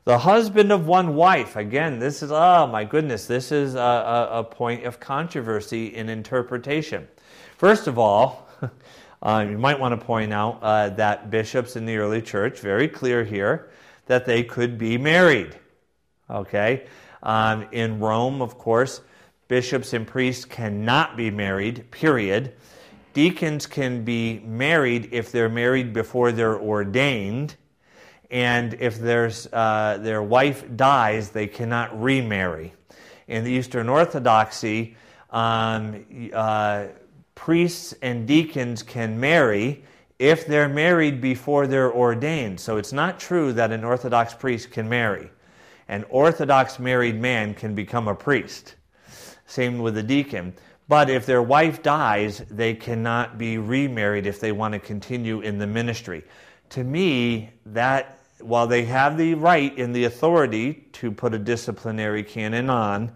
the 0.05 0.19
husband 0.19 0.71
of 0.71 0.87
one 0.87 1.15
wife. 1.15 1.57
Again, 1.57 1.99
this 1.99 2.23
is, 2.23 2.31
oh 2.31 2.67
my 2.67 2.85
goodness, 2.85 3.27
this 3.27 3.51
is 3.51 3.75
a, 3.75 3.79
a, 3.79 4.29
a 4.41 4.45
point 4.45 4.85
of 4.85 5.01
controversy 5.01 5.87
in 5.87 6.11
interpretation. 6.11 7.09
First 7.57 7.87
of 7.87 7.99
all, 7.99 8.47
uh, 9.23 9.47
you 9.49 9.57
might 9.57 9.81
want 9.81 9.99
to 9.99 10.07
point 10.07 10.31
out 10.31 10.59
uh, 10.61 10.91
that 10.91 11.31
bishops 11.31 11.75
in 11.75 11.87
the 11.87 11.97
early 11.97 12.21
church, 12.21 12.61
very 12.61 12.89
clear 12.89 13.25
here, 13.25 13.71
that 14.09 14.27
they 14.27 14.43
could 14.43 14.77
be 14.77 14.99
married. 14.99 15.57
Okay? 16.29 16.87
Um, 17.23 17.67
in 17.73 17.99
Rome, 17.99 18.43
of 18.43 18.59
course, 18.59 19.01
bishops 19.49 19.95
and 19.95 20.07
priests 20.07 20.45
cannot 20.45 21.17
be 21.17 21.31
married, 21.31 21.91
period. 21.91 22.53
Deacons 23.15 23.67
can 23.67 24.05
be 24.05 24.41
married 24.41 25.09
if 25.11 25.33
they're 25.33 25.49
married 25.49 25.93
before 25.93 26.31
they're 26.31 26.61
ordained. 26.61 27.57
And 28.31 28.75
if 28.75 28.99
there's, 28.99 29.49
uh, 29.53 29.99
their 30.01 30.23
wife 30.23 30.65
dies, 30.77 31.31
they 31.31 31.47
cannot 31.47 32.01
remarry. 32.01 32.75
In 33.27 33.45
the 33.45 33.51
Eastern 33.51 33.89
Orthodoxy, 33.89 34.97
um, 35.31 36.05
uh, 36.33 36.87
priests 37.35 37.95
and 38.03 38.27
deacons 38.27 38.83
can 38.83 39.19
marry 39.19 39.83
if 40.19 40.47
they're 40.47 40.69
married 40.69 41.21
before 41.21 41.67
they're 41.67 41.93
ordained. 41.93 42.61
So 42.61 42.77
it's 42.77 42.93
not 42.93 43.19
true 43.19 43.53
that 43.55 43.73
an 43.73 43.85
Orthodox 43.85 44.35
priest 44.35 44.71
can 44.71 44.89
marry. 44.89 45.31
An 45.89 46.05
Orthodox 46.11 46.79
married 46.79 47.19
man 47.19 47.55
can 47.55 47.75
become 47.75 48.09
a 48.09 48.15
priest. 48.15 48.75
Same 49.49 49.79
with 49.79 49.95
the 49.95 50.03
deacon. 50.03 50.53
But 50.89 51.11
if 51.11 51.27
their 51.27 51.43
wife 51.43 51.83
dies, 51.83 52.45
they 52.51 52.75
cannot 52.75 53.39
be 53.39 53.59
remarried 53.59 54.27
if 54.27 54.41
they 54.41 54.53
want 54.53 54.73
to 54.75 54.79
continue 54.79 55.41
in 55.41 55.59
the 55.59 55.67
ministry. 55.67 56.23
To 56.71 56.85
me, 56.85 57.51
that 57.67 58.19
while 58.41 58.67
they 58.67 58.85
have 58.85 59.17
the 59.19 59.35
right 59.35 59.77
and 59.79 59.97
the 59.97 60.05
authority 60.05 60.87
to 60.93 61.11
put 61.11 61.35
a 61.35 61.39
disciplinary 61.39 62.23
canon 62.23 62.69
on, 62.69 63.11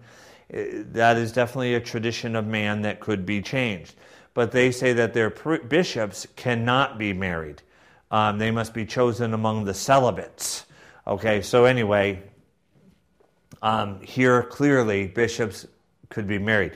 eh, 0.49 0.83
that 0.91 1.17
is 1.17 1.31
definitely 1.31 1.75
a 1.75 1.79
tradition 1.79 2.35
of 2.35 2.47
man 2.47 2.81
that 2.81 2.99
could 2.99 3.25
be 3.25 3.41
changed. 3.41 3.93
But 4.33 4.51
they 4.51 4.71
say 4.71 4.93
that 4.93 5.13
their 5.13 5.29
bishops 5.29 6.25
cannot 6.35 6.97
be 6.97 7.13
married. 7.13 7.61
Um, 8.09 8.39
they 8.39 8.51
must 8.51 8.73
be 8.73 8.85
chosen 8.85 9.33
among 9.33 9.65
the 9.65 9.73
celibates. 9.73 10.65
Okay, 11.05 11.41
so 11.41 11.65
anyway, 11.65 12.23
um, 13.61 14.01
here 14.01 14.43
clearly 14.43 15.07
bishops 15.07 15.67
could 16.13 16.27
be 16.27 16.39
married. 16.39 16.73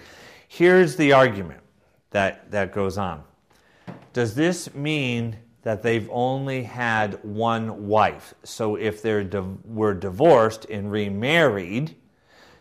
Here's 0.50 0.96
the 0.96 1.14
argument 1.14 1.62
that, 2.10 2.52
that 2.52 2.74
goes 2.74 2.98
on. 2.98 3.24
Does 4.12 4.36
this 4.36 4.74
mean 4.74 5.38
that 5.62 5.84
they've 5.84 6.10
only 6.12 6.64
had 6.64 7.24
one 7.24 7.88
wife? 7.88 8.34
So 8.44 8.76
if 8.76 9.02
they 9.02 9.28
were 9.66 9.94
divorced 9.94 10.66
and 10.66 10.92
remarried, 10.92 11.96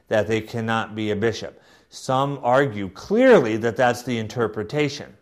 that 0.08 0.28
they 0.28 0.40
cannot 0.40 0.94
be 0.94 1.10
a 1.10 1.16
bishop. 1.16 1.60
Some 1.88 2.38
argue 2.42 2.88
clearly 2.90 3.56
that 3.58 3.76
that's 3.76 4.02
the 4.02 4.18
interpretation. 4.18 5.16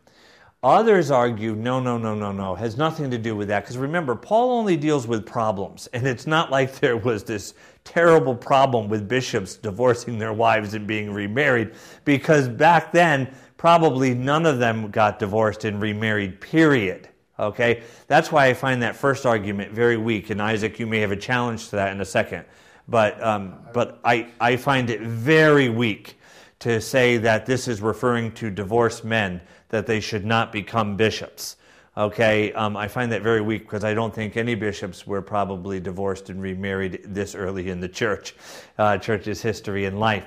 Others 0.63 1.11
argue, 1.11 1.55
no, 1.55 1.79
no, 1.79 1.99
no, 1.99 2.15
no, 2.15 2.33
no, 2.33 2.55
has 2.55 2.79
nothing 2.79 3.11
to 3.11 3.19
do 3.19 3.37
with 3.37 3.49
that. 3.49 3.65
Because 3.65 3.77
remember, 3.77 4.15
Paul 4.15 4.51
only 4.51 4.79
deals 4.79 5.07
with 5.07 5.27
problems. 5.27 5.89
And 5.93 6.07
it's 6.07 6.27
not 6.27 6.51
like 6.51 6.81
there 6.81 6.97
was 6.97 7.23
this 7.23 7.53
terrible 7.85 8.35
problem 8.35 8.89
with 8.89 9.07
bishops 9.07 9.57
divorcing 9.57 10.19
their 10.19 10.33
wives 10.33 10.75
and 10.75 10.87
being 10.87 11.13
remarried, 11.13 11.73
because 12.05 12.49
back 12.49 12.93
then, 12.93 13.33
probably 13.57 14.15
none 14.15 14.47
of 14.47 14.59
them 14.59 14.91
got 14.91 15.19
divorced 15.19 15.65
and 15.65 15.81
remarried, 15.81 16.41
period. 16.41 17.09
Okay? 17.39 17.83
That's 18.07 18.31
why 18.33 18.47
I 18.47 18.55
find 18.55 18.83
that 18.83 18.97
first 18.97 19.27
argument 19.27 19.73
very 19.73 19.97
weak. 19.97 20.31
And 20.31 20.41
Isaac, 20.41 20.79
you 20.79 20.87
may 20.87 21.01
have 21.01 21.13
a 21.13 21.17
challenge 21.17 21.69
to 21.71 21.77
that 21.77 21.93
in 21.93 22.01
a 22.01 22.05
second. 22.05 22.45
But, 22.87 23.23
um, 23.23 23.59
but 23.73 24.01
I, 24.05 24.29
I 24.41 24.57
find 24.57 24.91
it 24.91 25.01
very 25.01 25.69
weak 25.69 26.19
to 26.61 26.81
say 26.81 27.17
that 27.19 27.47
this 27.47 27.67
is 27.69 27.81
referring 27.81 28.33
to 28.33 28.51
divorced 28.51 29.05
men, 29.05 29.41
that 29.71 29.87
they 29.87 30.01
should 30.01 30.25
not 30.25 30.53
become 30.53 30.97
bishops. 30.97 31.57
Okay, 31.97 32.53
um, 32.55 32.77
I 32.77 32.89
find 32.89 33.13
that 33.13 33.23
very 33.23 33.41
weak 33.41 33.63
because 33.63 33.85
I 33.85 33.95
don't 33.95 34.13
think 34.13 34.37
any 34.37 34.57
bishops 34.57 35.07
were 35.07 35.23
probably 35.23 35.79
divorced 35.79 36.29
and 36.29 36.43
remarried 36.43 37.03
this 37.05 37.37
early 37.37 37.71
in 37.71 37.79
the 37.79 37.89
church, 37.89 38.35
uh, 38.79 38.99
church's 38.99 39.41
history 39.41 39.85
and 39.85 40.01
life. 40.01 40.27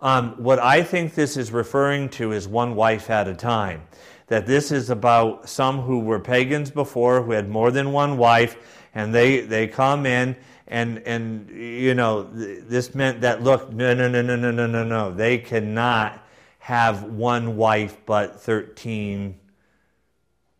Um, 0.00 0.34
what 0.36 0.60
I 0.60 0.84
think 0.84 1.16
this 1.16 1.36
is 1.36 1.50
referring 1.50 2.08
to 2.10 2.30
is 2.30 2.46
one 2.46 2.76
wife 2.76 3.10
at 3.10 3.26
a 3.26 3.34
time. 3.34 3.82
That 4.28 4.46
this 4.46 4.70
is 4.70 4.90
about 4.90 5.48
some 5.48 5.80
who 5.80 5.98
were 5.98 6.20
pagans 6.20 6.70
before, 6.70 7.20
who 7.22 7.32
had 7.32 7.48
more 7.48 7.72
than 7.72 7.90
one 7.90 8.16
wife, 8.16 8.86
and 8.94 9.12
they, 9.12 9.40
they 9.40 9.66
come 9.66 10.06
in 10.06 10.36
and 10.68 10.98
and 11.06 11.48
you 11.50 11.94
know 11.94 12.24
this 12.24 12.94
meant 12.94 13.22
that 13.22 13.42
look 13.42 13.72
no 13.72 13.94
no 13.94 14.06
no 14.08 14.20
no 14.20 14.36
no 14.36 14.50
no 14.50 14.66
no 14.66 14.84
no 14.84 15.10
they 15.10 15.38
cannot 15.38 16.22
have 16.58 17.04
one 17.04 17.56
wife 17.56 17.96
but 18.04 18.38
13 18.40 19.34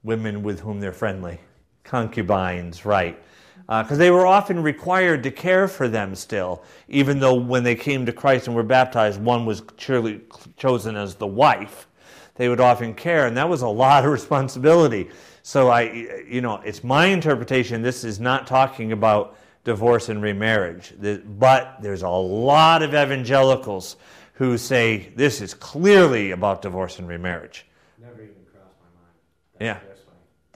women 0.08 0.42
with 0.42 0.60
whom 0.60 0.80
they're 0.80 0.92
friendly 0.92 1.38
concubines 1.84 2.84
right 2.84 3.22
because 3.66 3.92
uh, 3.92 3.96
they 3.96 4.10
were 4.10 4.26
often 4.26 4.62
required 4.62 5.22
to 5.22 5.30
care 5.30 5.68
for 5.68 5.88
them 5.88 6.14
still 6.14 6.62
even 6.88 7.20
though 7.20 7.34
when 7.34 7.62
they 7.62 7.74
came 7.74 8.04
to 8.04 8.12
christ 8.12 8.46
and 8.46 8.56
were 8.56 8.62
baptized 8.62 9.20
one 9.20 9.46
was 9.46 9.62
surely 9.76 10.20
chosen 10.56 10.96
as 10.96 11.14
the 11.14 11.26
wife 11.26 11.86
they 12.34 12.48
would 12.48 12.60
often 12.60 12.92
care 12.92 13.26
and 13.26 13.36
that 13.36 13.48
was 13.48 13.62
a 13.62 13.68
lot 13.68 14.04
of 14.04 14.10
responsibility 14.18 15.08
so 15.42 15.68
i 15.68 15.82
you 16.28 16.40
know 16.40 16.56
it's 16.64 16.82
my 16.82 17.06
interpretation 17.06 17.82
this 17.82 18.02
is 18.02 18.18
not 18.18 18.46
talking 18.46 18.92
about 18.92 19.36
divorce 19.68 20.08
and 20.08 20.22
remarriage. 20.22 20.94
But 21.38 21.76
there's 21.82 22.02
a 22.02 22.08
lot 22.08 22.82
of 22.82 22.90
evangelicals 22.94 23.96
who 24.32 24.56
say 24.56 25.12
this 25.14 25.42
is 25.42 25.52
clearly 25.52 26.30
about 26.30 26.62
divorce 26.62 26.98
and 26.98 27.06
remarriage. 27.06 27.66
Never 28.00 28.22
even 28.22 28.34
crossed 28.50 28.76
my 28.80 29.00
mind. 29.02 29.14
That's 29.58 29.84
yeah. 29.84 29.87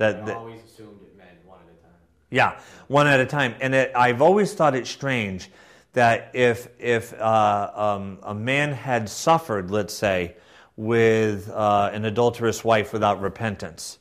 That, 0.03 0.27
that, 0.27 0.37
always 0.37 0.61
assumed 0.65 1.01
it 1.01 1.17
meant 1.17 1.31
one 1.47 1.61
at 1.61 1.79
a 1.79 1.83
time. 1.83 1.93
Yeah, 2.29 2.61
one 2.89 3.07
at 3.07 3.21
a 3.21 3.27
time. 3.27 3.55
And 3.61 3.73
it, 3.73 3.93
I've 3.95 4.21
always 4.21 4.53
thought 4.53 4.75
it 4.75 4.89
strange 4.89 5.49
that 5.93 6.33
if, 6.35 6.69
if 6.81 7.15
uh, 7.15 7.71
um, 7.73 8.19
a 8.25 8.35
man 8.35 8.73
had 8.73 9.09
suffered, 9.09 9.71
let's 9.71 9.95
say, 9.95 10.35
with 10.77 11.49
uh, 11.51 11.91
an 11.93 12.05
adulterous 12.05 12.65
wife 12.65 12.93
without 12.93 13.21
repentance, 13.21 14.01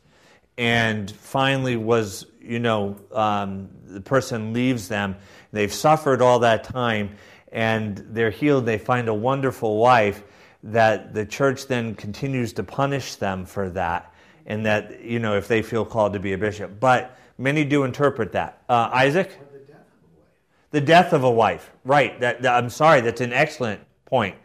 and 0.58 1.12
finally 1.12 1.76
was, 1.76 2.26
you 2.42 2.60
know, 2.60 2.98
um, 3.12 3.70
the 3.86 4.02
person 4.02 4.54
leaves 4.54 4.88
them. 4.88 5.18
They've 5.52 5.72
suffered 5.72 6.24
all 6.24 6.40
that 6.40 6.64
time 6.64 7.18
and 7.52 7.98
they're 8.10 8.32
healed. 8.32 8.66
They 8.66 8.78
find 8.80 9.08
a 9.08 9.14
wonderful 9.14 9.78
wife 9.78 10.24
that 10.64 11.14
the 11.14 11.26
church 11.26 11.68
then 11.68 11.94
continues 11.94 12.54
to 12.54 12.64
punish 12.64 13.16
them 13.16 13.46
for 13.46 13.70
that. 13.72 14.11
And 14.46 14.66
that, 14.66 15.04
you 15.04 15.20
know, 15.20 15.38
if 15.38 15.48
they 15.48 15.62
feel 15.62 15.86
called 15.86 16.14
to 16.14 16.20
be 16.20 16.34
a 16.34 16.38
bishop. 16.38 16.80
But 16.80 17.18
many 17.38 17.64
do 17.64 17.84
interpret 17.84 18.32
that. 18.34 18.62
Uh, 18.68 18.90
Isaac? 18.92 19.30
The 19.30 19.62
death 19.70 19.74
of 19.74 20.04
a 20.04 20.10
wife. 20.20 20.72
The 20.72 20.82
death 20.82 21.14
of 21.14 21.24
a 21.24 21.32
wife. 21.32 21.72
Right. 21.86 22.20
That, 22.20 22.42
that 22.42 22.56
I'm 22.56 22.70
sorry, 22.70 23.02
that's 23.02 23.22
an 23.22 23.34
excellent 23.34 23.82
point. 24.06 24.36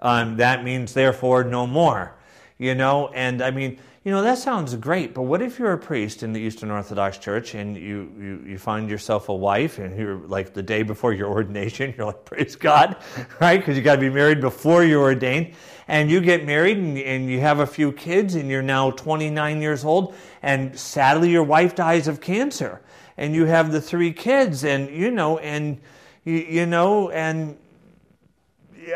Um, 0.00 0.36
that 0.38 0.64
means, 0.64 0.94
therefore, 0.94 1.44
no 1.44 1.66
more. 1.66 2.14
You 2.58 2.74
know, 2.74 3.08
and 3.08 3.42
I 3.42 3.50
mean, 3.50 3.78
you 4.04 4.10
know, 4.10 4.22
that 4.22 4.38
sounds 4.38 4.74
great, 4.74 5.14
but 5.14 5.22
what 5.22 5.40
if 5.40 5.60
you're 5.60 5.72
a 5.72 5.78
priest 5.78 6.24
in 6.24 6.32
the 6.32 6.40
Eastern 6.40 6.72
Orthodox 6.72 7.18
Church 7.18 7.54
and 7.54 7.76
you, 7.76 8.10
you, 8.18 8.44
you 8.44 8.58
find 8.58 8.90
yourself 8.90 9.28
a 9.28 9.34
wife 9.34 9.78
and 9.78 9.96
you're 9.96 10.16
like 10.16 10.52
the 10.52 10.62
day 10.62 10.82
before 10.82 11.12
your 11.12 11.28
ordination, 11.30 11.94
you're 11.96 12.06
like, 12.06 12.24
praise 12.24 12.56
God, 12.56 12.96
right? 13.40 13.58
Because 13.58 13.76
you 13.76 13.82
got 13.82 13.94
to 13.94 14.00
be 14.00 14.10
married 14.10 14.40
before 14.40 14.82
you're 14.82 15.02
ordained. 15.02 15.54
And 15.86 16.10
you 16.10 16.20
get 16.20 16.44
married 16.44 16.78
and, 16.78 16.98
and 16.98 17.30
you 17.30 17.40
have 17.40 17.60
a 17.60 17.66
few 17.66 17.92
kids 17.92 18.34
and 18.34 18.48
you're 18.48 18.62
now 18.62 18.90
29 18.92 19.60
years 19.60 19.84
old 19.84 20.14
and 20.40 20.76
sadly 20.78 21.30
your 21.30 21.42
wife 21.44 21.74
dies 21.76 22.08
of 22.08 22.20
cancer. 22.20 22.80
And 23.16 23.34
you 23.34 23.44
have 23.44 23.70
the 23.70 23.80
three 23.80 24.12
kids 24.12 24.64
and, 24.64 24.90
you 24.90 25.10
know, 25.12 25.38
and, 25.38 25.80
you, 26.24 26.34
you 26.34 26.66
know, 26.66 27.10
and 27.10 27.56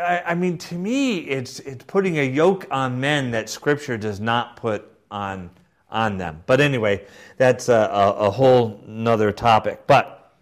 I, 0.01 0.35
mean, 0.35 0.57
to 0.57 0.75
me, 0.75 1.19
it's, 1.19 1.59
it's 1.59 1.83
putting 1.85 2.19
a 2.19 2.23
yoke 2.23 2.67
on 2.71 2.99
men 2.99 3.31
that 3.31 3.49
Scripture 3.49 3.97
does 3.97 4.19
not 4.19 4.57
put 4.57 4.96
on 5.11 5.49
on 5.89 6.17
them. 6.17 6.43
But 6.45 6.59
anyway, 6.61 7.05
that's 7.37 7.69
a, 7.69 7.73
a, 7.73 8.11
a 8.27 8.31
whole 8.31 8.83
nother 8.85 9.31
topic. 9.31 9.83
But 9.87 10.33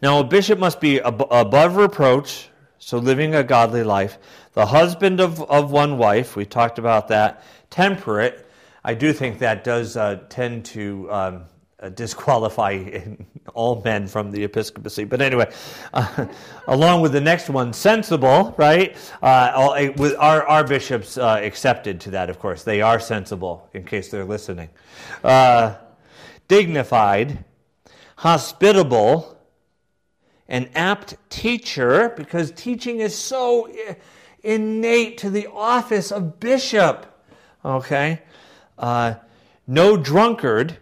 now 0.00 0.20
a 0.20 0.24
bishop 0.24 0.58
must 0.58 0.80
be 0.80 1.00
ab- 1.00 1.26
above 1.30 1.76
reproach, 1.76 2.48
so 2.78 2.98
living 2.98 3.34
a 3.34 3.42
godly 3.42 3.82
life. 3.82 4.18
The 4.52 4.66
husband 4.66 5.20
of, 5.20 5.42
of 5.42 5.70
one 5.70 5.98
wife, 5.98 6.36
we 6.36 6.44
talked 6.44 6.78
about 6.78 7.08
that. 7.08 7.42
Temperate, 7.70 8.48
I 8.84 8.94
do 8.94 9.12
think 9.12 9.40
that 9.40 9.64
does 9.64 9.96
uh, 9.96 10.20
tend 10.28 10.66
to 10.66 11.10
um, 11.10 11.44
disqualify 11.90 13.00
all 13.54 13.80
men 13.84 14.06
from 14.06 14.30
the 14.30 14.44
episcopacy. 14.44 15.04
But 15.04 15.20
anyway, 15.20 15.52
uh, 15.92 16.26
along 16.68 17.02
with 17.02 17.12
the 17.12 17.20
next 17.20 17.48
one, 17.48 17.72
sensible, 17.72 18.54
right? 18.56 18.96
Uh, 19.22 19.52
all, 19.54 19.74
eh, 19.74 19.88
with 19.96 20.14
our, 20.18 20.46
our 20.46 20.64
bishops 20.64 21.18
uh, 21.18 21.40
accepted 21.42 22.00
to 22.02 22.10
that, 22.12 22.30
of 22.30 22.38
course. 22.38 22.64
They 22.64 22.80
are 22.80 22.98
sensible, 22.98 23.68
in 23.72 23.84
case 23.84 24.10
they're 24.10 24.24
listening. 24.24 24.70
Uh, 25.22 25.76
dignified, 26.48 27.44
hospitable, 28.16 29.38
an 30.48 30.68
apt 30.74 31.16
teacher, 31.30 32.12
because 32.16 32.50
teaching 32.52 33.00
is 33.00 33.16
so 33.16 33.66
eh, 33.66 33.94
innate 34.42 35.18
to 35.18 35.30
the 35.30 35.46
office 35.50 36.12
of 36.12 36.38
bishop. 36.40 37.06
Okay? 37.64 38.22
Uh, 38.78 39.14
no 39.66 39.96
drunkard 39.96 40.78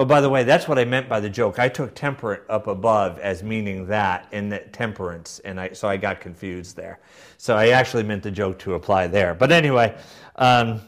Oh, 0.00 0.04
by 0.04 0.20
the 0.20 0.30
way, 0.30 0.44
that's 0.44 0.68
what 0.68 0.78
I 0.78 0.84
meant 0.84 1.08
by 1.08 1.18
the 1.18 1.28
joke. 1.28 1.58
I 1.58 1.68
took 1.68 1.92
temperate 1.92 2.44
up 2.48 2.68
above 2.68 3.18
as 3.18 3.42
meaning 3.42 3.86
that 3.88 4.28
and 4.30 4.52
that 4.52 4.72
temperance, 4.72 5.40
and 5.40 5.58
I 5.58 5.72
so 5.72 5.88
I 5.88 5.96
got 5.96 6.20
confused 6.20 6.76
there. 6.76 7.00
So 7.36 7.56
I 7.56 7.70
actually 7.70 8.04
meant 8.04 8.22
the 8.22 8.30
joke 8.30 8.60
to 8.60 8.74
apply 8.74 9.08
there. 9.08 9.34
But 9.34 9.50
anyway, 9.50 9.98
um, 10.36 10.82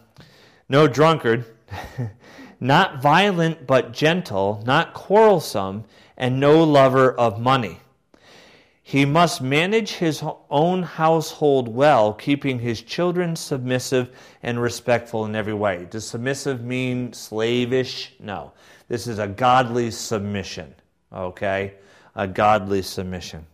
no 0.68 0.86
drunkard, 0.86 1.44
not 2.61 3.02
violent 3.02 3.66
but 3.66 3.92
gentle, 3.92 4.62
not 4.64 4.94
quarrelsome, 4.94 5.86
and 6.16 6.38
no 6.38 6.62
lover 6.62 7.11
of 7.12 7.40
money. 7.40 7.80
He 8.80 9.04
must 9.04 9.42
manage 9.42 9.92
his 9.92 10.22
own 10.50 10.84
household 10.84 11.66
well, 11.66 12.12
keeping 12.12 12.61
his 12.61 12.80
children 12.80 13.34
submissive 13.34 14.11
and 14.42 14.62
respectful 14.62 15.24
in 15.24 15.34
every 15.34 15.54
way. 15.54 15.88
Does 15.90 16.06
submissive 16.06 16.62
mean 16.62 17.12
slavish? 17.12 18.12
No. 18.20 18.52
This 18.91 19.07
is 19.07 19.20
a 19.20 19.28
godly 19.28 19.93
submission, 19.93 20.74
okay? 21.12 21.74
A 22.16 22.26
godly 22.26 22.82
submission. 22.82 23.47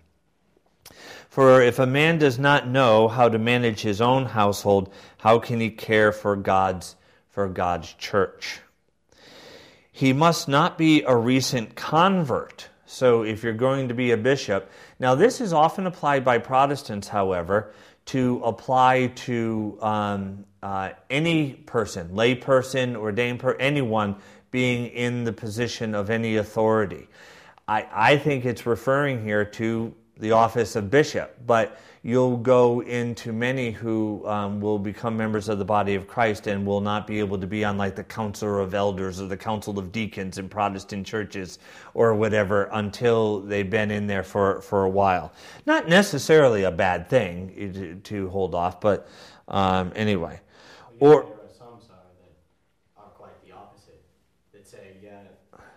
For 1.29 1.61
if 1.61 1.79
a 1.79 1.85
man 1.85 2.17
does 2.17 2.39
not 2.39 2.67
know 2.67 3.07
how 3.07 3.29
to 3.29 3.39
manage 3.39 3.83
his 3.83 4.01
own 4.01 4.25
household, 4.25 4.91
how 5.19 5.39
can 5.39 5.61
he 5.61 5.69
care 5.69 6.11
for 6.11 6.37
God's 6.37 6.97
for 7.29 7.49
God's 7.49 7.93
church? 7.93 8.61
He 9.93 10.15
must 10.15 10.49
not 10.49 10.79
be 10.79 11.03
a 11.03 11.15
recent 11.15 11.75
convert. 11.75 12.71
So 12.87 13.23
if 13.23 13.43
you're 13.43 13.53
going 13.53 13.89
to 13.89 13.95
be 13.95 14.13
a 14.13 14.17
bishop, 14.17 14.71
now 14.99 15.15
this 15.15 15.43
is 15.43 15.53
often 15.53 15.87
applied 15.87 16.25
by 16.25 16.39
Protestants, 16.39 17.09
however, 17.09 17.75
to 18.07 18.41
apply 18.43 19.09
to 19.09 19.77
um, 19.83 20.47
uh, 20.63 20.91
any 21.11 21.53
person, 21.53 22.15
lay 22.15 22.35
person, 22.35 22.97
ordained 22.97 23.41
per 23.41 23.53
anyone 23.57 24.17
being 24.57 24.87
in 24.87 25.23
the 25.23 25.33
position 25.35 25.95
of 25.95 26.09
any 26.09 26.37
authority. 26.37 27.07
I, 27.69 27.87
I 27.93 28.17
think 28.17 28.47
it's 28.47 28.65
referring 28.65 29.23
here 29.23 29.45
to 29.45 29.95
the 30.17 30.33
office 30.33 30.77
of 30.77 30.91
bishop, 30.91 31.37
but 31.47 31.79
you'll 32.03 32.37
go 32.37 32.81
into 32.83 33.33
many 33.33 33.71
who 33.71 34.23
um, 34.27 34.61
will 34.61 34.79
become 34.79 35.17
members 35.17 35.49
of 35.49 35.59
the 35.59 35.65
body 35.65 35.95
of 35.97 36.07
Christ 36.07 36.47
and 36.47 36.65
will 36.65 36.81
not 36.81 37.07
be 37.07 37.19
able 37.19 37.37
to 37.37 37.47
be 37.47 37.65
on 37.65 37.77
like 37.77 37.97
the 37.97 38.05
council 38.05 38.59
of 38.59 38.75
elders 38.75 39.21
or 39.21 39.27
the 39.27 39.37
council 39.37 39.79
of 39.79 39.91
deacons 39.91 40.39
in 40.39 40.49
Protestant 40.49 41.07
churches 41.07 41.59
or 41.95 42.15
whatever 42.15 42.71
until 42.73 43.41
they've 43.41 43.69
been 43.69 43.91
in 43.91 44.07
there 44.07 44.23
for, 44.23 44.61
for 44.63 44.85
a 44.85 44.89
while. 44.89 45.33
Not 45.67 45.89
necessarily 45.89 46.63
a 46.63 46.71
bad 46.71 47.11
thing 47.11 48.01
to, 48.05 48.29
hold 48.31 48.55
off, 48.55 48.81
but 48.81 49.09
um, 49.49 49.93
anyway. 49.97 50.41
Or- 51.01 51.25
there 51.25 51.33
are 51.33 51.49
some 51.59 51.81
sorry 51.85 51.99
that 52.21 53.03
are 53.03 53.11
quite 53.11 53.45
the 53.45 53.53
opposite. 53.53 54.01
That 54.53 54.67
say, 54.67 54.97
yeah, 55.03 55.23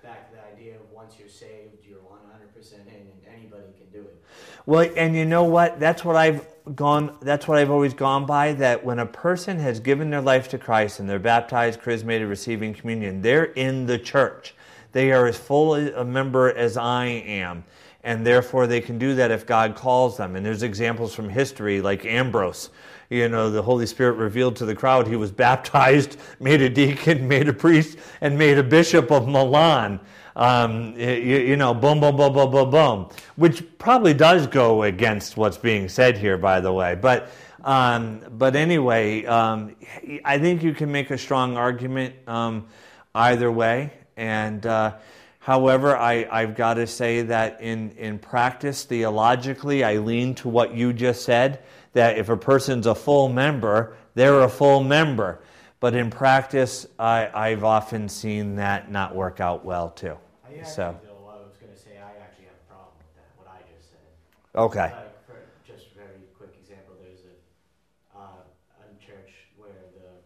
back 0.03 0.29
to 0.29 0.35
the 0.35 0.43
idea 0.45 0.75
of 0.75 0.91
once 0.91 1.15
you're 1.17 1.27
saved, 1.27 1.77
you're 1.83 1.97
100% 1.97 2.73
in, 2.87 2.93
and 2.93 3.35
anybody 3.35 3.63
can 3.77 3.89
do 3.91 4.07
it. 4.07 4.23
Well, 4.69 4.87
and 4.95 5.15
you 5.15 5.25
know 5.25 5.45
what? 5.45 5.79
That's 5.79 6.05
what 6.05 6.15
I've 6.15 6.45
gone. 6.75 7.17
That's 7.23 7.47
what 7.47 7.57
I've 7.57 7.71
always 7.71 7.95
gone 7.95 8.27
by. 8.27 8.53
That 8.53 8.85
when 8.85 8.99
a 8.99 9.05
person 9.07 9.57
has 9.57 9.79
given 9.79 10.11
their 10.11 10.21
life 10.21 10.47
to 10.49 10.59
Christ 10.59 10.99
and 10.99 11.09
they're 11.09 11.17
baptized, 11.17 11.81
chrismated, 11.81 12.27
receiving 12.27 12.75
communion, 12.75 13.23
they're 13.23 13.45
in 13.45 13.87
the 13.87 13.97
church. 13.97 14.53
They 14.91 15.11
are 15.11 15.25
as 15.25 15.39
full 15.39 15.73
a 15.73 16.05
member 16.05 16.55
as 16.55 16.77
I 16.77 17.05
am, 17.05 17.63
and 18.03 18.23
therefore 18.23 18.67
they 18.67 18.79
can 18.79 18.99
do 18.99 19.15
that 19.15 19.31
if 19.31 19.47
God 19.47 19.73
calls 19.73 20.17
them. 20.17 20.35
And 20.35 20.45
there's 20.45 20.61
examples 20.61 21.15
from 21.15 21.29
history, 21.29 21.81
like 21.81 22.05
Ambrose. 22.05 22.69
You 23.09 23.27
know, 23.27 23.49
the 23.49 23.63
Holy 23.63 23.87
Spirit 23.87 24.17
revealed 24.17 24.55
to 24.57 24.65
the 24.65 24.75
crowd 24.75 25.07
he 25.07 25.15
was 25.15 25.31
baptized, 25.47 26.17
made 26.39 26.61
a 26.61 26.69
deacon, 26.69 27.27
made 27.27 27.49
a 27.49 27.53
priest, 27.53 27.97
and 28.21 28.37
made 28.37 28.59
a 28.59 28.63
bishop 28.63 29.11
of 29.11 29.27
Milan 29.27 29.99
um, 30.39 30.97
you, 30.97 31.09
you 31.09 31.55
know, 31.57 31.73
boom, 31.73 31.99
boom, 31.99 32.15
boom, 32.15 32.31
boom, 32.31 32.49
boom, 32.49 32.69
boom, 32.69 33.09
which 33.35 33.77
probably 33.77 34.13
does 34.13 34.47
go 34.47 34.83
against 34.83 35.35
what's 35.35 35.57
being 35.57 35.89
said 35.89 36.17
here, 36.17 36.37
by 36.37 36.61
the 36.61 36.71
way. 36.71 36.95
But, 36.95 37.29
um, 37.61 38.21
but 38.31 38.55
anyway, 38.55 39.25
um, 39.25 39.75
I 40.23 40.39
think 40.39 40.63
you 40.63 40.73
can 40.73 40.93
make 40.93 41.11
a 41.11 41.17
strong 41.17 41.57
argument 41.57 42.15
um, 42.25 42.67
either 43.13 43.51
way. 43.51 43.91
And 44.15 44.65
uh, 44.65 44.95
however, 45.39 45.97
I, 45.97 46.25
I've 46.31 46.55
got 46.55 46.75
to 46.75 46.87
say 46.87 47.21
that 47.23 47.59
in, 47.59 47.91
in 47.97 48.17
practice, 48.17 48.85
theologically, 48.85 49.83
I 49.83 49.97
lean 49.97 50.35
to 50.35 50.47
what 50.47 50.73
you 50.73 50.93
just 50.93 51.23
said 51.23 51.59
that 51.91 52.17
if 52.17 52.29
a 52.29 52.37
person's 52.37 52.87
a 52.87 52.95
full 52.95 53.27
member, 53.27 53.97
they're 54.15 54.39
a 54.39 54.49
full 54.49 54.85
member. 54.85 55.41
But 55.81 55.95
in 55.95 56.09
practice, 56.09 56.87
I, 56.97 57.29
I've 57.33 57.65
often 57.65 58.07
seen 58.07 58.55
that 58.55 58.89
not 58.89 59.13
work 59.13 59.41
out 59.41 59.65
well 59.65 59.89
too. 59.89 60.17
I 60.59 60.67
actually, 60.67 60.75
So. 60.75 60.99
though, 61.07 61.25
I 61.31 61.39
was 61.39 61.55
going 61.55 61.71
to 61.71 61.79
say, 61.79 61.97
I 61.97 62.19
actually 62.19 62.51
have 62.51 62.59
a 62.59 62.67
problem 62.67 62.99
with 62.99 63.13
that, 63.15 63.31
what 63.39 63.47
I 63.47 63.63
just 63.71 63.95
said. 63.95 64.03
Okay. 64.55 64.91
Like, 64.91 65.23
for 65.23 65.39
just 65.63 65.95
a 65.95 65.95
very 65.95 66.27
quick 66.35 66.51
example, 66.59 66.99
there's 66.99 67.23
a, 67.23 67.35
uh, 68.11 68.43
a 68.43 68.87
church 68.99 69.47
where 69.55 69.87
the 69.95 70.19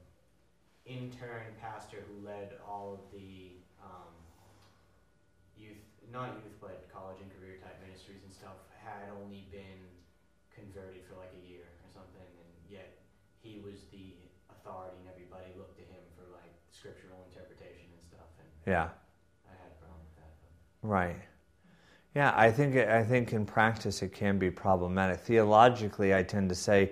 intern 0.89 1.53
pastor 1.61 2.01
who 2.09 2.25
led 2.25 2.57
all 2.65 2.97
of 2.97 3.03
the 3.13 3.61
um, 3.77 4.13
youth, 5.55 5.79
not 6.09 6.33
youth, 6.41 6.57
but 6.57 6.89
college 6.89 7.21
and 7.21 7.29
career 7.37 7.61
type 7.61 7.77
ministries 7.85 8.25
and 8.25 8.33
stuff, 8.33 8.57
had 8.81 9.07
only 9.21 9.47
been 9.53 9.79
converted 10.51 11.05
for 11.05 11.15
like 11.15 11.31
a 11.37 11.43
year 11.45 11.63
or 11.65 11.89
something, 11.93 12.25
and 12.25 12.51
yet 12.67 13.05
he 13.41 13.61
was 13.61 13.85
the 13.93 14.17
authority, 14.49 14.97
and 15.01 15.07
everybody 15.13 15.53
looked 15.55 15.77
to 15.77 15.85
him 15.85 16.03
for 16.17 16.25
like 16.33 16.53
scriptural 16.73 17.21
interpretation 17.29 17.89
and 17.93 18.03
stuff. 18.03 18.29
And 18.41 18.49
Yeah. 18.67 18.91
I 19.47 19.53
had 19.55 19.71
a 19.71 19.77
problem 19.79 20.03
with 20.03 20.17
that. 20.19 20.35
But. 20.43 20.51
Right. 20.83 21.15
Yeah, 22.15 22.33
I 22.35 22.51
think 22.51 22.75
I 22.77 23.03
think 23.03 23.33
in 23.33 23.45
practice 23.45 24.03
it 24.03 24.13
can 24.13 24.37
be 24.37 24.51
problematic. 24.51 25.19
Theologically, 25.21 26.13
I 26.13 26.23
tend 26.23 26.49
to 26.49 26.55
say, 26.55 26.91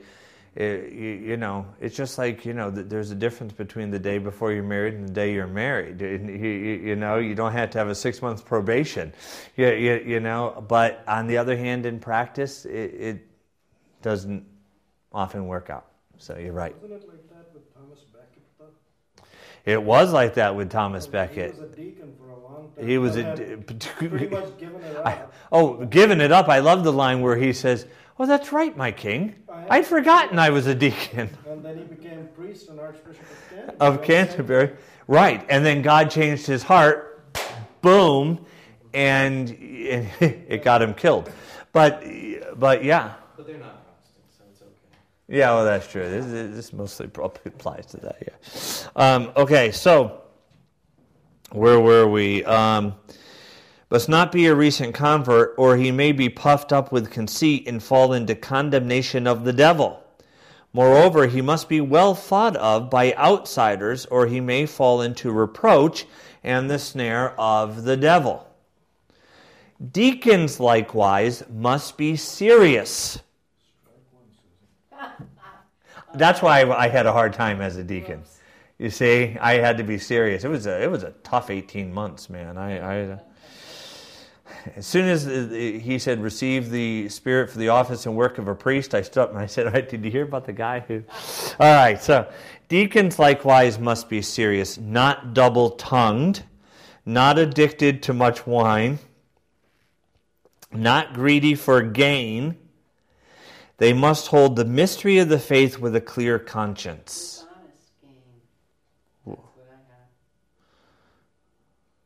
it, 0.55 0.91
you, 0.93 1.09
you 1.11 1.37
know, 1.37 1.65
it's 1.79 1.95
just 1.95 2.17
like 2.17 2.45
you 2.45 2.53
know, 2.53 2.71
th- 2.71 2.87
there's 2.89 3.11
a 3.11 3.15
difference 3.15 3.53
between 3.53 3.91
the 3.91 3.99
day 3.99 4.17
before 4.17 4.51
you're 4.51 4.63
married 4.63 4.95
and 4.95 5.07
the 5.07 5.13
day 5.13 5.33
you're 5.33 5.47
married. 5.47 6.01
You, 6.01 6.17
you, 6.17 6.73
you 6.89 6.95
know, 6.95 7.17
you 7.17 7.35
don't 7.35 7.51
have 7.53 7.69
to 7.71 7.77
have 7.77 7.89
a 7.89 7.95
six 7.95 8.21
month 8.21 8.45
probation. 8.45 9.13
You, 9.57 9.69
you, 9.71 10.03
you 10.05 10.19
know, 10.19 10.63
but 10.67 11.03
on 11.07 11.27
the 11.27 11.37
other 11.37 11.57
hand, 11.57 11.85
in 11.85 11.99
practice, 11.99 12.65
it, 12.65 12.71
it 12.95 13.27
doesn't 14.01 14.45
often 15.13 15.47
work 15.47 15.69
out. 15.69 15.87
So 16.17 16.37
you're 16.37 16.53
right. 16.53 16.75
Wasn't 16.81 17.01
it 17.03 17.07
like 17.09 17.29
that 17.29 17.45
with 17.53 17.73
Thomas 17.75 17.99
Becket 18.13 18.43
though? 18.59 19.23
It 19.65 19.83
was 19.83 20.13
like 20.13 20.33
that 20.35 20.55
with 20.55 20.69
Thomas 20.71 21.07
Becket. 21.07 21.55
He 22.79 22.97
was 22.97 23.15
a 23.15 23.23
deacon 23.23 23.33
long 23.33 23.77
time. 23.77 23.99
He 23.99 24.07
was 24.07 24.07
a. 24.07 24.07
pretty 24.09 24.27
much 24.27 24.57
given 24.57 24.81
it 24.81 24.97
I, 25.05 25.21
oh, 25.51 25.85
giving 25.85 26.21
it 26.21 26.31
up. 26.31 26.47
I 26.49 26.59
love 26.59 26.83
the 26.83 26.93
line 26.93 27.21
where 27.21 27.35
he 27.35 27.53
says, 27.53 27.85
"Oh, 28.19 28.25
that's 28.25 28.51
right, 28.51 28.75
my 28.75 28.91
king. 28.91 29.35
I'd 29.69 29.85
forgotten 29.85 30.39
I 30.39 30.49
was 30.49 30.67
a 30.67 30.75
deacon 30.75 31.29
And 31.47 31.63
then 31.63 31.77
he 31.77 31.83
became 31.83 32.27
priest 32.35 32.69
and 32.69 32.79
Archbishop 32.79 33.21
of 33.21 33.49
Canterbury. 33.49 33.77
of 33.79 34.03
Canterbury." 34.03 34.69
Right, 35.07 35.45
and 35.49 35.65
then 35.65 35.81
God 35.81 36.09
changed 36.09 36.45
his 36.47 36.63
heart. 36.63 37.07
Boom, 37.81 38.45
and, 38.93 39.49
and 39.49 40.07
it 40.21 40.63
got 40.63 40.81
him 40.81 40.93
killed. 40.93 41.29
But, 41.73 42.03
but 42.57 42.83
yeah, 42.83 43.13
But 43.35 43.47
they're 43.47 43.57
not 43.57 43.83
Protestants, 43.85 44.37
so 44.37 44.43
it's 44.51 44.61
okay. 44.61 44.97
yeah. 45.27 45.51
Well, 45.55 45.65
that's 45.65 45.87
true. 45.87 46.07
This, 46.09 46.25
this 46.25 46.73
mostly 46.73 47.07
probably 47.07 47.41
applies 47.45 47.87
to 47.87 47.97
that. 47.97 48.17
Yeah. 48.21 48.35
Um, 49.15 49.31
okay, 49.35 49.71
so 49.71 50.20
where 51.51 51.79
were 51.79 52.07
we? 52.07 52.43
Um, 52.45 52.95
must 53.89 54.07
not 54.07 54.31
be 54.31 54.45
a 54.47 54.55
recent 54.55 54.95
convert, 54.95 55.53
or 55.57 55.75
he 55.75 55.91
may 55.91 56.13
be 56.13 56.29
puffed 56.29 56.71
up 56.71 56.91
with 56.91 57.11
conceit 57.11 57.67
and 57.67 57.83
fall 57.83 58.13
into 58.13 58.35
condemnation 58.35 59.27
of 59.27 59.43
the 59.43 59.51
devil. 59.51 60.01
Moreover, 60.73 61.27
he 61.27 61.41
must 61.41 61.67
be 61.67 61.81
well 61.81 62.15
thought 62.15 62.55
of 62.55 62.89
by 62.89 63.13
outsiders, 63.15 64.05
or 64.05 64.27
he 64.27 64.39
may 64.39 64.65
fall 64.65 65.01
into 65.01 65.31
reproach 65.31 66.05
and 66.43 66.69
the 66.69 66.79
snare 66.79 67.37
of 67.39 67.83
the 67.83 67.97
devil. 67.97 68.47
Deacons, 69.91 70.59
likewise, 70.59 71.43
must 71.49 71.97
be 71.97 72.15
serious. 72.15 73.19
That's 76.13 76.41
why 76.41 76.63
I 76.63 76.87
had 76.87 77.05
a 77.05 77.11
hard 77.11 77.33
time 77.33 77.59
as 77.59 77.75
a 77.75 77.83
deacon. 77.83 78.23
You 78.81 78.89
see, 78.89 79.37
I 79.39 79.53
had 79.53 79.77
to 79.77 79.83
be 79.83 79.97
serious. 79.99 80.43
It 80.43 80.49
was 80.49 80.65
a, 80.65 80.81
it 80.81 80.89
was 80.89 81.03
a 81.03 81.11
tough 81.23 81.49
18 81.51 81.93
months, 81.93 82.29
man. 82.29 82.57
I, 82.57 83.11
I 83.13 83.19
as 84.75 84.85
soon 84.85 85.07
as 85.07 85.25
he 85.25 85.99
said, 85.99 86.21
receive 86.21 86.69
the 86.69 87.09
Spirit 87.09 87.49
for 87.49 87.57
the 87.57 87.69
office 87.69 88.05
and 88.05 88.15
work 88.15 88.37
of 88.37 88.47
a 88.47 88.55
priest, 88.55 88.93
I 88.93 88.99
up 89.19 89.29
and 89.29 89.37
I 89.37 89.45
said, 89.45 89.71
right, 89.73 89.87
did 89.87 90.03
you 90.03 90.11
hear 90.11 90.23
about 90.23 90.45
the 90.45 90.53
guy 90.53 90.79
who. 90.79 91.03
All 91.59 91.75
right, 91.75 92.01
so 92.01 92.27
deacons 92.69 93.19
likewise 93.19 93.79
must 93.79 94.09
be 94.09 94.21
serious, 94.21 94.77
not 94.77 95.33
double 95.33 95.71
tongued, 95.71 96.43
not 97.05 97.37
addicted 97.37 98.03
to 98.03 98.13
much 98.13 98.47
wine, 98.47 98.99
not 100.71 101.13
greedy 101.13 101.55
for 101.55 101.81
gain. 101.81 102.57
They 103.77 103.93
must 103.93 104.27
hold 104.27 104.55
the 104.55 104.65
mystery 104.65 105.17
of 105.17 105.29
the 105.29 105.39
faith 105.39 105.79
with 105.79 105.95
a 105.95 106.01
clear 106.01 106.37
conscience. 106.37 107.41
Dishonest 107.41 107.91
gain. 108.01 108.11
That's 109.23 109.23
what 109.23 109.39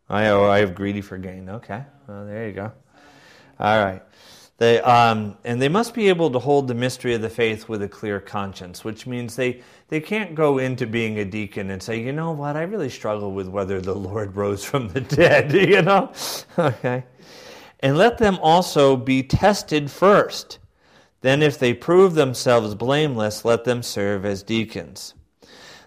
I 0.10 0.28
oh, 0.28 0.45
I 0.45 0.60
have 0.60 0.76
greedy 0.76 1.01
for 1.01 1.18
gain. 1.18 1.49
Okay. 1.49 1.84
Well, 2.08 2.26
there 2.26 2.47
you 2.47 2.53
go. 2.53 2.72
All 3.60 3.84
right. 3.84 4.01
They, 4.58 4.80
um, 4.80 5.38
and 5.43 5.62
they 5.62 5.68
must 5.68 5.93
be 5.93 6.08
able 6.08 6.32
to 6.32 6.39
hold 6.39 6.70
the 6.70 6.74
mystery 6.74 7.14
of 7.14 7.22
the 7.22 7.30
faith 7.30 7.68
with 7.68 7.82
a 7.82 7.89
clear 7.89 8.22
conscience, 8.22 8.86
which 8.86 9.06
means 9.06 9.36
they, 9.36 9.62
they 9.89 9.99
can't 9.99 10.34
go 10.34 10.60
into 10.60 10.88
being 10.88 11.20
a 11.20 11.26
deacon 11.26 11.72
and 11.72 11.84
say, 11.84 12.01
you 12.01 12.14
know 12.14 12.32
what, 12.32 12.56
I 12.56 12.62
really 12.62 12.89
struggle 12.89 13.34
with 13.34 13.49
whether 13.49 13.82
the 13.82 13.95
Lord 13.95 14.36
rose 14.38 14.64
from 14.64 14.88
the 14.89 15.01
dead, 15.01 15.51
you 15.70 15.82
know? 15.82 16.12
Okay. 16.58 17.03
And 17.82 17.97
let 17.97 18.18
them 18.18 18.39
also 18.41 18.95
be 18.95 19.24
tested 19.24 19.91
first. 19.91 20.60
Then, 21.22 21.41
if 21.41 21.58
they 21.58 21.74
prove 21.74 22.14
themselves 22.14 22.76
blameless, 22.76 23.43
let 23.43 23.64
them 23.64 23.82
serve 23.82 24.26
as 24.26 24.43
deacons. 24.43 25.14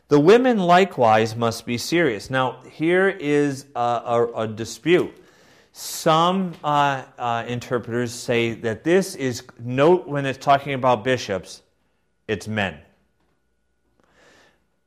The 0.09 0.19
women 0.19 0.59
likewise 0.59 1.37
must 1.37 1.67
be 1.67 1.77
serious. 1.77 2.31
Now, 2.31 2.63
here 2.63 3.09
is 3.09 3.67
a, 3.77 3.79
a, 3.79 4.33
a 4.37 4.49
dispute. 4.49 5.15
Some 5.73 6.55
uh, 6.65 7.05
uh, 7.19 7.45
interpreters 7.47 8.13
say 8.13 8.55
that 8.55 8.85
this 8.85 9.15
is, 9.15 9.43
note 9.61 10.09
when 10.09 10.25
it's 10.25 10.39
talking 10.39 10.73
about 10.73 11.05
bishops, 11.05 11.63
it's 12.27 12.49
men. 12.49 12.79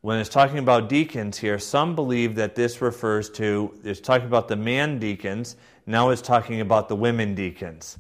When 0.02 0.18
it's 0.18 0.30
talking 0.30 0.58
about 0.58 0.90
deacons 0.90 1.38
here, 1.38 1.60
some 1.60 1.94
believe 1.94 2.34
that 2.36 2.56
this 2.56 2.82
refers 2.82 3.30
to, 3.32 3.78
it's 3.84 4.00
talking 4.00 4.26
about 4.26 4.48
the 4.48 4.56
man 4.56 4.98
deacons, 4.98 5.56
now 5.86 6.10
it's 6.10 6.24
talking 6.24 6.62
about 6.62 6.90
the 6.90 6.96
women 6.96 7.36
deacons. 7.36 8.00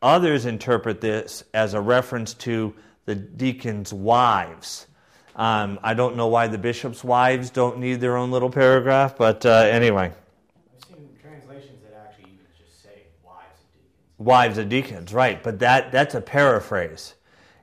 Others 0.00 0.46
interpret 0.46 1.00
this 1.00 1.42
as 1.52 1.74
a 1.74 1.80
reference 1.80 2.32
to 2.34 2.72
the 3.06 3.16
deacons' 3.16 3.92
wives. 3.92 4.86
Um, 5.40 5.80
I 5.82 5.94
don't 5.94 6.16
know 6.16 6.26
why 6.26 6.48
the 6.48 6.58
bishop's 6.58 7.02
wives 7.02 7.48
don't 7.48 7.78
need 7.78 8.02
their 8.02 8.18
own 8.18 8.30
little 8.30 8.50
paragraph, 8.50 9.16
but 9.16 9.46
uh, 9.46 9.48
anyway. 9.70 10.12
I've 10.12 10.84
seen 10.86 11.08
translations 11.18 11.80
that 11.82 11.98
actually 11.98 12.24
even 12.24 12.44
just 12.58 12.82
say 12.82 13.04
wives 13.24 13.62
of 13.62 13.72
deacons. 13.72 14.18
Wives 14.18 14.58
of 14.58 14.68
deacons, 14.68 15.14
right? 15.14 15.42
But 15.42 15.58
that 15.60 15.92
that's 15.92 16.14
a 16.14 16.20
paraphrase, 16.20 17.14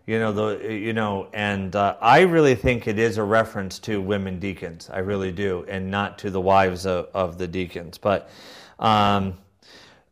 you 0.07 0.17
know. 0.17 0.33
The 0.33 0.73
you 0.73 0.93
know, 0.93 1.27
and 1.33 1.75
uh, 1.75 1.97
I 2.01 2.21
really 2.21 2.55
think 2.55 2.87
it 2.87 2.97
is 2.97 3.19
a 3.19 3.23
reference 3.23 3.77
to 3.81 4.01
women 4.01 4.39
deacons. 4.39 4.89
I 4.91 4.97
really 4.97 5.31
do, 5.31 5.63
and 5.69 5.91
not 5.91 6.17
to 6.17 6.31
the 6.31 6.41
wives 6.41 6.87
of, 6.87 7.09
of 7.13 7.37
the 7.37 7.47
deacons. 7.47 7.99
But 7.99 8.31
um, 8.79 9.37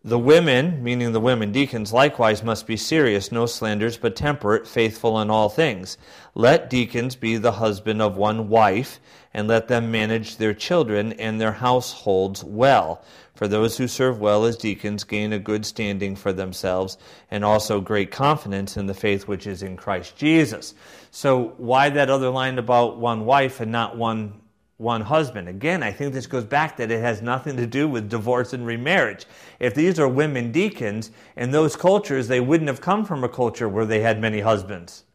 the 0.06 0.20
women, 0.20 0.84
meaning 0.84 1.14
the 1.14 1.20
women 1.20 1.52
deacons, 1.52 1.92
likewise 1.92 2.44
must 2.44 2.68
be 2.68 2.78
serious, 2.78 3.32
no 3.32 3.48
slanders, 3.48 3.98
but 3.98 4.16
temperate, 4.16 4.68
faithful 4.68 5.20
in 5.20 5.32
all 5.32 5.50
things. 5.50 5.98
Let 6.36 6.70
deacons 6.70 7.16
be 7.16 7.38
the 7.38 7.54
husband 7.54 8.04
of 8.04 8.16
one 8.16 8.48
wife, 8.48 9.00
and 9.34 9.48
let 9.48 9.68
them 9.68 9.90
manage 9.90 10.38
their 10.38 10.54
children 10.54 11.14
and 11.14 11.42
their 11.42 11.54
households 11.54 12.44
well. 12.44 13.04
For 13.34 13.48
those 13.48 13.78
who 13.78 13.88
serve 13.88 14.20
well 14.20 14.46
as 14.46 14.58
deacons 14.58 15.04
gain 15.04 15.34
a 15.34 15.40
good 15.40 15.66
standing 15.66 16.16
for 16.16 16.32
themselves, 16.32 17.00
and 17.32 17.44
also 17.44 17.82
great 17.82 18.12
confidence 18.12 18.78
in 18.78 18.86
the 18.86 18.94
faith 18.94 19.28
which 19.28 19.48
is 19.48 19.64
in 19.64 19.76
Christ 19.76 20.16
Jesus. 20.16 20.76
So, 21.10 21.56
why 21.58 21.90
that 21.90 22.12
other 22.12 22.30
line 22.30 22.60
about 22.60 23.00
one 23.00 23.26
wife 23.26 23.60
and 23.60 23.72
not 23.72 23.98
one 23.98 24.34
one 24.78 25.02
husband. 25.02 25.48
Again, 25.48 25.84
I 25.84 25.92
think 25.92 26.14
this 26.14 26.28
goes 26.28 26.44
back 26.44 26.78
that 26.78 26.92
it 26.92 27.00
has 27.00 27.22
nothing 27.22 27.56
to 27.58 27.66
do 27.66 27.88
with 27.88 28.10
divorce 28.10 28.52
and 28.54 28.66
remarriage. 28.66 29.26
If 29.60 29.74
these 29.74 30.00
are 30.00 30.08
women 30.08 30.52
deacons, 30.52 31.12
in 31.38 31.52
those 31.52 31.76
cultures, 31.76 32.28
they 32.28 32.42
wouldn't 32.42 32.68
have 32.68 32.82
come 32.82 33.06
from 33.06 33.24
a 33.24 33.30
culture 33.30 33.70
where 33.70 33.86
they 33.86 34.02
had 34.02 34.20
many 34.20 34.42
husbands. 34.42 35.06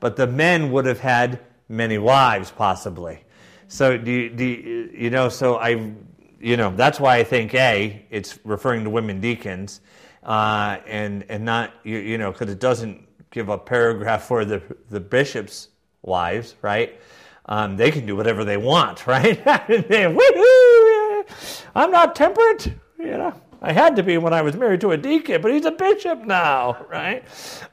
But 0.00 0.16
the 0.16 0.26
men 0.26 0.70
would 0.72 0.84
have 0.84 1.00
had 1.00 1.40
many 1.68 1.96
wives, 1.96 2.50
possibly. 2.50 3.24
So, 3.68 3.96
do 3.96 4.10
you, 4.10 4.30
do 4.30 4.44
you, 4.44 4.90
you 4.92 5.10
know, 5.10 5.28
so 5.28 5.56
I, 5.56 5.92
you 6.38 6.56
know, 6.56 6.72
that's 6.76 7.00
why 7.00 7.16
I 7.16 7.24
think 7.24 7.54
A, 7.54 8.04
it's 8.10 8.38
referring 8.44 8.84
to 8.84 8.90
women 8.90 9.20
deacons, 9.20 9.80
uh, 10.22 10.78
and, 10.86 11.24
and 11.28 11.44
not, 11.44 11.72
you, 11.84 11.98
you 11.98 12.18
know, 12.18 12.30
because 12.30 12.50
it 12.50 12.60
doesn't 12.60 13.02
give 13.30 13.48
a 13.48 13.58
paragraph 13.58 14.24
for 14.24 14.44
the, 14.44 14.62
the 14.90 15.00
bishop's 15.00 15.68
wives, 16.02 16.54
right? 16.62 17.00
Um, 17.46 17.76
they 17.76 17.90
can 17.90 18.06
do 18.06 18.16
whatever 18.16 18.44
they 18.44 18.56
want, 18.56 19.06
right? 19.06 19.40
I'm 21.74 21.90
not 21.90 22.14
temperate, 22.14 22.72
you 22.98 23.18
know. 23.18 23.34
I 23.62 23.72
had 23.72 23.96
to 23.96 24.02
be 24.02 24.18
when 24.18 24.34
I 24.34 24.42
was 24.42 24.54
married 24.54 24.82
to 24.82 24.92
a 24.92 24.96
deacon, 24.96 25.40
but 25.40 25.50
he's 25.50 25.64
a 25.64 25.70
bishop 25.70 26.24
now, 26.24 26.86
right? 26.90 27.24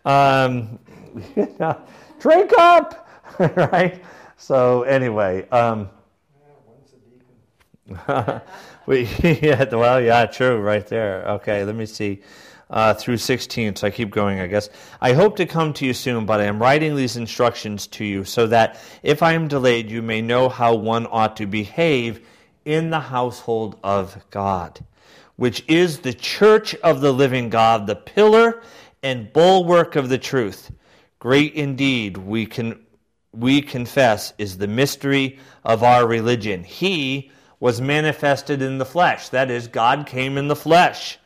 Um, 0.05 0.80
drink 2.19 2.51
up, 2.57 3.07
right? 3.38 4.01
So 4.38 4.84
anyway, 4.84 5.47
um, 5.49 5.89
we 8.86 9.03
yeah, 9.41 9.76
well, 9.76 10.01
yeah, 10.01 10.26
true, 10.26 10.61
right 10.61 10.88
there. 10.88 11.26
Okay, 11.28 11.65
let 11.65 11.76
me 11.76 11.86
see 11.86 12.21
uh, 12.74 12.91
through 12.91 13.17
16, 13.17 13.76
so 13.76 13.88
I 13.88 13.91
keep 13.91 14.09
going, 14.09 14.39
I 14.39 14.47
guess. 14.47 14.67
I 14.99 15.13
hope 15.13 15.36
to 15.36 15.45
come 15.45 15.74
to 15.74 15.86
you 15.86 15.93
soon, 15.93 16.26
but 16.26 16.41
I 16.41 16.45
am 16.45 16.59
writing 16.59 16.95
these 16.95 17.17
instructions 17.17 17.86
to 17.88 18.03
you 18.03 18.24
so 18.24 18.47
that 18.47 18.80
if 19.03 19.21
I 19.21 19.34
am 19.34 19.47
delayed, 19.47 19.91
you 19.91 20.01
may 20.01 20.24
know 20.24 20.49
how 20.49 20.74
one 20.74 21.05
ought 21.11 21.38
to 21.38 21.45
behave 21.45 22.26
in 22.65 22.89
the 22.89 22.99
household 22.99 23.78
of 23.84 24.17
God, 24.32 24.84
which 25.36 25.63
is 25.67 25.99
the 25.99 26.13
church 26.13 26.74
of 26.76 26.99
the 26.99 27.13
living 27.13 27.51
God, 27.51 27.86
the 27.86 27.95
pillar 27.95 28.63
and 29.03 29.32
bulwark 29.32 29.95
of 29.95 30.09
the 30.09 30.17
truth. 30.17 30.71
Great 31.19 31.53
indeed, 31.53 32.17
we 32.17 32.47
can 32.47 32.80
we 33.34 33.61
confess 33.61 34.34
is 34.39 34.57
the 34.57 34.67
mystery 34.67 35.38
of 35.63 35.84
our 35.84 36.07
religion. 36.07 36.63
He 36.63 37.32
was 37.59 37.82
manifested 37.82 38.63
in 38.63 38.80
the 38.80 38.86
flesh. 38.86 39.30
That 39.30 39.51
is, 39.51 39.67
God 39.67 40.05
came 40.07 40.38
in 40.38 40.47
the 40.47 40.55
flesh 40.55 41.19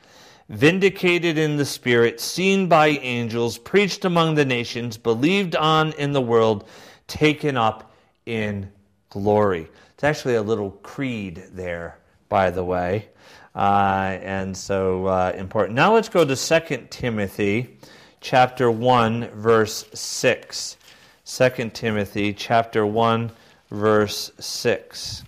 vindicated 0.49 1.37
in 1.37 1.57
the 1.57 1.65
Spirit, 1.65 2.19
seen 2.19 2.67
by 2.67 2.87
angels, 2.87 3.57
preached 3.57 4.05
among 4.05 4.35
the 4.35 4.45
nations, 4.45 4.97
believed 4.97 5.55
on 5.55 5.93
in 5.93 6.13
the 6.13 6.21
world, 6.21 6.67
taken 7.07 7.57
up 7.57 7.93
in 8.25 8.71
glory. 9.09 9.67
It's 9.93 10.03
actually 10.03 10.35
a 10.35 10.41
little 10.41 10.71
creed 10.71 11.43
there, 11.51 11.97
by 12.29 12.49
the 12.51 12.63
way. 12.63 13.09
Uh, 13.55 14.19
and 14.21 14.55
so 14.55 15.07
uh, 15.07 15.33
important. 15.35 15.75
Now 15.75 15.93
let's 15.93 16.09
go 16.09 16.23
to 16.23 16.35
2 16.35 16.87
Timothy 16.89 17.77
chapter 18.21 18.69
1, 18.69 19.29
verse 19.31 19.85
6. 19.93 20.77
2 21.25 21.71
Timothy 21.73 22.33
chapter 22.33 22.85
1, 22.85 23.31
verse 23.71 24.31
6. 24.39 25.23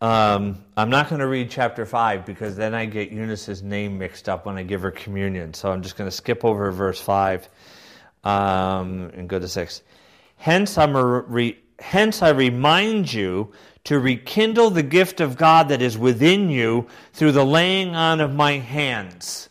Um, 0.00 0.64
I'm 0.76 0.90
not 0.90 1.08
going 1.08 1.20
to 1.20 1.26
read 1.26 1.50
chapter 1.50 1.84
5 1.84 2.24
because 2.24 2.54
then 2.54 2.72
I 2.72 2.84
get 2.84 3.10
Eunice's 3.10 3.62
name 3.64 3.98
mixed 3.98 4.28
up 4.28 4.46
when 4.46 4.56
I 4.56 4.62
give 4.62 4.82
her 4.82 4.92
communion. 4.92 5.54
So 5.54 5.72
I'm 5.72 5.82
just 5.82 5.96
going 5.96 6.08
to 6.08 6.14
skip 6.14 6.44
over 6.44 6.70
verse 6.70 7.00
5 7.00 7.48
um, 8.22 9.10
and 9.14 9.28
go 9.28 9.40
to 9.40 9.48
6. 9.48 9.82
Hence, 10.36 10.78
I'm 10.78 10.96
re- 10.96 11.58
hence, 11.80 12.22
I 12.22 12.28
remind 12.28 13.12
you 13.12 13.52
to 13.84 13.98
rekindle 13.98 14.70
the 14.70 14.84
gift 14.84 15.20
of 15.20 15.36
God 15.36 15.68
that 15.70 15.82
is 15.82 15.98
within 15.98 16.48
you 16.48 16.86
through 17.12 17.32
the 17.32 17.44
laying 17.44 17.96
on 17.96 18.20
of 18.20 18.32
my 18.32 18.52
hands. 18.52 19.48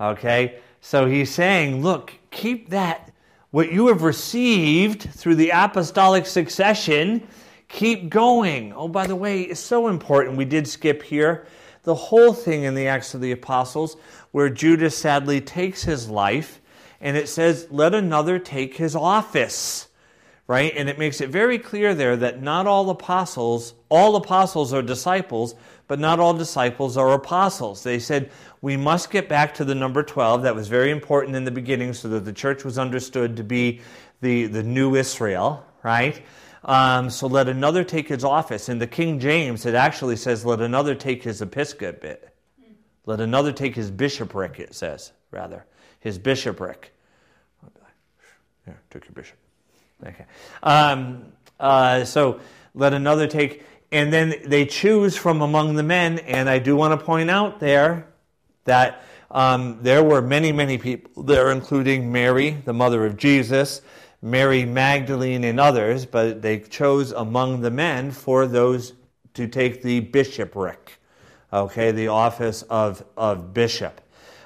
Okay? 0.00 0.60
So 0.80 1.04
he's 1.04 1.30
saying, 1.30 1.82
look, 1.82 2.14
keep 2.30 2.70
that, 2.70 3.12
what 3.50 3.70
you 3.70 3.88
have 3.88 4.02
received 4.02 5.02
through 5.02 5.34
the 5.34 5.50
apostolic 5.50 6.24
succession 6.24 7.26
Keep 7.68 8.08
going. 8.08 8.72
Oh, 8.72 8.88
by 8.88 9.06
the 9.06 9.16
way, 9.16 9.42
it's 9.42 9.60
so 9.60 9.88
important. 9.88 10.36
We 10.36 10.44
did 10.44 10.66
skip 10.66 11.02
here 11.02 11.46
the 11.84 11.94
whole 11.94 12.32
thing 12.32 12.64
in 12.64 12.74
the 12.74 12.86
Acts 12.86 13.14
of 13.14 13.20
the 13.20 13.32
Apostles 13.32 13.96
where 14.30 14.48
Judas 14.48 14.96
sadly 14.96 15.40
takes 15.40 15.82
his 15.84 16.08
life 16.08 16.60
and 17.00 17.16
it 17.16 17.28
says, 17.28 17.68
let 17.70 17.94
another 17.94 18.38
take 18.38 18.76
his 18.76 18.96
office. 18.96 19.88
Right? 20.46 20.72
And 20.74 20.88
it 20.88 20.98
makes 20.98 21.20
it 21.20 21.28
very 21.28 21.58
clear 21.58 21.94
there 21.94 22.16
that 22.16 22.42
not 22.42 22.66
all 22.66 22.88
apostles, 22.88 23.74
all 23.90 24.16
apostles 24.16 24.72
are 24.72 24.80
disciples, 24.80 25.54
but 25.86 25.98
not 25.98 26.20
all 26.20 26.32
disciples 26.32 26.96
are 26.96 27.12
apostles. 27.12 27.82
They 27.82 27.98
said, 27.98 28.30
we 28.62 28.76
must 28.76 29.10
get 29.10 29.28
back 29.28 29.54
to 29.54 29.64
the 29.64 29.74
number 29.74 30.02
12. 30.02 30.42
That 30.42 30.54
was 30.54 30.68
very 30.68 30.90
important 30.90 31.36
in 31.36 31.44
the 31.44 31.50
beginning 31.50 31.92
so 31.92 32.08
that 32.08 32.24
the 32.24 32.32
church 32.32 32.64
was 32.64 32.78
understood 32.78 33.36
to 33.36 33.44
be 33.44 33.82
the, 34.22 34.46
the 34.46 34.62
new 34.62 34.94
Israel, 34.94 35.66
right? 35.82 36.22
Um, 36.64 37.10
so 37.10 37.26
let 37.26 37.48
another 37.48 37.84
take 37.84 38.08
his 38.08 38.24
office. 38.24 38.68
In 38.68 38.78
the 38.78 38.86
King 38.86 39.20
James, 39.20 39.64
it 39.64 39.74
actually 39.74 40.16
says, 40.16 40.44
let 40.44 40.60
another 40.60 40.94
take 40.94 41.22
his 41.22 41.40
episcopate. 41.40 42.22
Let 43.06 43.20
another 43.20 43.52
take 43.52 43.74
his 43.74 43.90
bishopric, 43.90 44.58
it 44.58 44.74
says, 44.74 45.12
rather. 45.30 45.64
His 46.00 46.18
bishopric. 46.18 46.92
Here, 48.64 48.80
took 48.90 49.04
your 49.06 49.12
bishop. 49.12 49.38
Okay. 50.06 50.26
Um, 50.62 51.32
uh, 51.58 52.04
so 52.04 52.40
let 52.74 52.92
another 52.92 53.26
take, 53.26 53.64
and 53.90 54.12
then 54.12 54.34
they 54.44 54.66
choose 54.66 55.16
from 55.16 55.40
among 55.40 55.76
the 55.76 55.82
men. 55.82 56.18
And 56.18 56.50
I 56.50 56.58
do 56.58 56.76
want 56.76 56.98
to 56.98 57.04
point 57.04 57.30
out 57.30 57.60
there 57.60 58.06
that 58.64 59.02
um, 59.30 59.78
there 59.82 60.04
were 60.04 60.20
many, 60.20 60.52
many 60.52 60.76
people 60.76 61.22
there, 61.22 61.50
including 61.50 62.12
Mary, 62.12 62.50
the 62.64 62.74
mother 62.74 63.06
of 63.06 63.16
Jesus, 63.16 63.80
Mary 64.20 64.64
Magdalene 64.64 65.44
and 65.44 65.60
others, 65.60 66.04
but 66.04 66.42
they 66.42 66.60
chose 66.60 67.12
among 67.12 67.60
the 67.60 67.70
men 67.70 68.10
for 68.10 68.46
those 68.46 68.94
to 69.34 69.46
take 69.46 69.82
the 69.82 70.00
bishopric, 70.00 70.98
okay, 71.52 71.92
the 71.92 72.08
office 72.08 72.62
of, 72.62 73.04
of 73.16 73.54
bishop 73.54 74.00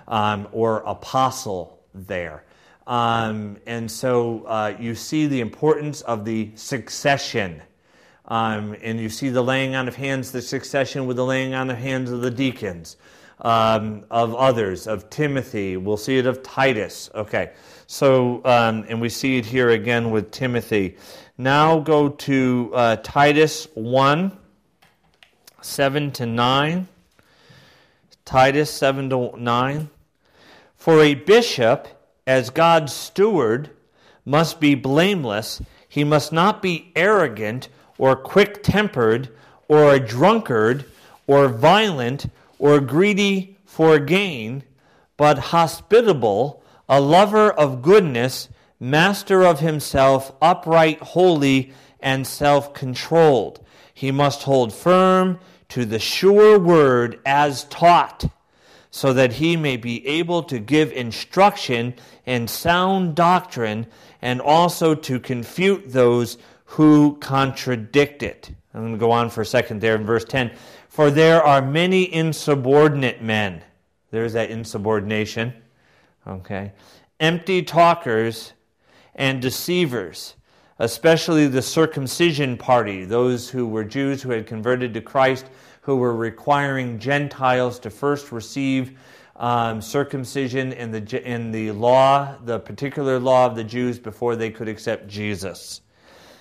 um, 0.08 0.46
or 0.52 0.78
apostle 0.78 1.80
there. 1.94 2.44
Um, 2.86 3.56
and 3.66 3.90
so 3.90 4.44
uh, 4.44 4.76
you 4.78 4.94
see 4.94 5.26
the 5.26 5.40
importance 5.40 6.02
of 6.02 6.24
the 6.24 6.50
succession. 6.54 7.62
Um, 8.26 8.76
and 8.82 9.00
you 9.00 9.08
see 9.08 9.30
the 9.30 9.42
laying 9.42 9.74
on 9.74 9.88
of 9.88 9.96
hands, 9.96 10.32
the 10.32 10.42
succession 10.42 11.06
with 11.06 11.16
the 11.16 11.24
laying 11.24 11.54
on 11.54 11.70
of 11.70 11.78
hands 11.78 12.10
of 12.10 12.20
the 12.20 12.30
deacons, 12.30 12.96
um, 13.40 14.04
of 14.10 14.34
others, 14.34 14.86
of 14.86 15.10
Timothy. 15.10 15.76
We'll 15.76 15.96
see 15.96 16.18
it 16.18 16.26
of 16.26 16.42
Titus. 16.42 17.10
Okay. 17.14 17.52
So, 17.92 18.40
um, 18.46 18.86
and 18.88 19.02
we 19.02 19.10
see 19.10 19.36
it 19.36 19.44
here 19.44 19.68
again 19.68 20.10
with 20.10 20.30
Timothy. 20.30 20.96
Now 21.36 21.78
go 21.78 22.08
to 22.08 22.70
uh, 22.72 22.96
Titus 22.96 23.68
1 23.74 24.32
7 25.60 26.10
to 26.12 26.24
9. 26.24 26.88
Titus 28.24 28.70
7 28.70 29.10
to 29.10 29.34
9. 29.36 29.90
For 30.74 31.02
a 31.02 31.12
bishop, 31.12 31.86
as 32.26 32.48
God's 32.48 32.94
steward, 32.94 33.68
must 34.24 34.58
be 34.58 34.74
blameless. 34.74 35.60
He 35.86 36.02
must 36.02 36.32
not 36.32 36.62
be 36.62 36.92
arrogant 36.96 37.68
or 37.98 38.16
quick 38.16 38.62
tempered 38.62 39.28
or 39.68 39.92
a 39.92 40.00
drunkard 40.00 40.86
or 41.26 41.46
violent 41.48 42.24
or 42.58 42.80
greedy 42.80 43.58
for 43.66 43.98
gain, 43.98 44.62
but 45.18 45.38
hospitable, 45.38 46.61
a 46.92 47.00
lover 47.00 47.50
of 47.50 47.80
goodness, 47.80 48.50
master 48.78 49.42
of 49.42 49.60
himself, 49.60 50.30
upright, 50.42 51.00
holy, 51.00 51.72
and 52.00 52.26
self 52.26 52.74
controlled. 52.74 53.64
He 53.94 54.10
must 54.10 54.42
hold 54.42 54.74
firm 54.74 55.38
to 55.70 55.86
the 55.86 55.98
sure 55.98 56.58
word 56.58 57.18
as 57.24 57.64
taught, 57.64 58.26
so 58.90 59.14
that 59.14 59.32
he 59.32 59.56
may 59.56 59.78
be 59.78 60.06
able 60.06 60.42
to 60.42 60.58
give 60.58 60.92
instruction 60.92 61.94
in 62.26 62.46
sound 62.46 63.14
doctrine 63.14 63.86
and 64.20 64.42
also 64.42 64.94
to 64.94 65.18
confute 65.18 65.92
those 65.92 66.36
who 66.66 67.16
contradict 67.20 68.22
it. 68.22 68.50
I'm 68.74 68.82
going 68.82 68.92
to 68.92 68.98
go 68.98 69.12
on 69.12 69.30
for 69.30 69.40
a 69.40 69.46
second 69.46 69.80
there 69.80 69.96
in 69.96 70.04
verse 70.04 70.26
10. 70.26 70.50
For 70.90 71.10
there 71.10 71.42
are 71.42 71.62
many 71.62 72.12
insubordinate 72.12 73.22
men. 73.22 73.62
There's 74.10 74.34
that 74.34 74.50
insubordination. 74.50 75.54
Okay. 76.26 76.72
Empty 77.20 77.62
talkers 77.62 78.52
and 79.14 79.42
deceivers, 79.42 80.36
especially 80.78 81.46
the 81.46 81.62
circumcision 81.62 82.56
party, 82.56 83.04
those 83.04 83.48
who 83.48 83.66
were 83.66 83.84
Jews 83.84 84.22
who 84.22 84.30
had 84.30 84.46
converted 84.46 84.94
to 84.94 85.00
Christ, 85.00 85.46
who 85.80 85.96
were 85.96 86.14
requiring 86.14 86.98
Gentiles 86.98 87.78
to 87.80 87.90
first 87.90 88.32
receive 88.32 88.98
um, 89.36 89.80
circumcision 89.80 90.72
in 90.72 90.92
the, 90.92 91.22
in 91.24 91.50
the 91.50 91.72
law, 91.72 92.36
the 92.44 92.60
particular 92.60 93.18
law 93.18 93.46
of 93.46 93.56
the 93.56 93.64
Jews, 93.64 93.98
before 93.98 94.36
they 94.36 94.50
could 94.50 94.68
accept 94.68 95.08
Jesus. 95.08 95.80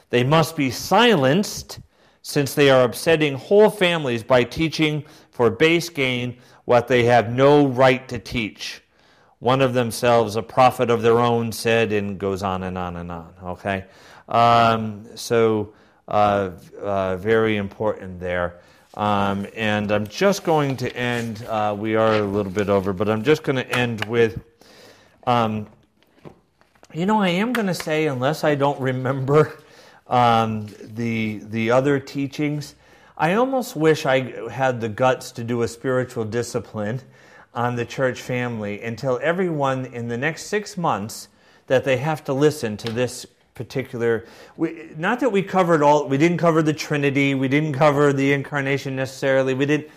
They 0.10 0.24
must 0.24 0.56
be 0.56 0.70
silenced 0.70 1.80
since 2.22 2.54
they 2.54 2.70
are 2.70 2.84
upsetting 2.84 3.34
whole 3.34 3.70
families 3.70 4.24
by 4.24 4.44
teaching 4.44 5.04
for 5.32 5.50
base 5.50 5.90
gain 5.90 6.38
what 6.66 6.88
they 6.88 7.04
have 7.06 7.32
no 7.32 7.66
right 7.68 8.08
to 8.10 8.20
teach. 8.20 8.81
One 9.42 9.62
of 9.62 9.74
themselves, 9.74 10.36
a 10.36 10.44
prophet 10.44 10.92
of 10.92 11.02
their 11.02 11.18
own, 11.18 11.52
said, 11.52 11.92
and 11.92 12.20
goes 12.20 12.44
on 12.44 12.62
and 12.62 12.78
on 12.78 12.96
and 12.96 13.12
on. 13.12 13.34
Okay? 13.44 13.86
Um, 14.30 15.04
so, 15.16 15.74
uh, 16.08 16.52
uh, 16.80 17.18
very 17.18 17.58
important 17.58 18.20
there. 18.20 18.62
Um, 18.94 19.48
and 19.56 19.92
I'm 19.92 20.06
just 20.06 20.44
going 20.44 20.78
to 20.78 20.96
end, 20.96 21.44
uh, 21.46 21.76
we 21.76 21.96
are 21.96 22.14
a 22.14 22.22
little 22.22 22.52
bit 22.52 22.70
over, 22.70 22.94
but 22.94 23.10
I'm 23.10 23.24
just 23.24 23.42
going 23.42 23.56
to 23.56 23.68
end 23.76 24.06
with, 24.06 24.39
um, 25.26 25.66
you 26.94 27.08
know, 27.08 27.20
I 27.20 27.30
am 27.30 27.52
going 27.52 27.68
to 27.68 27.74
say, 27.74 28.06
unless 28.06 28.44
I 28.44 28.54
don't 28.54 28.80
remember 28.80 29.58
um, 30.08 30.68
the, 30.82 31.39
the 31.46 31.72
other 31.72 32.00
teachings, 32.00 32.76
I 33.18 33.34
almost 33.34 33.76
wish 33.76 34.06
I 34.06 34.50
had 34.52 34.82
the 34.82 34.89
guts 34.89 35.32
to 35.32 35.44
do 35.44 35.64
a 35.64 35.68
spiritual 35.68 36.26
discipline 36.26 37.02
on 37.54 37.76
the 37.76 37.86
church 37.86 38.22
family 38.22 38.82
and 38.82 38.97
tell 38.97 39.20
everyone 39.22 39.86
in 39.88 40.08
the 40.08 40.18
next 40.18 40.43
six 40.43 40.78
months 40.78 41.28
that 41.68 41.84
they 41.84 41.97
have 41.97 42.24
to 42.24 42.34
listen 42.34 42.78
to 42.78 42.91
this 42.91 43.26
particular 43.54 44.26
we, 44.56 44.89
not 44.97 45.20
that 45.20 45.30
we 45.30 45.43
covered 45.43 45.84
all 45.84 46.08
we 46.08 46.18
didn't 46.18 46.38
cover 46.38 46.62
the 46.62 46.74
trinity 46.74 47.36
we 47.36 47.49
didn't 47.49 47.74
cover 47.74 48.14
the 48.14 48.32
incarnation 48.32 48.95
necessarily 48.95 49.54
we 49.54 49.66
didn't 49.66 49.88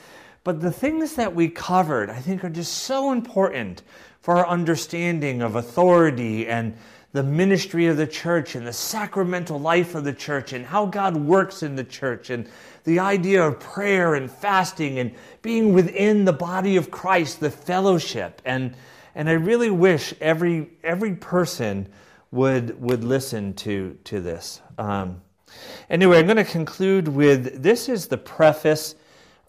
but 0.42 0.60
the 0.60 0.72
things 0.72 1.14
that 1.14 1.32
we 1.32 1.48
covered 1.48 2.10
i 2.10 2.18
think 2.18 2.42
are 2.42 2.50
just 2.50 2.72
so 2.72 3.12
important 3.12 3.82
for 4.20 4.36
our 4.36 4.46
understanding 4.48 5.40
of 5.40 5.54
authority 5.54 6.48
and 6.48 6.76
the 7.12 7.22
ministry 7.22 7.86
of 7.86 7.96
the 7.96 8.06
church 8.06 8.56
and 8.56 8.66
the 8.66 8.72
sacramental 8.72 9.60
life 9.60 9.94
of 9.94 10.02
the 10.02 10.12
church 10.12 10.52
and 10.52 10.66
how 10.66 10.84
god 10.84 11.16
works 11.16 11.62
in 11.62 11.76
the 11.76 11.84
church 11.84 12.30
and 12.30 12.48
the 12.84 12.98
idea 12.98 13.46
of 13.46 13.58
prayer 13.58 14.14
and 14.14 14.30
fasting 14.30 14.98
and 14.98 15.14
being 15.42 15.72
within 15.72 16.24
the 16.24 16.32
body 16.32 16.76
of 16.76 16.90
christ 16.90 17.40
the 17.40 17.50
fellowship 17.50 18.40
and 18.44 18.74
and 19.14 19.28
i 19.28 19.32
really 19.32 19.70
wish 19.70 20.14
every 20.20 20.70
every 20.82 21.14
person 21.14 21.88
would 22.34 22.80
would 22.80 23.04
listen 23.04 23.54
to 23.54 23.96
to 24.04 24.20
this. 24.20 24.60
Um, 24.76 25.22
anyway, 25.88 26.18
I'm 26.18 26.26
going 26.26 26.36
to 26.36 26.44
conclude 26.44 27.06
with 27.06 27.62
this 27.62 27.88
is 27.88 28.08
the 28.08 28.18
preface 28.18 28.96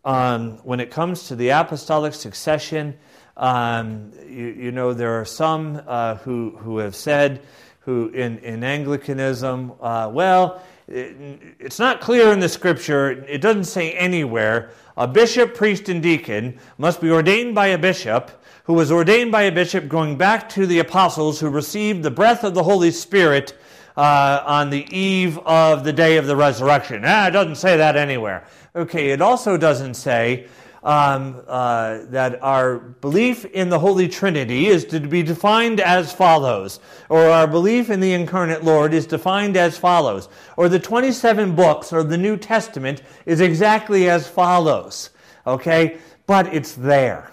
um, 0.05 0.59
when 0.63 0.79
it 0.79 0.91
comes 0.91 1.27
to 1.29 1.35
the 1.35 1.49
apostolic 1.49 2.13
succession. 2.13 2.95
Um, 3.37 4.11
you, 4.27 4.45
you, 4.45 4.71
know, 4.71 4.93
there 4.93 5.19
are 5.19 5.25
some 5.25 5.81
uh, 5.87 6.15
who 6.17 6.55
who 6.59 6.77
have 6.77 6.95
said 6.95 7.41
who 7.79 8.09
in 8.09 8.37
in 8.39 8.63
Anglicanism, 8.63 9.73
uh, 9.81 10.09
well. 10.13 10.61
It, 10.87 11.55
it's 11.59 11.79
not 11.79 12.01
clear 12.01 12.31
in 12.31 12.39
the 12.39 12.49
scripture. 12.49 13.11
It 13.27 13.41
doesn't 13.41 13.65
say 13.65 13.93
anywhere 13.93 14.71
a 14.97 15.07
bishop, 15.07 15.55
priest, 15.55 15.89
and 15.89 16.01
deacon 16.01 16.59
must 16.77 17.01
be 17.01 17.09
ordained 17.09 17.55
by 17.55 17.67
a 17.67 17.77
bishop 17.77 18.43
who 18.65 18.73
was 18.73 18.91
ordained 18.91 19.31
by 19.31 19.43
a 19.43 19.51
bishop 19.51 19.87
going 19.87 20.17
back 20.17 20.49
to 20.49 20.65
the 20.65 20.79
apostles 20.79 21.39
who 21.39 21.49
received 21.49 22.03
the 22.03 22.11
breath 22.11 22.43
of 22.43 22.53
the 22.53 22.63
Holy 22.63 22.91
Spirit 22.91 23.57
uh, 23.97 24.43
on 24.45 24.69
the 24.69 24.85
eve 24.95 25.37
of 25.39 25.83
the 25.83 25.93
day 25.93 26.17
of 26.17 26.27
the 26.27 26.35
resurrection. 26.35 27.03
Ah, 27.05 27.27
it 27.27 27.31
doesn't 27.31 27.55
say 27.55 27.77
that 27.77 27.95
anywhere. 27.95 28.45
Okay, 28.75 29.09
it 29.11 29.21
also 29.21 29.57
doesn't 29.57 29.93
say 29.93 30.47
um, 30.85 31.41
uh, 31.47 32.05
that 32.09 32.41
our 32.43 32.77
belief 32.77 33.43
in 33.45 33.69
the 33.69 33.79
Holy 33.79 34.07
Trinity 34.07 34.67
is 34.67 34.85
to 34.85 34.99
be 34.99 35.23
defined 35.23 35.79
as 35.79 36.13
follows, 36.13 36.79
or 37.09 37.25
our 37.25 37.47
belief 37.47 37.89
in 37.89 37.99
the 37.99 38.13
incarnate 38.13 38.63
Lord 38.63 38.93
is 38.93 39.07
defined 39.07 39.57
as 39.57 39.77
follows, 39.77 40.29
or 40.57 40.69
the 40.69 40.79
27 40.79 41.55
books 41.55 41.91
or 41.91 42.03
the 42.03 42.17
New 42.17 42.37
Testament 42.37 43.01
is 43.25 43.41
exactly 43.41 44.07
as 44.07 44.27
follows. 44.27 45.09
Okay, 45.47 45.97
but 46.27 46.53
it's 46.53 46.73
there. 46.73 47.31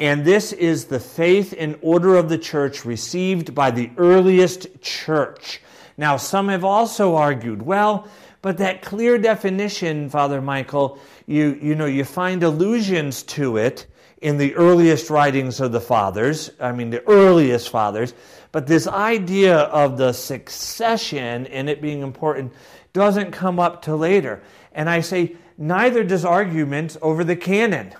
And 0.00 0.24
this 0.24 0.52
is 0.52 0.86
the 0.86 1.00
faith 1.00 1.54
and 1.56 1.78
order 1.80 2.16
of 2.16 2.28
the 2.28 2.38
church 2.38 2.84
received 2.84 3.54
by 3.54 3.70
the 3.70 3.90
earliest 3.96 4.80
church. 4.80 5.60
Now, 5.96 6.16
some 6.16 6.48
have 6.48 6.64
also 6.64 7.16
argued, 7.16 7.62
well, 7.62 8.08
but 8.40 8.58
that 8.58 8.82
clear 8.82 9.18
definition, 9.18 10.08
Father 10.08 10.40
Michael, 10.40 11.00
you, 11.28 11.58
you 11.60 11.74
know, 11.74 11.84
you 11.86 12.04
find 12.04 12.42
allusions 12.42 13.22
to 13.24 13.58
it 13.58 13.86
in 14.22 14.38
the 14.38 14.54
earliest 14.54 15.10
writings 15.10 15.60
of 15.60 15.70
the 15.70 15.80
fathers, 15.80 16.50
I 16.58 16.72
mean, 16.72 16.90
the 16.90 17.06
earliest 17.06 17.68
fathers. 17.68 18.14
But 18.50 18.66
this 18.66 18.88
idea 18.88 19.58
of 19.58 19.98
the 19.98 20.12
succession 20.12 21.46
and 21.48 21.68
it 21.68 21.82
being 21.82 22.00
important 22.00 22.52
doesn't 22.94 23.30
come 23.30 23.60
up 23.60 23.82
till 23.82 23.98
later. 23.98 24.42
And 24.72 24.88
I 24.88 25.02
say, 25.02 25.36
neither 25.58 26.02
does 26.02 26.24
argument 26.24 26.96
over 27.02 27.22
the 27.22 27.36
canon 27.36 27.94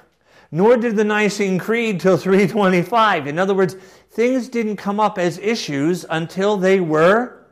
nor 0.50 0.76
did 0.76 0.96
the 0.96 1.04
Nicene 1.04 1.58
Creed 1.58 2.00
till 2.00 2.16
325. 2.16 3.26
In 3.26 3.38
other 3.38 3.54
words, 3.54 3.74
things 4.10 4.48
didn't 4.48 4.76
come 4.76 4.98
up 4.98 5.18
as 5.18 5.38
issues 5.38 6.06
until 6.08 6.56
they 6.56 6.80
were 6.80 7.44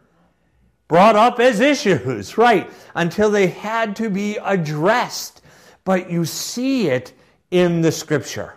brought 0.89 1.17
up 1.17 1.39
as 1.39 1.61
issues, 1.61 2.39
right? 2.39 2.71
Until 2.95 3.31
they 3.31 3.49
had 3.49 3.97
to 3.97 4.09
be 4.09 4.39
addressed. 4.43 5.43
But 5.87 6.11
you 6.11 6.25
see 6.25 6.89
it 6.89 7.15
in 7.51 7.81
the 7.81 7.93
scripture. 7.93 8.55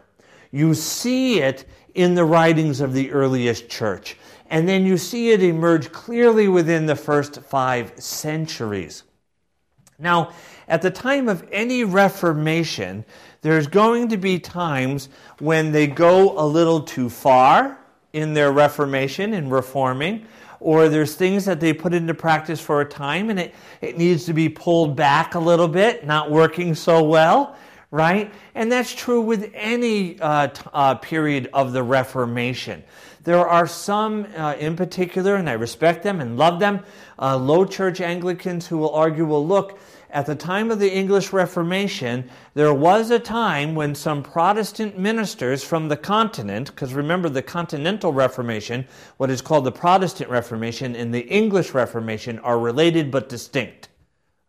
You 0.52 0.74
see 0.74 1.40
it 1.42 1.66
in 1.94 2.16
the 2.16 2.26
writings 2.26 2.82
of 2.82 2.94
the 2.94 3.12
earliest 3.12 3.70
church. 3.70 4.18
And 4.50 4.68
then 4.68 4.84
you 4.84 4.98
see 4.98 5.30
it 5.30 5.44
emerge 5.44 5.92
clearly 5.92 6.48
within 6.48 6.88
the 6.88 6.96
first 6.96 7.42
five 7.44 7.94
centuries. 8.02 9.04
Now, 10.00 10.32
at 10.68 10.82
the 10.82 10.90
time 10.90 11.30
of 11.30 11.48
any 11.52 11.84
Reformation, 11.84 13.06
there's 13.42 13.68
going 13.68 14.08
to 14.10 14.18
be 14.18 14.40
times 14.40 15.10
when 15.38 15.72
they 15.72 15.86
go 15.86 16.38
a 16.40 16.46
little 16.46 16.82
too 16.82 17.10
far 17.10 17.78
in 18.12 18.34
their 18.34 18.52
reformation 18.52 19.34
and 19.36 19.52
reforming, 19.52 20.26
or 20.60 20.90
there's 20.90 21.16
things 21.16 21.46
that 21.46 21.60
they 21.60 21.74
put 21.74 21.94
into 21.94 22.14
practice 22.14 22.60
for 22.60 22.82
a 22.82 22.86
time 22.86 23.30
and 23.30 23.40
it, 23.40 23.56
it 23.82 23.98
needs 23.98 24.26
to 24.26 24.34
be 24.34 24.50
pulled 24.50 24.96
back 24.96 25.36
a 25.36 25.40
little 25.40 25.68
bit, 25.68 26.06
not 26.06 26.30
working 26.30 26.76
so 26.76 27.04
well, 27.04 27.56
right? 27.92 28.32
And 28.56 28.72
that's 28.72 28.94
true 28.94 29.22
with 29.22 29.52
any 29.54 30.20
uh, 30.20 30.48
t- 30.48 30.62
uh, 30.74 30.96
period 30.96 31.50
of 31.54 31.72
the 31.72 31.84
Reformation. 31.84 32.84
There 33.24 33.48
are 33.48 33.68
some 33.68 34.28
uh, 34.36 34.56
in 34.60 34.76
particular, 34.76 35.36
and 35.36 35.50
I 35.50 35.54
respect 35.54 36.04
them 36.04 36.22
and 36.22 36.38
love 36.38 36.60
them, 36.60 36.84
uh, 37.18 37.38
low 37.38 37.66
church 37.66 38.02
Anglicans 38.02 38.68
who 38.68 38.78
will 38.78 38.94
argue, 38.94 39.26
well, 39.26 39.46
look, 39.46 39.80
at 40.12 40.26
the 40.26 40.36
time 40.36 40.72
of 40.72 40.80
the 40.80 40.92
English 40.92 41.32
Reformation, 41.32 42.30
there 42.56 42.74
was 42.74 43.12
a 43.12 43.20
time 43.20 43.76
when 43.76 43.94
some 43.94 44.24
Protestant 44.24 44.98
ministers 44.98 45.64
from 45.64 45.88
the 45.88 45.98
continent, 45.98 46.68
because 46.68 46.94
remember 46.94 47.30
the 47.30 47.44
Continental 47.44 48.12
Reformation, 48.12 48.88
what 49.18 49.30
is 49.30 49.42
called 49.42 49.66
the 49.66 49.72
Protestant 49.72 50.30
Reformation, 50.30 50.96
and 50.96 51.14
the 51.14 51.28
English 51.28 51.74
Reformation 51.74 52.40
are 52.40 52.60
related 52.60 53.12
but 53.12 53.30
distinct. 53.30 53.90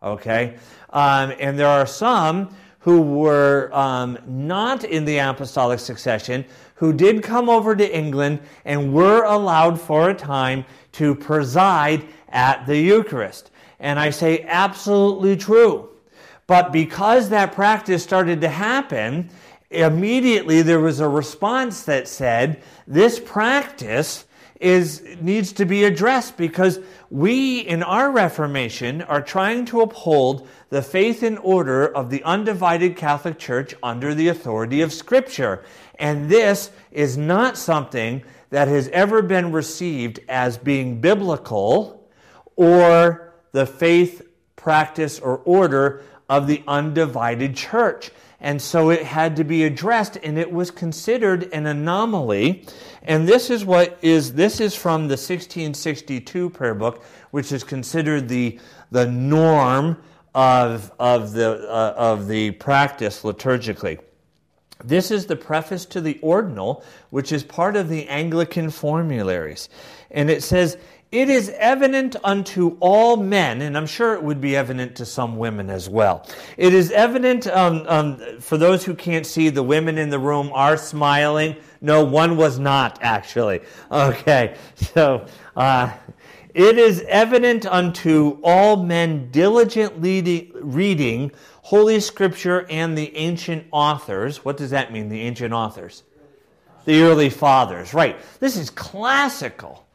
Okay? 0.03 0.57
Um, 0.91 1.35
and 1.39 1.59
there 1.59 1.69
are 1.69 1.87
some 1.87 2.55
who 2.81 3.03
were 3.03 3.71
um, 3.75 4.19
not 4.27 4.85
in 4.85 5.05
the 5.05 5.19
apostolic 5.19 5.79
succession 5.79 6.45
who 6.77 6.95
did 6.95 7.23
come 7.23 7.51
over 7.51 7.77
to 7.77 7.97
England 7.97 8.41
and 8.65 8.95
were 8.95 9.25
allowed 9.25 9.79
for 9.79 10.09
a 10.09 10.15
time 10.15 10.65
to 10.93 11.15
preside 11.15 12.03
at 12.31 12.67
the 12.67 12.79
Eucharist. 12.79 13.51
And 13.81 13.99
I 13.99 14.11
say 14.11 14.45
absolutely 14.47 15.37
true. 15.37 15.89
But 16.47 16.73
because 16.73 17.31
that 17.31 17.53
practice 17.53 18.03
started 18.03 18.41
to 18.43 18.49
happen, 18.49 19.31
immediately 19.71 20.63
there 20.63 20.81
was 20.81 21.01
a 21.01 21.09
response 21.09 21.85
that 21.85 22.09
said, 22.09 22.63
this 22.87 23.19
practice 23.19 24.27
is 24.61 25.03
needs 25.23 25.53
to 25.55 25.65
be 25.65 25.85
addressed 25.85 26.37
because 26.37 26.81
we 27.09 27.61
in 27.61 27.83
our 27.83 28.11
reformation 28.11 29.01
are 29.03 29.23
trying 29.23 29.65
to 29.65 29.81
uphold 29.81 30.47
the 30.69 30.83
faith 30.83 31.23
and 31.23 31.39
order 31.39 31.87
of 31.97 32.11
the 32.11 32.23
undivided 32.25 32.95
Catholic 32.95 33.39
Church 33.39 33.75
under 33.83 34.15
the 34.15 34.29
authority 34.29 34.83
of 34.83 34.93
scripture 34.93 35.65
and 35.99 36.29
this 36.29 36.71
is 36.93 37.17
not 37.17 37.57
something 37.57 38.23
that 38.51 38.69
has 38.69 38.89
ever 38.89 39.23
been 39.23 39.51
received 39.51 40.21
as 40.29 40.59
being 40.59 41.01
biblical 41.01 42.07
or 42.57 43.30
the 43.53 43.67
faith, 43.67 44.23
practice, 44.57 45.19
or 45.19 45.39
order 45.39 46.03
of 46.29 46.47
the 46.47 46.63
undivided 46.67 47.57
church. 47.57 48.11
And 48.41 48.61
so 48.63 48.91
it 48.91 49.03
had 49.03 49.37
to 49.37 49.45
be 49.45 49.65
addressed, 49.65 50.17
and 50.23 50.39
it 50.39 50.51
was 50.51 50.71
considered 50.71 51.53
an 51.53 51.67
anomaly. 51.67 52.65
And 53.03 53.29
this 53.29 53.51
is 53.51 53.65
what 53.65 53.99
is 54.01 54.33
this 54.33 54.61
is 54.61 54.75
from 54.75 55.03
the 55.03 55.13
1662 55.13 56.51
prayer 56.51 56.75
book, 56.75 57.05
which 57.33 57.53
is 57.53 57.65
considered 57.65 58.29
the 58.29 58.59
the 58.91 59.07
norm 59.07 59.99
of 60.35 60.91
of 60.99 61.33
the 61.33 61.69
uh, 61.69 61.95
of 61.97 62.29
the 62.29 62.53
practice 62.53 63.23
liturgically. 63.23 63.99
This 64.83 65.11
is 65.11 65.27
the 65.27 65.37
preface 65.37 65.85
to 65.87 66.01
the 66.01 66.19
ordinal, 66.23 66.83
which 67.11 67.33
is 67.33 67.45
part 67.45 67.77
of 67.77 67.89
the 67.89 68.09
Anglican 68.09 68.71
formularies. 68.71 69.69
And 70.11 70.31
it 70.31 70.43
says, 70.43 70.79
it 71.13 71.29
is 71.29 71.49
evident 71.59 72.15
unto 72.23 72.77
all 72.79 73.17
men, 73.17 73.63
and 73.63 73.77
I'm 73.77 73.87
sure 73.87 74.15
it 74.15 74.23
would 74.23 74.41
be 74.41 74.55
evident 74.55 74.95
to 74.97 75.07
some 75.07 75.37
women 75.37 75.69
as 75.69 75.89
well. 75.89 76.25
It 76.57 76.73
is 76.73 76.93
evident 76.93 77.49
um, 77.49 77.85
um, 77.89 78.41
for 78.41 78.57
those 78.57 78.85
who 78.85 78.95
can't 78.95 79.27
see, 79.27 79.49
the 79.49 79.63
women 79.63 79.99
in 79.99 80.11
the 80.11 80.21
room 80.21 80.53
are 80.55 80.77
smiling. 80.77 81.57
No, 81.81 82.05
one 82.05 82.37
was 82.37 82.61
not 82.61 83.01
actually. 83.03 83.61
Okay, 83.91 84.55
so 84.77 85.27
uh, 85.57 85.93
it 86.55 86.79
is 86.79 87.05
evident 87.09 87.67
unto 87.67 88.39
all 88.45 88.85
men 88.85 89.33
diligently 89.33 90.53
reading 90.55 91.33
Holy 91.63 91.99
Scripture 91.99 92.67
and 92.71 92.97
the 92.97 93.17
ancient 93.17 93.67
authors. 93.73 94.45
What 94.45 94.57
does 94.57 94.71
that 94.71 94.93
mean, 94.93 95.09
the 95.09 95.23
ancient 95.23 95.53
authors? 95.53 96.05
The 96.85 97.03
early 97.03 97.31
fathers, 97.31 97.93
right. 97.95 98.17
This 98.39 98.57
is 98.57 98.71
classical 98.71 99.87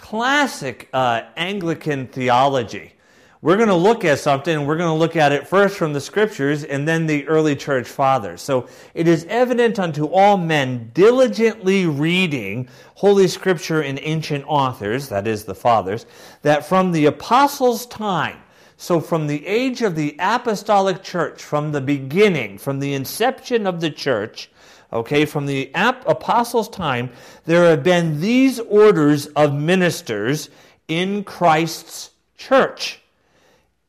classic 0.00 0.88
uh, 0.92 1.22
Anglican 1.36 2.06
theology. 2.06 2.94
We're 3.42 3.56
going 3.56 3.68
to 3.68 3.74
look 3.74 4.04
at 4.04 4.18
something, 4.18 4.66
we're 4.66 4.76
going 4.76 4.92
to 4.92 4.98
look 4.98 5.16
at 5.16 5.32
it 5.32 5.46
first 5.46 5.76
from 5.76 5.94
the 5.94 6.00
scriptures 6.00 6.64
and 6.64 6.86
then 6.86 7.06
the 7.06 7.26
early 7.26 7.56
church 7.56 7.88
fathers. 7.88 8.42
So 8.42 8.68
it 8.92 9.08
is 9.08 9.24
evident 9.30 9.78
unto 9.78 10.06
all 10.06 10.36
men 10.36 10.90
diligently 10.92 11.86
reading 11.86 12.68
Holy 12.96 13.28
Scripture 13.28 13.80
and 13.80 13.98
ancient 14.02 14.44
authors, 14.46 15.08
that 15.08 15.26
is, 15.26 15.44
the 15.44 15.54
fathers, 15.54 16.04
that 16.42 16.66
from 16.66 16.92
the 16.92 17.06
apostles' 17.06 17.86
time, 17.86 18.36
so 18.76 19.00
from 19.00 19.26
the 19.26 19.46
age 19.46 19.80
of 19.80 19.94
the 19.94 20.16
apostolic 20.18 21.02
church, 21.02 21.42
from 21.42 21.72
the 21.72 21.80
beginning, 21.80 22.58
from 22.58 22.78
the 22.78 22.92
inception 22.92 23.66
of 23.66 23.80
the 23.80 23.90
church, 23.90 24.49
Okay, 24.92 25.24
from 25.24 25.46
the 25.46 25.70
apostles' 25.74 26.68
time, 26.68 27.10
there 27.44 27.64
have 27.66 27.84
been 27.84 28.20
these 28.20 28.58
orders 28.58 29.26
of 29.28 29.54
ministers 29.54 30.50
in 30.88 31.22
Christ's 31.22 32.10
church 32.36 33.00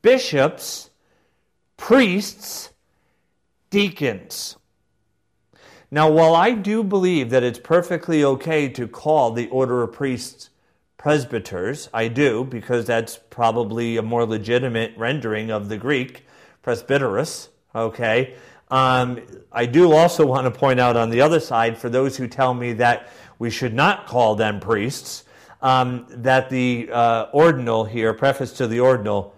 bishops, 0.01 0.89
priests, 1.77 2.69
deacons. 3.69 4.57
Now, 5.89 6.09
while 6.09 6.35
I 6.35 6.51
do 6.51 6.83
believe 6.83 7.29
that 7.31 7.43
it's 7.43 7.59
perfectly 7.59 8.23
okay 8.23 8.69
to 8.69 8.87
call 8.87 9.31
the 9.31 9.49
order 9.49 9.83
of 9.83 9.91
priests 9.91 10.49
presbyters, 10.97 11.89
I 11.93 12.07
do, 12.07 12.45
because 12.45 12.85
that's 12.85 13.19
probably 13.29 13.97
a 13.97 14.01
more 14.01 14.25
legitimate 14.25 14.93
rendering 14.95 15.49
of 15.49 15.67
the 15.67 15.77
Greek, 15.77 16.25
presbyteros, 16.63 17.49
okay? 17.73 18.35
Um, 18.71 19.19
I 19.51 19.65
do 19.65 19.91
also 19.91 20.25
want 20.25 20.45
to 20.45 20.59
point 20.59 20.79
out 20.79 20.95
on 20.95 21.09
the 21.09 21.19
other 21.19 21.41
side, 21.41 21.77
for 21.77 21.89
those 21.89 22.15
who 22.15 22.25
tell 22.25 22.53
me 22.53 22.71
that 22.73 23.09
we 23.37 23.49
should 23.49 23.73
not 23.73 24.07
call 24.07 24.35
them 24.35 24.61
priests, 24.61 25.25
um, 25.61 26.05
that 26.09 26.49
the 26.49 26.89
uh, 26.89 27.25
ordinal 27.33 27.83
here, 27.83 28.13
preface 28.13 28.53
to 28.53 28.67
the 28.67 28.79
ordinal, 28.79 29.35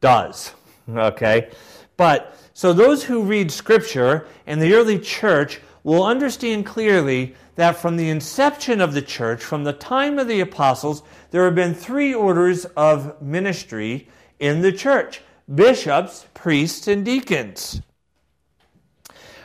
does. 0.00 0.52
Okay? 0.90 1.48
But, 1.96 2.36
so 2.54 2.72
those 2.72 3.04
who 3.04 3.22
read 3.22 3.52
Scripture 3.52 4.26
in 4.48 4.58
the 4.58 4.74
early 4.74 4.98
church 4.98 5.60
will 5.84 6.04
understand 6.04 6.66
clearly 6.66 7.36
that 7.54 7.76
from 7.76 7.96
the 7.96 8.10
inception 8.10 8.80
of 8.80 8.92
the 8.92 9.00
church, 9.00 9.44
from 9.44 9.62
the 9.62 9.74
time 9.74 10.18
of 10.18 10.26
the 10.26 10.40
apostles, 10.40 11.04
there 11.30 11.44
have 11.44 11.54
been 11.54 11.72
three 11.72 12.12
orders 12.12 12.64
of 12.76 13.22
ministry 13.22 14.08
in 14.40 14.60
the 14.60 14.72
church 14.72 15.22
bishops, 15.54 16.26
priests, 16.34 16.88
and 16.88 17.04
deacons 17.04 17.80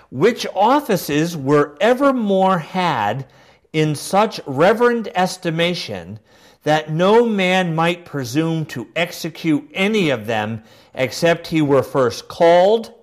which 0.10 0.46
offices 0.56 1.36
were 1.36 1.78
evermore 1.82 2.60
had 2.60 3.26
in 3.74 3.96
such 3.96 4.40
reverend 4.46 5.10
estimation 5.16 6.20
that 6.64 6.92
no 6.92 7.26
man 7.26 7.76
might 7.76 8.06
presume 8.06 8.66
to 8.66 8.88
execute 8.96 9.70
any 9.74 10.10
of 10.10 10.26
them 10.26 10.62
except 10.94 11.48
he 11.48 11.62
were 11.62 11.84
first 11.84 12.28
called, 12.28 12.94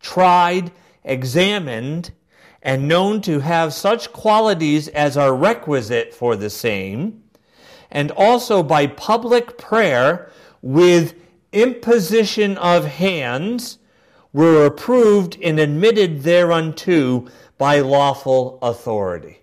tried, 0.00 0.70
examined, 1.04 2.10
and 2.62 2.88
known 2.88 3.20
to 3.20 3.38
have 3.40 3.72
such 3.72 4.12
qualities 4.12 4.88
as 4.88 5.16
are 5.16 5.34
requisite 5.34 6.12
for 6.12 6.34
the 6.34 6.50
same, 6.50 7.22
and 7.90 8.10
also 8.12 8.62
by 8.62 8.86
public 8.86 9.56
prayer 9.56 10.30
with 10.60 11.14
imposition 11.52 12.58
of 12.58 12.84
hands 12.84 13.78
were 14.36 14.66
approved 14.66 15.38
and 15.42 15.58
admitted 15.58 16.22
thereunto 16.22 17.26
by 17.56 17.80
lawful 17.80 18.58
authority. 18.60 19.38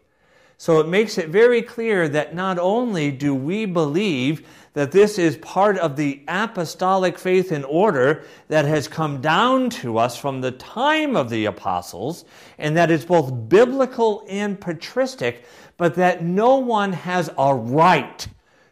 So 0.59 0.79
it 0.79 0.87
makes 0.87 1.17
it 1.17 1.29
very 1.29 1.63
clear 1.63 2.07
that 2.09 2.35
not 2.35 2.59
only 2.59 3.09
do 3.09 3.33
we 3.33 3.65
believe 3.65 4.47
that 4.73 4.91
this 4.91 5.17
is 5.17 5.35
part 5.37 5.79
of 5.79 5.95
the 5.95 6.21
apostolic 6.27 7.17
faith 7.17 7.51
and 7.51 7.65
order 7.65 8.23
that 8.49 8.65
has 8.65 8.87
come 8.87 9.19
down 9.19 9.71
to 9.71 9.97
us 9.97 10.15
from 10.15 10.41
the 10.41 10.51
time 10.51 11.15
of 11.15 11.31
the 11.31 11.45
apostles, 11.45 12.23
and 12.59 12.77
that 12.77 12.91
it's 12.91 13.03
both 13.03 13.49
biblical 13.49 14.23
and 14.29 14.61
patristic, 14.61 15.43
but 15.75 15.95
that 15.95 16.23
no 16.23 16.57
one 16.57 16.93
has 16.93 17.31
a 17.39 17.55
right 17.55 18.27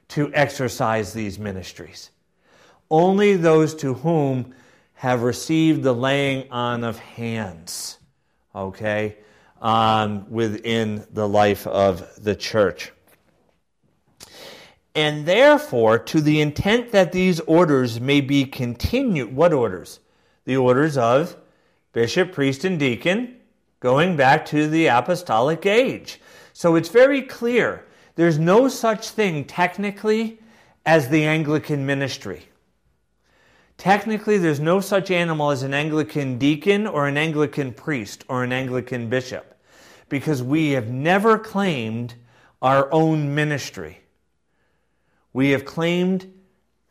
to 0.10 0.32
exercise 0.36 1.14
these 1.14 1.40
ministries. 1.40 2.12
Only 2.92 3.38
those 3.38 3.74
to 3.76 3.96
whom 3.96 4.54
have 5.02 5.24
received 5.24 5.82
the 5.82 5.96
laying 5.96 6.48
on 6.52 6.84
of 6.84 7.00
hands, 7.00 7.98
okay, 8.54 9.18
um, 9.60 10.30
within 10.30 11.04
the 11.12 11.28
life 11.28 11.66
of 11.66 12.08
the 12.24 12.36
church. 12.36 12.92
And 14.94 15.26
therefore, 15.26 15.98
to 15.98 16.22
the 16.22 16.40
intent 16.40 16.92
that 16.92 17.14
these 17.14 17.40
orders 17.40 18.00
may 18.00 18.22
be 18.22 18.46
continued, 18.46 19.36
what 19.36 19.54
orders? 19.54 20.02
The 20.46 20.58
orders 20.58 21.00
of 21.00 21.36
bishop, 21.94 22.32
priest, 22.32 22.64
and 22.64 22.78
deacon, 22.78 23.38
going 23.80 24.16
back 24.16 24.46
to 24.46 24.68
the 24.68 24.86
apostolic 24.86 25.66
age. 25.66 26.22
So 26.54 26.76
it's 26.76 26.90
very 26.90 27.24
clear 27.24 27.88
there's 28.18 28.38
no 28.38 28.68
such 28.68 29.10
thing 29.10 29.46
technically 29.46 30.38
as 30.86 31.10
the 31.10 31.26
Anglican 31.26 31.88
ministry. 31.88 32.51
Technically, 33.82 34.38
there's 34.38 34.60
no 34.60 34.80
such 34.80 35.10
animal 35.10 35.50
as 35.50 35.64
an 35.64 35.74
Anglican 35.74 36.38
deacon 36.38 36.86
or 36.86 37.08
an 37.08 37.18
Anglican 37.18 37.74
priest 37.74 38.24
or 38.28 38.44
an 38.44 38.54
Anglican 38.54 39.10
bishop 39.10 39.60
because 40.08 40.44
we 40.44 40.70
have 40.74 40.90
never 40.90 41.40
claimed 41.40 42.14
our 42.62 42.94
own 42.94 43.34
ministry. 43.34 44.00
We 45.34 45.50
have 45.50 45.66
claimed 45.66 46.32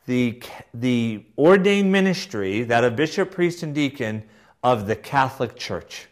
the, 0.07 0.43
the 0.75 1.25
ordained 1.39 1.93
ministry, 1.93 2.65
that 2.65 2.83
of 2.83 2.97
bishop, 2.97 3.31
priest, 3.31 3.63
and 3.63 3.73
deacon, 3.73 4.25
of 4.65 4.89
the 4.89 4.97
Catholic 4.97 5.55
Church. 5.55 6.09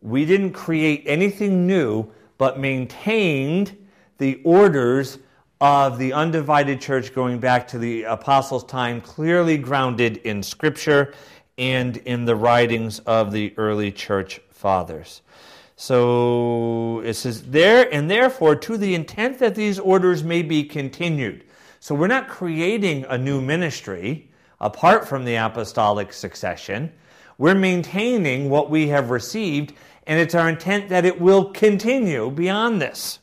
We 0.00 0.24
didn't 0.24 0.54
create 0.54 1.02
anything 1.04 1.66
new, 1.66 2.10
but 2.38 2.58
maintained 2.58 3.76
the 4.16 4.40
orders 4.42 5.18
of 5.60 5.98
the 5.98 6.12
undivided 6.12 6.80
church 6.80 7.14
going 7.14 7.38
back 7.38 7.68
to 7.68 7.78
the 7.78 8.02
apostles' 8.02 8.64
time, 8.64 9.00
clearly 9.00 9.56
grounded 9.56 10.18
in 10.18 10.42
Scripture 10.42 11.14
and 11.56 11.96
in 11.98 12.24
the 12.26 12.36
writings 12.36 12.98
of 13.00 13.32
the 13.32 13.54
early 13.56 13.90
church 13.90 14.40
fathers. 14.50 15.22
So 15.76 17.00
it 17.00 17.14
says, 17.14 17.42
there 17.42 17.92
and 17.92 18.10
therefore, 18.10 18.56
to 18.56 18.76
the 18.76 18.94
intent 18.94 19.38
that 19.38 19.54
these 19.54 19.78
orders 19.78 20.24
may 20.24 20.42
be 20.42 20.64
continued. 20.64 21.44
So 21.80 21.94
we're 21.94 22.06
not 22.06 22.28
creating 22.28 23.04
a 23.08 23.18
new 23.18 23.40
ministry 23.40 24.30
apart 24.60 25.06
from 25.06 25.24
the 25.24 25.36
apostolic 25.36 26.12
succession. 26.12 26.92
We're 27.38 27.54
maintaining 27.54 28.48
what 28.48 28.70
we 28.70 28.88
have 28.88 29.10
received, 29.10 29.74
and 30.06 30.18
it's 30.18 30.34
our 30.34 30.48
intent 30.48 30.88
that 30.88 31.04
it 31.04 31.20
will 31.20 31.50
continue 31.52 32.30
beyond 32.30 32.80
this. 32.80 33.18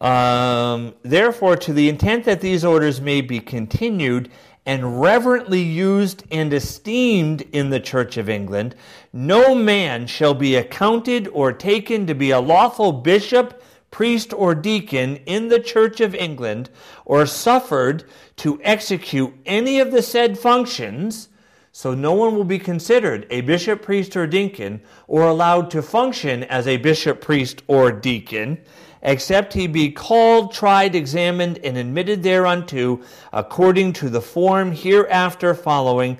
Um, 0.00 0.94
therefore, 1.02 1.56
to 1.56 1.72
the 1.72 1.88
intent 1.88 2.24
that 2.24 2.40
these 2.40 2.64
orders 2.64 3.00
may 3.00 3.22
be 3.22 3.40
continued 3.40 4.30
and 4.66 5.00
reverently 5.00 5.62
used 5.62 6.24
and 6.30 6.52
esteemed 6.52 7.42
in 7.52 7.70
the 7.70 7.80
Church 7.80 8.16
of 8.16 8.28
England, 8.28 8.74
no 9.12 9.54
man 9.54 10.06
shall 10.06 10.34
be 10.34 10.56
accounted 10.56 11.28
or 11.28 11.52
taken 11.52 12.06
to 12.06 12.14
be 12.14 12.30
a 12.30 12.40
lawful 12.40 12.92
bishop, 12.92 13.62
priest, 13.90 14.34
or 14.34 14.54
deacon 14.54 15.16
in 15.24 15.48
the 15.48 15.60
Church 15.60 16.00
of 16.00 16.14
England, 16.14 16.68
or 17.04 17.24
suffered 17.24 18.04
to 18.36 18.60
execute 18.62 19.32
any 19.46 19.78
of 19.78 19.92
the 19.92 20.02
said 20.02 20.38
functions. 20.38 21.28
So 21.72 21.94
no 21.94 22.12
one 22.12 22.34
will 22.34 22.44
be 22.44 22.58
considered 22.58 23.26
a 23.30 23.42
bishop, 23.42 23.82
priest, 23.82 24.16
or 24.16 24.26
deacon, 24.26 24.82
or 25.06 25.22
allowed 25.22 25.70
to 25.70 25.80
function 25.80 26.42
as 26.44 26.66
a 26.66 26.76
bishop, 26.78 27.20
priest, 27.20 27.62
or 27.68 27.92
deacon 27.92 28.58
except 29.02 29.52
he 29.52 29.66
be 29.66 29.90
called, 29.90 30.52
tried, 30.52 30.94
examined, 30.94 31.58
and 31.64 31.76
admitted 31.76 32.22
thereunto 32.22 33.00
according 33.32 33.92
to 33.94 34.08
the 34.08 34.20
form 34.20 34.72
hereafter 34.72 35.54
following, 35.54 36.18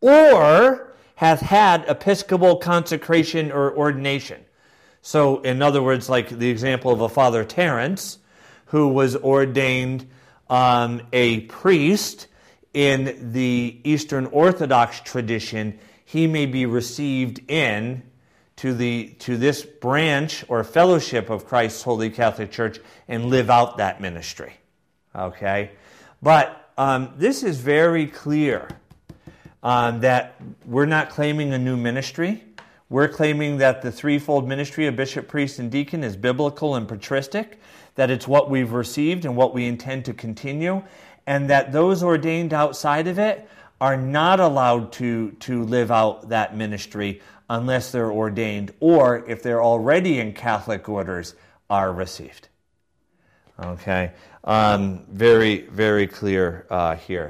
or 0.00 0.94
hath 1.16 1.40
had 1.40 1.84
episcopal 1.88 2.56
consecration 2.56 3.50
or 3.50 3.76
ordination. 3.76 4.44
So, 5.02 5.40
in 5.40 5.62
other 5.62 5.82
words, 5.82 6.08
like 6.08 6.28
the 6.28 6.50
example 6.50 6.92
of 6.92 7.00
a 7.00 7.08
Father 7.08 7.44
Terence, 7.44 8.18
who 8.66 8.88
was 8.88 9.16
ordained 9.16 10.08
um, 10.50 11.02
a 11.12 11.40
priest 11.40 12.26
in 12.74 13.32
the 13.32 13.80
Eastern 13.84 14.26
Orthodox 14.26 15.00
tradition, 15.00 15.78
he 16.04 16.26
may 16.26 16.46
be 16.46 16.66
received 16.66 17.50
in 17.50 18.02
to, 18.58 18.74
the, 18.74 19.14
to 19.20 19.36
this 19.36 19.62
branch 19.62 20.44
or 20.48 20.64
fellowship 20.64 21.30
of 21.30 21.46
Christ's 21.46 21.82
Holy 21.82 22.10
Catholic 22.10 22.50
Church 22.50 22.80
and 23.06 23.26
live 23.26 23.50
out 23.50 23.76
that 23.78 24.00
ministry. 24.00 24.52
Okay? 25.14 25.70
But 26.20 26.70
um, 26.76 27.12
this 27.16 27.44
is 27.44 27.60
very 27.60 28.06
clear 28.06 28.68
um, 29.62 30.00
that 30.00 30.40
we're 30.66 30.86
not 30.86 31.08
claiming 31.08 31.52
a 31.52 31.58
new 31.58 31.76
ministry. 31.76 32.42
We're 32.88 33.08
claiming 33.08 33.58
that 33.58 33.80
the 33.80 33.92
threefold 33.92 34.48
ministry 34.48 34.86
of 34.86 34.96
bishop, 34.96 35.28
priest, 35.28 35.60
and 35.60 35.70
deacon 35.70 36.02
is 36.02 36.16
biblical 36.16 36.74
and 36.74 36.88
patristic, 36.88 37.60
that 37.94 38.10
it's 38.10 38.26
what 38.26 38.50
we've 38.50 38.72
received 38.72 39.24
and 39.24 39.36
what 39.36 39.54
we 39.54 39.66
intend 39.66 40.04
to 40.06 40.14
continue, 40.14 40.82
and 41.26 41.48
that 41.50 41.70
those 41.70 42.02
ordained 42.02 42.52
outside 42.52 43.06
of 43.06 43.20
it 43.20 43.48
are 43.80 43.96
not 43.96 44.40
allowed 44.40 44.92
to, 44.94 45.30
to 45.32 45.62
live 45.62 45.92
out 45.92 46.30
that 46.30 46.56
ministry 46.56 47.20
unless 47.48 47.92
they're 47.92 48.12
ordained 48.12 48.72
or 48.80 49.28
if 49.28 49.42
they're 49.42 49.62
already 49.62 50.18
in 50.18 50.32
Catholic 50.32 50.88
orders 50.88 51.34
are 51.70 51.92
received. 51.92 52.48
Okay, 53.60 54.12
um, 54.44 55.04
very, 55.10 55.62
very 55.62 56.06
clear 56.06 56.66
uh, 56.70 56.94
here. 56.94 57.26